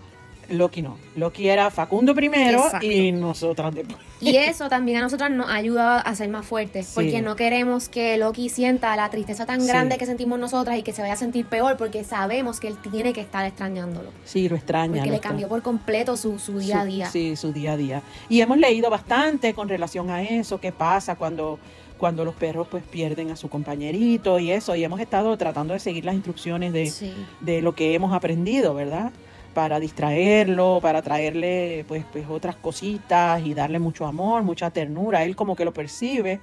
Loki 0.48 0.80
no. 0.82 0.96
Loki 1.16 1.48
era 1.48 1.70
Facundo 1.70 2.14
primero 2.14 2.64
Exacto. 2.64 2.86
y 2.86 3.10
nosotras 3.12 3.74
después. 3.74 3.98
Y 4.20 4.36
eso 4.36 4.68
también 4.68 4.98
a 4.98 5.00
nosotras 5.02 5.30
nos 5.30 5.50
ayuda 5.50 6.00
a 6.00 6.14
ser 6.14 6.28
más 6.30 6.46
fuertes, 6.46 6.86
Sí. 6.86 6.92
porque 6.94 7.20
no 7.22 7.36
queremos 7.36 7.88
que 7.88 8.16
Loki 8.16 8.48
sienta 8.48 8.94
la 8.96 9.10
tristeza 9.10 9.44
tan 9.44 9.60
Sí. 9.60 9.66
grande 9.66 9.98
que 9.98 10.06
sentimos 10.06 10.38
nosotras 10.38 10.78
y 10.78 10.82
que 10.82 10.92
se 10.92 11.02
vaya 11.02 11.14
a 11.14 11.16
sentir 11.16 11.46
peor, 11.46 11.76
porque 11.76 12.04
sabemos 12.04 12.60
que 12.60 12.68
él 12.68 12.76
tiene 12.90 13.12
que 13.12 13.20
estar 13.20 13.44
extrañándolo. 13.44 14.10
Sí, 14.24 14.48
lo 14.48 14.56
extraña. 14.56 14.94
Porque 14.94 15.08
lo 15.10 15.14
le 15.16 15.20
cambió 15.20 15.48
por 15.48 15.62
completo 15.62 16.16
su, 16.16 16.38
su 16.38 16.58
día 16.58 16.78
a 16.78 16.82
Su- 16.82 16.86
día. 16.88 17.10
Sí, 17.10 17.36
su 17.36 17.52
día 17.52 17.72
a 17.72 17.76
día. 17.76 18.02
Y 18.28 18.40
hemos 18.40 18.56
leído 18.58 18.88
bastante 18.88 19.52
con 19.52 19.68
relación 19.68 20.10
a 20.10 20.22
eso, 20.22 20.60
qué 20.60 20.72
pasa 20.72 21.16
cuando, 21.16 21.58
cuando 21.98 22.24
los 22.24 22.34
perros 22.34 22.68
pues 22.70 22.84
pierden 22.84 23.30
a 23.30 23.36
su 23.36 23.48
compañerito 23.50 24.38
y 24.38 24.50
eso. 24.50 24.74
Y 24.76 24.84
hemos 24.84 25.00
estado 25.00 25.36
tratando 25.36 25.74
de 25.74 25.80
seguir 25.80 26.04
las 26.04 26.14
instrucciones 26.14 26.72
de, 26.72 26.86
Sí. 26.90 27.12
de 27.40 27.60
lo 27.62 27.74
que 27.74 27.94
hemos 27.94 28.12
aprendido, 28.14 28.74
¿verdad? 28.74 29.12
Para 29.56 29.80
distraerlo, 29.80 30.80
para 30.82 31.00
traerle 31.00 31.86
pues, 31.88 32.04
pues 32.12 32.26
otras 32.28 32.56
cositas 32.56 33.40
y 33.42 33.54
darle 33.54 33.78
mucho 33.78 34.04
amor, 34.04 34.42
mucha 34.42 34.68
ternura. 34.70 35.24
Él 35.24 35.34
como 35.34 35.56
que 35.56 35.64
lo 35.64 35.72
percibe 35.72 36.40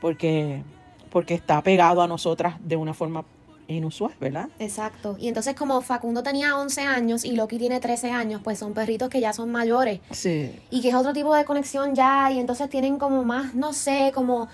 porque, 0.00 0.62
porque 1.10 1.34
está 1.34 1.60
pegado 1.60 2.00
a 2.00 2.08
nosotras 2.08 2.54
de 2.64 2.76
una 2.76 2.94
forma 2.94 3.22
inusual, 3.68 4.12
¿verdad? 4.18 4.48
Exacto. 4.58 5.14
Y 5.20 5.28
entonces 5.28 5.54
como 5.54 5.82
Facundo 5.82 6.22
tenía 6.22 6.56
11 6.56 6.80
años 6.80 7.26
y 7.26 7.32
Loki 7.32 7.58
tiene 7.58 7.80
13 7.80 8.10
años, 8.12 8.40
pues 8.42 8.58
son 8.60 8.72
perritos 8.72 9.10
que 9.10 9.20
ya 9.20 9.34
son 9.34 9.52
mayores 9.52 10.00
Sí. 10.10 10.58
y 10.70 10.80
que 10.80 10.88
es 10.88 10.94
otro 10.94 11.12
tipo 11.12 11.34
de 11.34 11.44
conexión 11.44 11.94
ya 11.94 12.32
y 12.32 12.38
entonces 12.38 12.70
tienen 12.70 12.96
como 12.96 13.24
más, 13.24 13.54
no 13.54 13.74
sé, 13.74 14.10
como... 14.14 14.48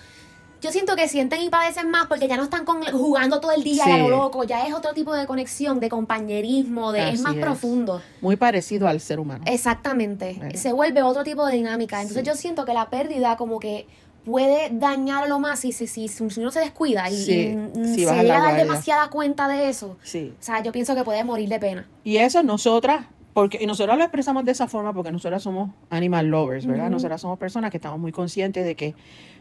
Yo 0.61 0.71
siento 0.71 0.95
que 0.95 1.07
sienten 1.07 1.41
y 1.41 1.49
padecen 1.49 1.89
más 1.89 2.05
porque 2.07 2.27
ya 2.27 2.37
no 2.37 2.43
están 2.43 2.65
con- 2.65 2.83
jugando 2.83 3.39
todo 3.39 3.51
el 3.51 3.63
día 3.63 3.83
y 3.87 3.91
a 3.91 3.95
Sí. 3.95 4.01
lo 4.01 4.09
loco, 4.09 4.43
ya 4.43 4.65
es 4.67 4.73
otro 4.73 4.93
tipo 4.93 5.13
de 5.13 5.25
conexión, 5.25 5.79
de 5.79 5.89
compañerismo, 5.89 6.91
de, 6.91 7.09
es 7.09 7.21
más 7.21 7.35
es. 7.35 7.41
profundo. 7.41 8.01
Muy 8.21 8.35
parecido 8.35 8.87
al 8.87 8.99
ser 8.99 9.19
humano. 9.19 9.43
Exactamente. 9.47 10.55
Se 10.57 10.71
vuelve 10.73 11.01
otro 11.01 11.23
tipo 11.23 11.45
de 11.45 11.55
dinámica. 11.55 12.01
Entonces 12.01 12.23
Sí. 12.23 12.27
yo 12.29 12.35
siento 12.35 12.65
que 12.65 12.73
la 12.73 12.89
pérdida 12.89 13.37
como 13.37 13.59
que 13.59 13.87
puede 14.23 14.69
dañarlo 14.71 15.39
más 15.39 15.59
si, 15.61 15.71
si, 15.71 15.87
si, 15.87 16.07
si 16.07 16.39
uno 16.39 16.51
se 16.51 16.59
descuida 16.59 17.09
y, 17.09 17.15
Sí, 17.17 17.31
y, 17.33 17.55
mm, 17.55 17.73
si 17.95 18.05
se 18.05 18.15
llega 18.21 18.37
a 18.37 18.41
dar 18.51 18.55
demasiada 18.55 19.09
cuenta 19.09 19.47
de 19.47 19.67
eso. 19.69 19.97
Sí. 20.03 20.31
O 20.39 20.43
sea, 20.43 20.61
yo 20.61 20.71
pienso 20.71 20.93
que 20.93 21.03
puede 21.03 21.23
morir 21.23 21.49
de 21.49 21.57
pena. 21.59 21.87
Y 22.03 22.17
eso 22.17 22.43
nosotras, 22.43 23.05
porque 23.33 23.59
y 23.61 23.65
nosotros 23.65 23.97
lo 23.97 24.03
expresamos 24.03 24.43
de 24.43 24.51
esa 24.51 24.67
forma 24.67 24.93
porque 24.93 25.11
nosotras 25.11 25.43
somos 25.43 25.71
animal 25.89 26.27
lovers, 26.27 26.65
¿verdad? 26.65 26.85
Ujú. 26.85 26.93
Nosotras 26.93 27.21
somos 27.21 27.39
personas 27.39 27.71
que 27.71 27.77
estamos 27.77 27.99
muy 27.99 28.11
conscientes 28.11 28.65
de 28.65 28.75
que, 28.75 28.93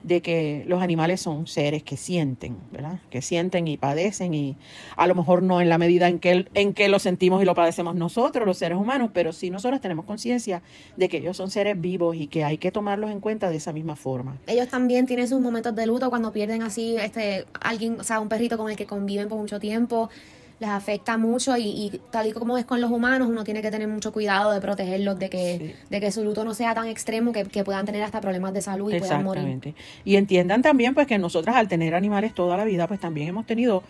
de 0.02 0.22
que 0.22 0.64
los 0.66 0.82
animales 0.82 1.20
son 1.20 1.46
seres 1.46 1.82
que 1.82 1.96
sienten, 1.96 2.56
¿verdad? 2.70 3.00
Que 3.10 3.20
sienten 3.20 3.66
y 3.66 3.76
padecen 3.76 4.34
y 4.34 4.56
a 4.96 5.06
lo 5.06 5.14
mejor 5.14 5.42
no 5.42 5.60
en 5.60 5.68
la 5.68 5.78
medida 5.78 6.08
en 6.08 6.20
que, 6.20 6.46
en 6.54 6.72
que 6.72 6.88
lo 6.88 6.98
sentimos 6.98 7.42
y 7.42 7.44
lo 7.44 7.54
padecemos 7.54 7.94
nosotros, 7.94 8.46
los 8.46 8.58
seres 8.58 8.78
humanos, 8.78 9.10
pero 9.12 9.32
sí 9.32 9.50
nosotros 9.50 9.80
tenemos 9.80 10.04
conciencia 10.04 10.62
de 10.96 11.08
que 11.08 11.18
ellos 11.18 11.36
son 11.36 11.50
seres 11.50 11.80
vivos 11.80 12.16
y 12.16 12.28
que 12.28 12.44
hay 12.44 12.58
que 12.58 12.70
tomarlos 12.70 13.10
en 13.10 13.20
cuenta 13.20 13.50
de 13.50 13.56
esa 13.56 13.72
misma 13.72 13.96
forma. 13.96 14.38
Ellos 14.46 14.68
también 14.68 15.06
tienen 15.06 15.26
sus 15.26 15.40
momentos 15.40 15.74
de 15.74 15.86
luto 15.86 16.10
cuando 16.10 16.32
pierden 16.32 16.62
así 16.62 16.96
este 16.96 17.46
alguien, 17.60 17.98
o 17.98 18.04
sea, 18.04 18.20
un 18.20 18.28
perrito 18.28 18.56
con 18.56 18.70
el 18.70 18.76
que 18.76 18.86
conviven 18.86 19.28
por 19.28 19.38
mucho 19.38 19.58
tiempo. 19.58 20.10
Les 20.60 20.68
afecta 20.68 21.16
mucho 21.16 21.56
y, 21.56 21.62
y 21.62 22.00
tal 22.10 22.26
y 22.28 22.32
como 22.32 22.58
es 22.58 22.66
con 22.66 22.80
los 22.82 22.90
humanos, 22.90 23.28
uno 23.28 23.44
tiene 23.44 23.62
que 23.62 23.70
tener 23.70 23.88
mucho 23.88 24.12
cuidado 24.12 24.52
de 24.52 24.60
protegerlos, 24.60 25.18
de 25.18 25.30
que, 25.30 25.56
Sí. 25.58 25.74
de 25.88 26.00
que 26.00 26.12
su 26.12 26.22
luto 26.22 26.44
no 26.44 26.52
sea 26.54 26.74
tan 26.74 26.86
extremo 26.86 27.32
que, 27.32 27.44
que 27.44 27.64
puedan 27.64 27.86
tener 27.86 28.02
hasta 28.02 28.20
problemas 28.20 28.52
de 28.52 28.60
salud 28.60 28.92
y 28.92 28.98
puedan 28.98 29.24
morir. 29.24 29.42
Exactamente. 29.44 29.74
Y 30.04 30.16
entiendan 30.16 30.60
también 30.60 30.94
pues 30.94 31.06
que 31.06 31.18
nosotras 31.18 31.56
al 31.56 31.66
tener 31.66 31.94
animales 31.94 32.34
toda 32.34 32.56
la 32.58 32.64
vida, 32.64 32.86
pues 32.86 33.00
también 33.00 33.28
hemos 33.28 33.46
tenido 33.46 33.82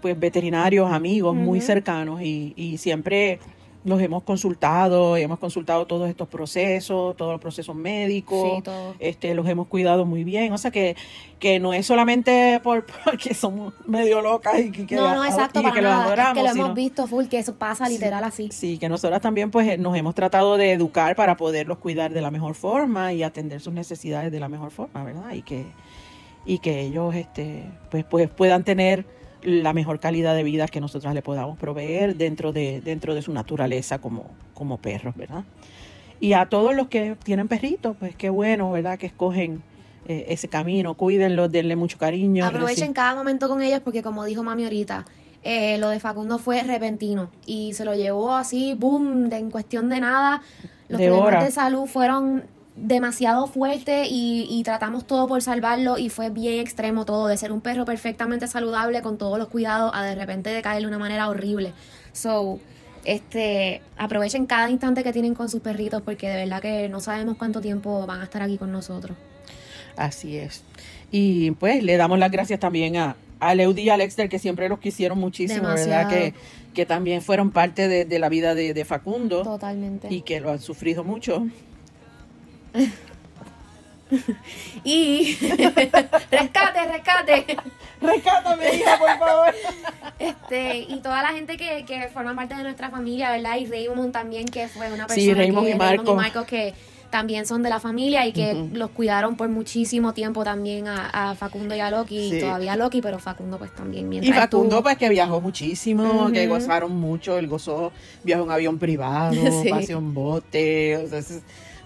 pues 0.00 0.18
veterinarios, 0.18 0.92
amigos 0.92 1.34
muy 1.34 1.60
cercanos 1.62 2.20
y, 2.22 2.52
y 2.56 2.76
siempre 2.78 3.38
los 3.84 4.00
hemos 4.00 4.22
consultado, 4.22 5.16
hemos 5.16 5.38
consultado 5.40 5.86
todos 5.86 6.08
estos 6.08 6.28
procesos, 6.28 7.16
todos 7.16 7.32
los 7.32 7.40
procesos 7.40 7.74
médicos, 7.74 8.56
Sí, 8.58 8.62
todo. 8.62 8.94
este, 9.00 9.34
los 9.34 9.48
hemos 9.48 9.66
cuidado 9.66 10.06
muy 10.06 10.22
bien. 10.22 10.52
O 10.52 10.58
sea 10.58 10.70
que, 10.70 10.94
que 11.40 11.58
no 11.58 11.72
es 11.74 11.84
solamente 11.86 12.60
por, 12.62 12.86
porque 13.04 13.34
somos 13.34 13.74
medio 13.86 14.20
locas 14.22 14.60
y 14.60 14.70
que, 14.70 14.86
que 14.86 14.94
no, 14.94 15.12
no, 15.14 15.22
la- 15.22 15.28
exacto, 15.28 15.60
y 15.60 15.62
para 15.64 15.74
que 15.74 15.82
los 15.82 15.90
nada. 15.90 16.04
adoramos. 16.04 16.36
es 16.36 16.42
que 16.42 16.48
lo 16.48 16.52
sino- 16.52 16.64
hemos 16.66 16.76
visto 16.76 17.06
full, 17.08 17.24
que 17.26 17.38
eso 17.38 17.54
pasa 17.56 17.88
literal 17.88 18.22
así. 18.22 18.48
Sí, 18.52 18.78
que 18.78 18.88
nosotras 18.88 19.20
también 19.20 19.50
pues 19.50 19.76
nos 19.78 19.96
hemos 19.96 20.14
tratado 20.14 20.56
de 20.56 20.72
educar 20.72 21.16
para 21.16 21.36
poderlos 21.36 21.78
cuidar 21.78 22.12
de 22.12 22.20
la 22.20 22.30
mejor 22.30 22.54
forma 22.54 23.12
y 23.12 23.22
atender 23.24 23.60
sus 23.60 23.72
necesidades 23.72 24.30
de 24.30 24.38
la 24.38 24.48
mejor 24.48 24.70
forma, 24.70 25.02
¿verdad? 25.02 25.32
Y 25.32 25.42
que, 25.42 25.66
y 26.46 26.58
que 26.58 26.82
ellos 26.82 27.14
este, 27.16 27.64
pues, 27.90 28.04
pues 28.04 28.28
puedan 28.28 28.62
tener 28.62 29.04
la 29.42 29.72
mejor 29.72 30.00
calidad 30.00 30.34
de 30.34 30.42
vida 30.42 30.66
que 30.68 30.80
nosotras 30.80 31.14
le 31.14 31.22
podamos 31.22 31.58
proveer 31.58 32.16
dentro 32.16 32.52
de, 32.52 32.80
dentro 32.80 33.14
de 33.14 33.22
su 33.22 33.32
naturaleza 33.32 33.98
como, 33.98 34.26
como 34.54 34.78
perros, 34.78 35.14
¿verdad? 35.16 35.44
Y 36.20 36.34
a 36.34 36.46
todos 36.46 36.74
los 36.76 36.88
que 36.88 37.16
tienen 37.24 37.48
perritos, 37.48 37.96
pues 37.98 38.14
qué 38.14 38.30
bueno, 38.30 38.70
¿verdad? 38.70 38.98
Que 38.98 39.06
escogen 39.06 39.62
eh, 40.06 40.26
ese 40.28 40.48
camino, 40.48 40.94
cuídenlos, 40.94 41.50
denle 41.50 41.74
mucho 41.76 41.98
cariño. 41.98 42.44
Aprovechen 42.46 42.92
cada 42.92 43.14
momento 43.14 43.48
con 43.48 43.60
ellos 43.62 43.80
porque 43.82 44.02
como 44.02 44.24
dijo 44.24 44.42
mami 44.44 44.64
ahorita, 44.64 45.04
eh, 45.42 45.78
lo 45.78 45.88
de 45.88 45.98
Facundo 45.98 46.38
fue 46.38 46.62
repentino 46.62 47.30
y 47.44 47.72
se 47.72 47.84
lo 47.84 47.94
llevó 47.96 48.34
así, 48.34 48.74
boom, 48.78 49.28
de- 49.28 49.38
en 49.38 49.50
cuestión 49.50 49.88
de 49.88 49.98
nada. 50.00 50.42
Los 50.88 51.00
De 51.00 51.06
problemas 51.08 51.28
hora. 51.34 51.44
de 51.44 51.50
salud 51.50 51.86
fueron 51.86 52.44
demasiado 52.76 53.46
fuertes 53.46 54.08
y, 54.10 54.46
y 54.48 54.62
tratamos 54.62 55.06
todo 55.06 55.28
por 55.28 55.42
salvarlo 55.42 55.98
y 55.98 56.08
fue 56.08 56.30
bien 56.30 56.58
extremo 56.60 57.04
todo, 57.04 57.26
de 57.26 57.36
ser 57.36 57.52
un 57.52 57.60
perro 57.60 57.84
perfectamente 57.84 58.46
saludable 58.48 59.02
con 59.02 59.18
todos 59.18 59.38
los 59.38 59.48
cuidados 59.48 59.92
a 59.94 60.04
de 60.04 60.14
repente 60.14 60.50
decaer 60.50 60.80
de 60.80 60.88
una 60.88 60.98
manera 60.98 61.28
horrible. 61.28 61.72
So, 62.12 62.60
este, 63.04 63.82
aprovechen 63.96 64.46
cada 64.46 64.70
instante 64.70 65.02
que 65.02 65.12
tienen 65.12 65.34
con 65.34 65.48
sus 65.48 65.60
perritos 65.60 66.02
porque 66.02 66.28
de 66.28 66.36
verdad 66.36 66.62
que 66.62 66.88
no 66.88 67.00
sabemos 67.00 67.36
cuánto 67.36 67.60
tiempo 67.60 68.06
van 68.06 68.20
a 68.20 68.24
estar 68.24 68.42
aquí 68.42 68.56
con 68.58 68.72
nosotros. 68.72 69.16
Así 69.96 70.38
es. 70.38 70.62
Y 71.10 71.50
pues 71.52 71.82
le 71.82 71.96
damos 71.98 72.18
las 72.18 72.30
gracias 72.30 72.58
también 72.58 72.96
a, 72.96 73.16
a 73.38 73.54
Leudy 73.54 73.82
y 73.82 73.90
a 73.90 73.98
Lexter, 73.98 74.30
que 74.30 74.38
siempre 74.38 74.68
los 74.70 74.78
quisieron 74.78 75.18
muchísimo, 75.18 75.68
¿verdad? 75.68 76.08
Que, 76.08 76.32
que 76.72 76.86
también 76.86 77.20
fueron 77.20 77.50
parte 77.50 77.88
de, 77.88 78.06
de 78.06 78.18
la 78.18 78.30
vida 78.30 78.54
de, 78.54 78.72
de 78.72 78.84
Facundo 78.86 79.42
Totalmente. 79.42 80.08
y 80.10 80.22
que 80.22 80.40
lo 80.40 80.50
han 80.50 80.60
sufrido 80.60 81.04
mucho. 81.04 81.46
Y 84.84 85.36
rescate, 86.30 86.84
rescate. 86.86 87.56
Rescátame, 88.00 88.74
hija, 88.74 88.98
por 88.98 89.18
favor. 89.18 89.54
Este, 90.18 90.78
y 90.80 91.00
toda 91.00 91.22
la 91.22 91.28
gente 91.28 91.56
que, 91.56 91.84
que 91.86 92.08
forma 92.08 92.34
parte 92.34 92.54
de 92.54 92.62
nuestra 92.62 92.90
familia, 92.90 93.30
¿verdad? 93.30 93.56
Y 93.56 93.66
Raymond 93.66 94.12
también, 94.12 94.46
que 94.46 94.68
fue 94.68 94.88
una 94.92 95.06
persona 95.06 95.14
Sí, 95.14 95.32
Raymond 95.32 95.66
que, 95.66 95.72
y 95.72 95.76
Marco. 95.78 96.14
Marcos, 96.14 96.44
que 96.44 96.74
también 97.10 97.46
son 97.46 97.62
de 97.62 97.70
la 97.70 97.78
familia 97.80 98.26
y 98.26 98.32
que 98.32 98.52
los 98.72 98.90
cuidaron 98.90 99.36
por 99.36 99.48
muchísimo 99.48 100.12
tiempo 100.14 100.44
también 100.44 100.88
a, 100.88 101.30
a 101.30 101.34
Facundo 101.34 101.74
y 101.74 101.80
a 101.80 101.90
Loki, 101.90 102.30
Sí. 102.30 102.36
y 102.36 102.40
todavía 102.40 102.74
Loki, 102.76 103.00
pero 103.00 103.18
Facundo 103.18 103.56
pues 103.58 103.74
también 103.74 104.06
Y 104.06 104.08
mientras 104.20 104.36
Facundo, 104.36 104.64
estuvo. 104.76 104.82
pues 104.82 104.96
que 104.98 105.08
viajó 105.10 105.40
muchísimo, 105.40 106.30
que 106.32 106.46
gozaron 106.48 106.94
mucho. 106.98 107.38
Él 107.38 107.46
gozó, 107.48 107.92
viajó 108.24 108.44
en 108.44 108.50
avión 108.50 108.78
privado, 108.78 109.34
Sí. 109.62 109.68
paseó 109.70 109.98
en 109.98 110.12
bote, 110.12 110.96
o 110.98 111.08
sea, 111.08 111.22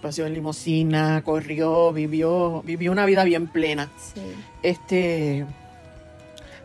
paseó 0.01 0.27
en 0.27 0.35
limusina, 0.35 1.23
corrió, 1.23 1.93
vivió, 1.93 2.63
vivió 2.63 2.93
una 2.93 3.07
vida 3.07 3.25
bien 3.25 3.47
plena. 3.47 3.91
Sí. 3.97 4.23
Este. 4.63 5.47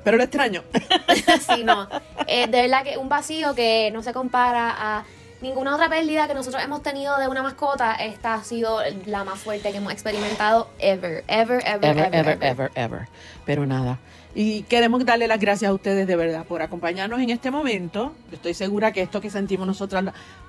Pero 0.03 0.17
lo 0.17 0.23
extraño. 0.23 0.63
sí, 1.55 1.63
no. 1.63 1.87
Eh, 2.27 2.47
de 2.47 2.61
verdad 2.61 2.83
que 2.83 2.97
un 2.97 3.09
vacío 3.09 3.53
que 3.53 3.91
no 3.91 4.01
se 4.01 4.13
compara 4.13 4.75
a 4.77 5.05
ninguna 5.41 5.75
otra 5.75 5.89
pérdida 5.89 6.27
que 6.27 6.33
nosotros 6.33 6.63
hemos 6.63 6.81
tenido 6.83 7.17
de 7.17 7.27
una 7.27 7.41
mascota, 7.43 7.93
esta 7.95 8.35
ha 8.35 8.43
sido 8.43 8.79
la 9.05 9.23
más 9.23 9.39
fuerte 9.39 9.71
que 9.71 9.77
hemos 9.77 9.91
experimentado 9.91 10.69
ever, 10.79 11.23
ever, 11.27 11.61
ever, 11.65 11.83
Ever, 11.97 12.09
ever, 12.13 12.13
ever, 12.13 12.37
ever, 12.41 12.71
ever. 12.75 13.07
Pero 13.45 13.65
nada. 13.65 13.99
Y 14.33 14.63
queremos 14.63 15.03
darle 15.05 15.27
las 15.27 15.39
gracias 15.39 15.69
a 15.69 15.73
ustedes 15.73 16.07
de 16.07 16.15
verdad 16.15 16.45
por 16.45 16.61
acompañarnos 16.61 17.19
en 17.19 17.31
este 17.31 17.51
momento. 17.51 18.13
Estoy 18.31 18.53
segura 18.53 18.93
que 18.93 19.01
esto 19.01 19.19
que 19.19 19.29
sentimos 19.29 19.67
nosotros, 19.67 20.03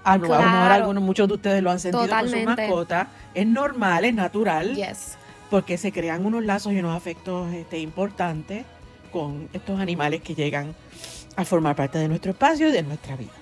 a 0.05 0.17
lo 0.17 0.23
mejor 0.23 0.39
Claro. 0.39 0.75
algunos, 0.75 1.03
muchos 1.03 1.27
de 1.27 1.35
ustedes 1.35 1.63
lo 1.63 1.71
han 1.73 1.81
sentido 1.81 2.07
con 2.09 2.29
sus 2.29 2.45
mascotas. 2.45 3.09
Es 3.35 3.47
normal, 3.47 4.05
es 4.05 4.15
natural, 4.15 4.77
Yes. 4.77 5.17
porque 5.51 5.79
se 5.79 5.91
crean 5.91 6.25
unos 6.25 6.45
lazos 6.45 6.73
y 6.75 6.79
unos 6.79 6.97
afectos 6.97 7.53
este, 7.53 7.79
importantes 7.79 8.65
con 9.11 9.49
estos 9.53 9.81
animales 9.81 10.23
que 10.23 10.35
llegan 10.37 10.75
a 11.35 11.45
formar 11.45 11.75
parte 11.75 11.99
de 11.99 12.07
nuestro 12.09 12.31
espacio 12.33 12.69
y 12.69 12.73
de 12.73 12.83
nuestra 12.85 13.17
vida. 13.17 13.33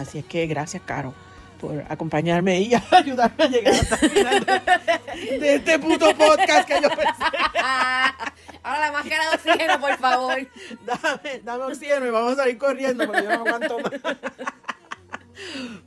Así 0.00 0.18
es 0.18 0.24
que 0.24 0.46
gracias, 0.46 0.82
Caro, 0.86 1.12
por 1.60 1.84
acompañarme 1.88 2.60
y 2.60 2.72
ayudarme 2.90 3.44
a 3.44 3.48
llegar 3.48 3.74
hasta 3.74 3.96
el 3.96 4.10
final 4.10 4.44
de, 4.44 5.38
de 5.38 5.54
este 5.56 5.78
puto 5.78 6.14
podcast 6.16 6.66
que 6.68 6.74
yo 6.82 6.88
pensé. 6.88 7.02
Ahora 8.64 8.80
la 8.80 8.92
máscara 8.92 9.30
de 9.30 9.36
oxígeno, 9.36 9.80
por 9.80 9.96
favor. 9.98 10.36
Dame, 10.86 11.40
dame 11.42 11.64
oxígeno 11.64 12.06
y 12.06 12.10
vamos 12.10 12.32
a 12.34 12.36
salir 12.36 12.58
corriendo 12.58 13.04
porque 13.06 13.22
yo 13.24 13.28
no 13.30 13.44
aguanto 13.46 13.78
más. 13.80 13.92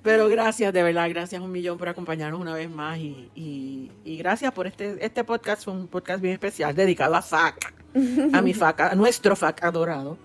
Pero 0.04 0.28
gracias, 0.28 0.74
de 0.74 0.84
verdad, 0.84 1.08
gracias 1.10 1.42
un 1.42 1.52
millón 1.52 1.78
por 1.78 1.88
acompañarnos 1.88 2.40
una 2.40 2.54
vez 2.54 2.70
más 2.70 2.98
y, 2.98 3.30
y- 3.36 3.92
y 4.04 4.18
gracias 4.18 4.52
por 4.52 4.68
este, 4.68 4.98
este 5.04 5.24
podcast, 5.24 5.64
fue 5.64 5.74
un 5.74 5.88
podcast 5.88 6.22
bien 6.22 6.34
especial 6.34 6.76
dedicado 6.76 7.16
a 7.16 7.22
FAC, 7.22 7.74
a 8.34 8.42
mi 8.42 8.54
FAC, 8.54 8.82
a 8.82 8.96
nuestro 8.96 9.36
FAC 9.36 9.64
adorado. 9.64 10.18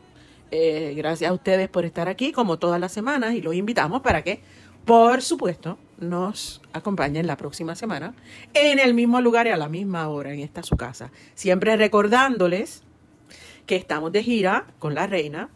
Eh, 0.50 0.94
gracias 0.96 1.30
a 1.30 1.34
ustedes 1.34 1.68
por 1.68 1.84
estar 1.84 2.08
aquí 2.08 2.32
como 2.32 2.58
todas 2.58 2.80
las 2.80 2.90
semanas 2.92 3.34
y 3.34 3.42
los 3.42 3.54
invitamos 3.54 4.02
para 4.02 4.22
que, 4.22 4.42
por 4.84 5.22
supuesto, 5.22 5.78
nos 5.98 6.60
acompañen 6.72 7.28
la 7.28 7.36
próxima 7.36 7.76
semana 7.76 8.14
en 8.54 8.80
el 8.80 8.94
mismo 8.94 9.20
lugar 9.20 9.46
y 9.46 9.50
a 9.50 9.56
la 9.56 9.68
misma 9.68 10.08
hora 10.08 10.32
en 10.32 10.40
esta 10.40 10.64
su 10.64 10.76
casa. 10.76 11.12
Siempre 11.34 11.76
recordándoles 11.76 12.82
que 13.66 13.76
estamos 13.76 14.10
de 14.10 14.24
gira 14.24 14.66
con 14.80 14.96
la 14.96 15.06
reina, 15.06 15.48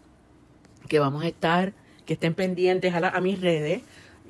que 0.89 1.01
vamos 1.01 1.25
a 1.25 1.29
estar, 1.29 1.73
que 2.07 2.15
estén 2.15 2.35
pendientes 2.35 2.95
a, 2.95 3.21
mis 3.21 3.41
redes, 3.41 3.83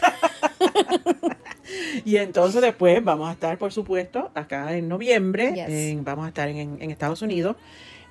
Y 2.04 2.16
entonces 2.16 2.60
después 2.60 3.02
vamos 3.02 3.30
a 3.30 3.32
estar, 3.32 3.56
por 3.56 3.72
supuesto, 3.72 4.30
acá 4.34 4.76
en 4.76 4.86
noviembre. 4.88 5.52
Yes. 5.54 5.68
en- 5.70 6.04
vamos 6.04 6.26
a 6.26 6.28
estar 6.28 6.46
en, 6.48 6.76
en 6.78 6.90
Estados 6.90 7.22
Unidos. 7.22 7.56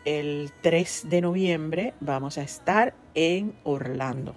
El 0.06 0.50
3 0.62 1.06
de 1.08 1.22
noviembre 1.22 1.94
vamos 2.00 2.40
a 2.40 2.42
estar 2.42 2.96
en 3.14 3.54
Orlando. 3.64 4.34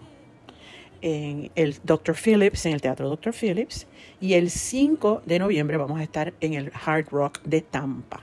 En 1.01 1.51
el 1.55 1.77
Dr. 1.83 2.14
Phillips, 2.14 2.66
en 2.66 2.75
el 2.75 2.83
Teatro 2.83 3.09
Dr. 3.09 3.33
Phillips. 3.33 3.87
Y 4.20 4.35
el 4.35 4.51
5 4.51 5.22
de 5.25 5.39
noviembre 5.39 5.79
vamos 5.79 5.99
a 5.99 6.03
estar 6.03 6.35
en 6.43 6.53
el 6.53 6.70
Hard 6.85 7.07
Rock 7.11 7.41
de 7.45 7.62
Tampa. 7.62 8.22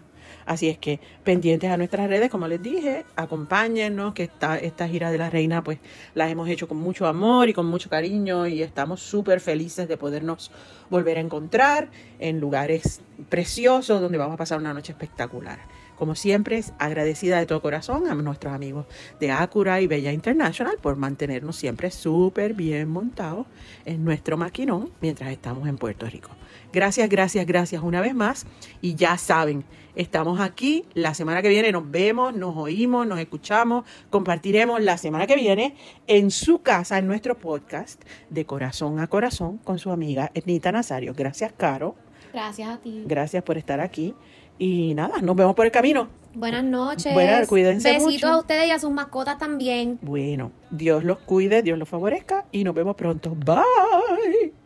Así 0.51 0.67
es 0.67 0.77
que 0.77 0.99
pendientes 1.23 1.71
a 1.71 1.77
nuestras 1.77 2.09
redes, 2.09 2.29
como 2.29 2.45
les 2.45 2.61
dije, 2.61 3.05
acompáñennos, 3.15 4.13
que 4.13 4.23
esta, 4.23 4.57
esta 4.57 4.85
gira 4.85 5.09
de 5.09 5.17
la 5.17 5.29
reina, 5.29 5.63
pues 5.63 5.79
la 6.13 6.29
hemos 6.29 6.49
hecho 6.49 6.67
con 6.67 6.75
mucho 6.75 7.07
amor 7.07 7.47
y 7.47 7.53
con 7.53 7.67
mucho 7.67 7.89
cariño 7.89 8.45
y 8.47 8.61
estamos 8.61 8.99
súper 8.99 9.39
felices 9.39 9.87
de 9.87 9.95
podernos 9.95 10.51
volver 10.89 11.19
a 11.19 11.21
encontrar 11.21 11.87
en 12.19 12.41
lugares 12.41 12.99
preciosos 13.29 14.01
donde 14.01 14.17
vamos 14.17 14.33
a 14.33 14.37
pasar 14.37 14.59
una 14.59 14.73
noche 14.73 14.91
espectacular. 14.91 15.59
Como 15.97 16.15
siempre, 16.15 16.61
agradecida 16.79 17.39
de 17.39 17.45
todo 17.45 17.61
corazón 17.61 18.09
a 18.09 18.13
nuestros 18.15 18.53
amigos 18.53 18.87
de 19.21 19.31
Acura 19.31 19.79
y 19.79 19.87
Bella 19.87 20.11
International 20.11 20.75
por 20.81 20.97
mantenernos 20.97 21.55
siempre 21.55 21.91
súper 21.91 22.55
bien 22.55 22.89
montados 22.89 23.47
en 23.85 24.03
nuestro 24.03 24.35
maquinón 24.35 24.91
mientras 24.99 25.31
estamos 25.31 25.69
en 25.69 25.77
Puerto 25.77 26.07
Rico. 26.07 26.31
Gracias, 26.73 27.09
gracias, 27.09 27.45
gracias 27.45 27.81
una 27.83 28.01
vez 28.01 28.15
más. 28.15 28.45
Y 28.81 28.95
ya 28.95 29.17
saben, 29.17 29.63
estamos 29.95 30.39
aquí. 30.39 30.85
La 30.93 31.13
semana 31.13 31.41
que 31.41 31.49
viene 31.49 31.71
nos 31.71 31.89
vemos, 31.89 32.33
nos 32.33 32.55
oímos, 32.55 33.05
nos 33.07 33.19
escuchamos. 33.19 33.85
Compartiremos 34.09 34.81
la 34.81 34.97
semana 34.97 35.27
que 35.27 35.35
viene 35.35 35.75
en 36.07 36.31
su 36.31 36.61
casa, 36.61 36.97
en 36.97 37.07
nuestro 37.07 37.37
podcast 37.37 38.01
de 38.29 38.45
corazón 38.45 38.99
a 38.99 39.07
corazón 39.07 39.57
con 39.57 39.79
su 39.79 39.91
amiga 39.91 40.31
Ernita 40.33 40.71
Nazario. 40.71 41.13
Gracias, 41.15 41.53
Caro. 41.55 41.95
Gracias 42.33 42.69
a 42.69 42.77
ti. 42.77 43.03
Gracias 43.05 43.43
por 43.43 43.57
estar 43.57 43.79
aquí. 43.81 44.15
Y 44.57 44.93
nada, 44.93 45.19
nos 45.21 45.35
vemos 45.35 45.55
por 45.55 45.65
el 45.65 45.71
camino. 45.71 46.07
Buenas 46.33 46.63
noches. 46.63 47.13
Bueno, 47.13 47.45
cuídense 47.47 47.89
Besitos 47.91 48.13
mucho. 48.13 48.27
a 48.27 48.37
ustedes 48.39 48.67
y 48.67 48.71
a 48.71 48.79
sus 48.79 48.91
mascotas 48.91 49.37
también. 49.37 49.99
Bueno, 50.01 50.51
Dios 50.69 51.03
los 51.03 51.17
cuide, 51.19 51.61
Dios 51.61 51.77
los 51.77 51.89
favorezca 51.89 52.45
y 52.51 52.63
nos 52.63 52.73
vemos 52.73 52.95
pronto. 52.95 53.35
Bye. 53.35 54.60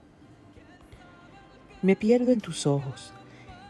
Me 1.85 1.95
pierdo 1.95 2.31
en 2.31 2.41
tus 2.41 2.65
ojos, 2.65 3.13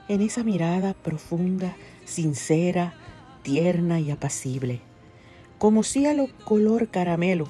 en 0.08 0.22
esa 0.22 0.42
mirada 0.46 0.94
profunda, 0.94 1.76
sincera, 2.06 2.94
tierna 3.42 4.00
y 4.00 4.10
apacible, 4.10 4.80
como 5.58 5.84
cielo 5.84 6.30
color 6.46 6.88
caramelo, 6.88 7.50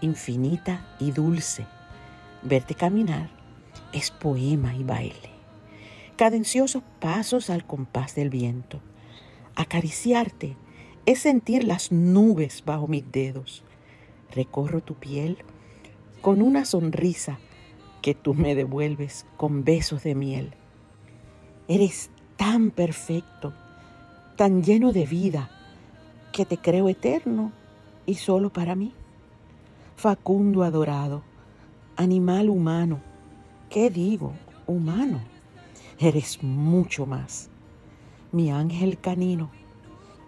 infinita 0.00 0.86
y 1.00 1.10
dulce. 1.10 1.66
Verte 2.44 2.76
caminar 2.76 3.30
es 3.92 4.12
poema 4.12 4.76
y 4.76 4.84
baile, 4.84 5.30
cadenciosos 6.14 6.84
pasos 7.00 7.50
al 7.50 7.66
compás 7.66 8.14
del 8.14 8.30
viento. 8.30 8.78
Acariciarte 9.56 10.56
es 11.04 11.18
sentir 11.18 11.64
las 11.64 11.90
nubes 11.90 12.62
bajo 12.64 12.86
mis 12.86 13.10
dedos. 13.10 13.64
Recorro 14.30 14.80
tu 14.82 14.94
piel 14.94 15.38
con 16.22 16.42
una 16.42 16.64
sonrisa 16.64 17.40
que 18.06 18.14
tú 18.14 18.34
me 18.34 18.54
devuelves 18.54 19.26
con 19.36 19.64
besos 19.64 20.04
de 20.04 20.14
miel. 20.14 20.52
Eres 21.66 22.08
tan 22.36 22.70
perfecto, 22.70 23.52
tan 24.36 24.62
lleno 24.62 24.92
de 24.92 25.06
vida, 25.06 25.50
que 26.32 26.44
te 26.44 26.56
creo 26.56 26.88
eterno 26.88 27.50
y 28.06 28.14
solo 28.14 28.50
para 28.50 28.76
mí. 28.76 28.92
Facundo 29.96 30.62
adorado, 30.62 31.24
animal 31.96 32.48
humano, 32.48 33.00
¿qué 33.70 33.90
digo? 33.90 34.34
Humano. 34.68 35.20
Eres 35.98 36.44
mucho 36.44 37.06
más. 37.06 37.50
Mi 38.30 38.52
ángel 38.52 39.00
canino, 39.00 39.50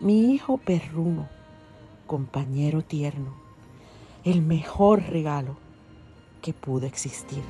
mi 0.00 0.32
hijo 0.32 0.56
perruno, 0.56 1.28
compañero 2.08 2.82
tierno, 2.82 3.34
el 4.24 4.42
mejor 4.42 5.00
regalo 5.04 5.67
que 6.40 6.52
pudo 6.52 6.86
existir. 6.86 7.42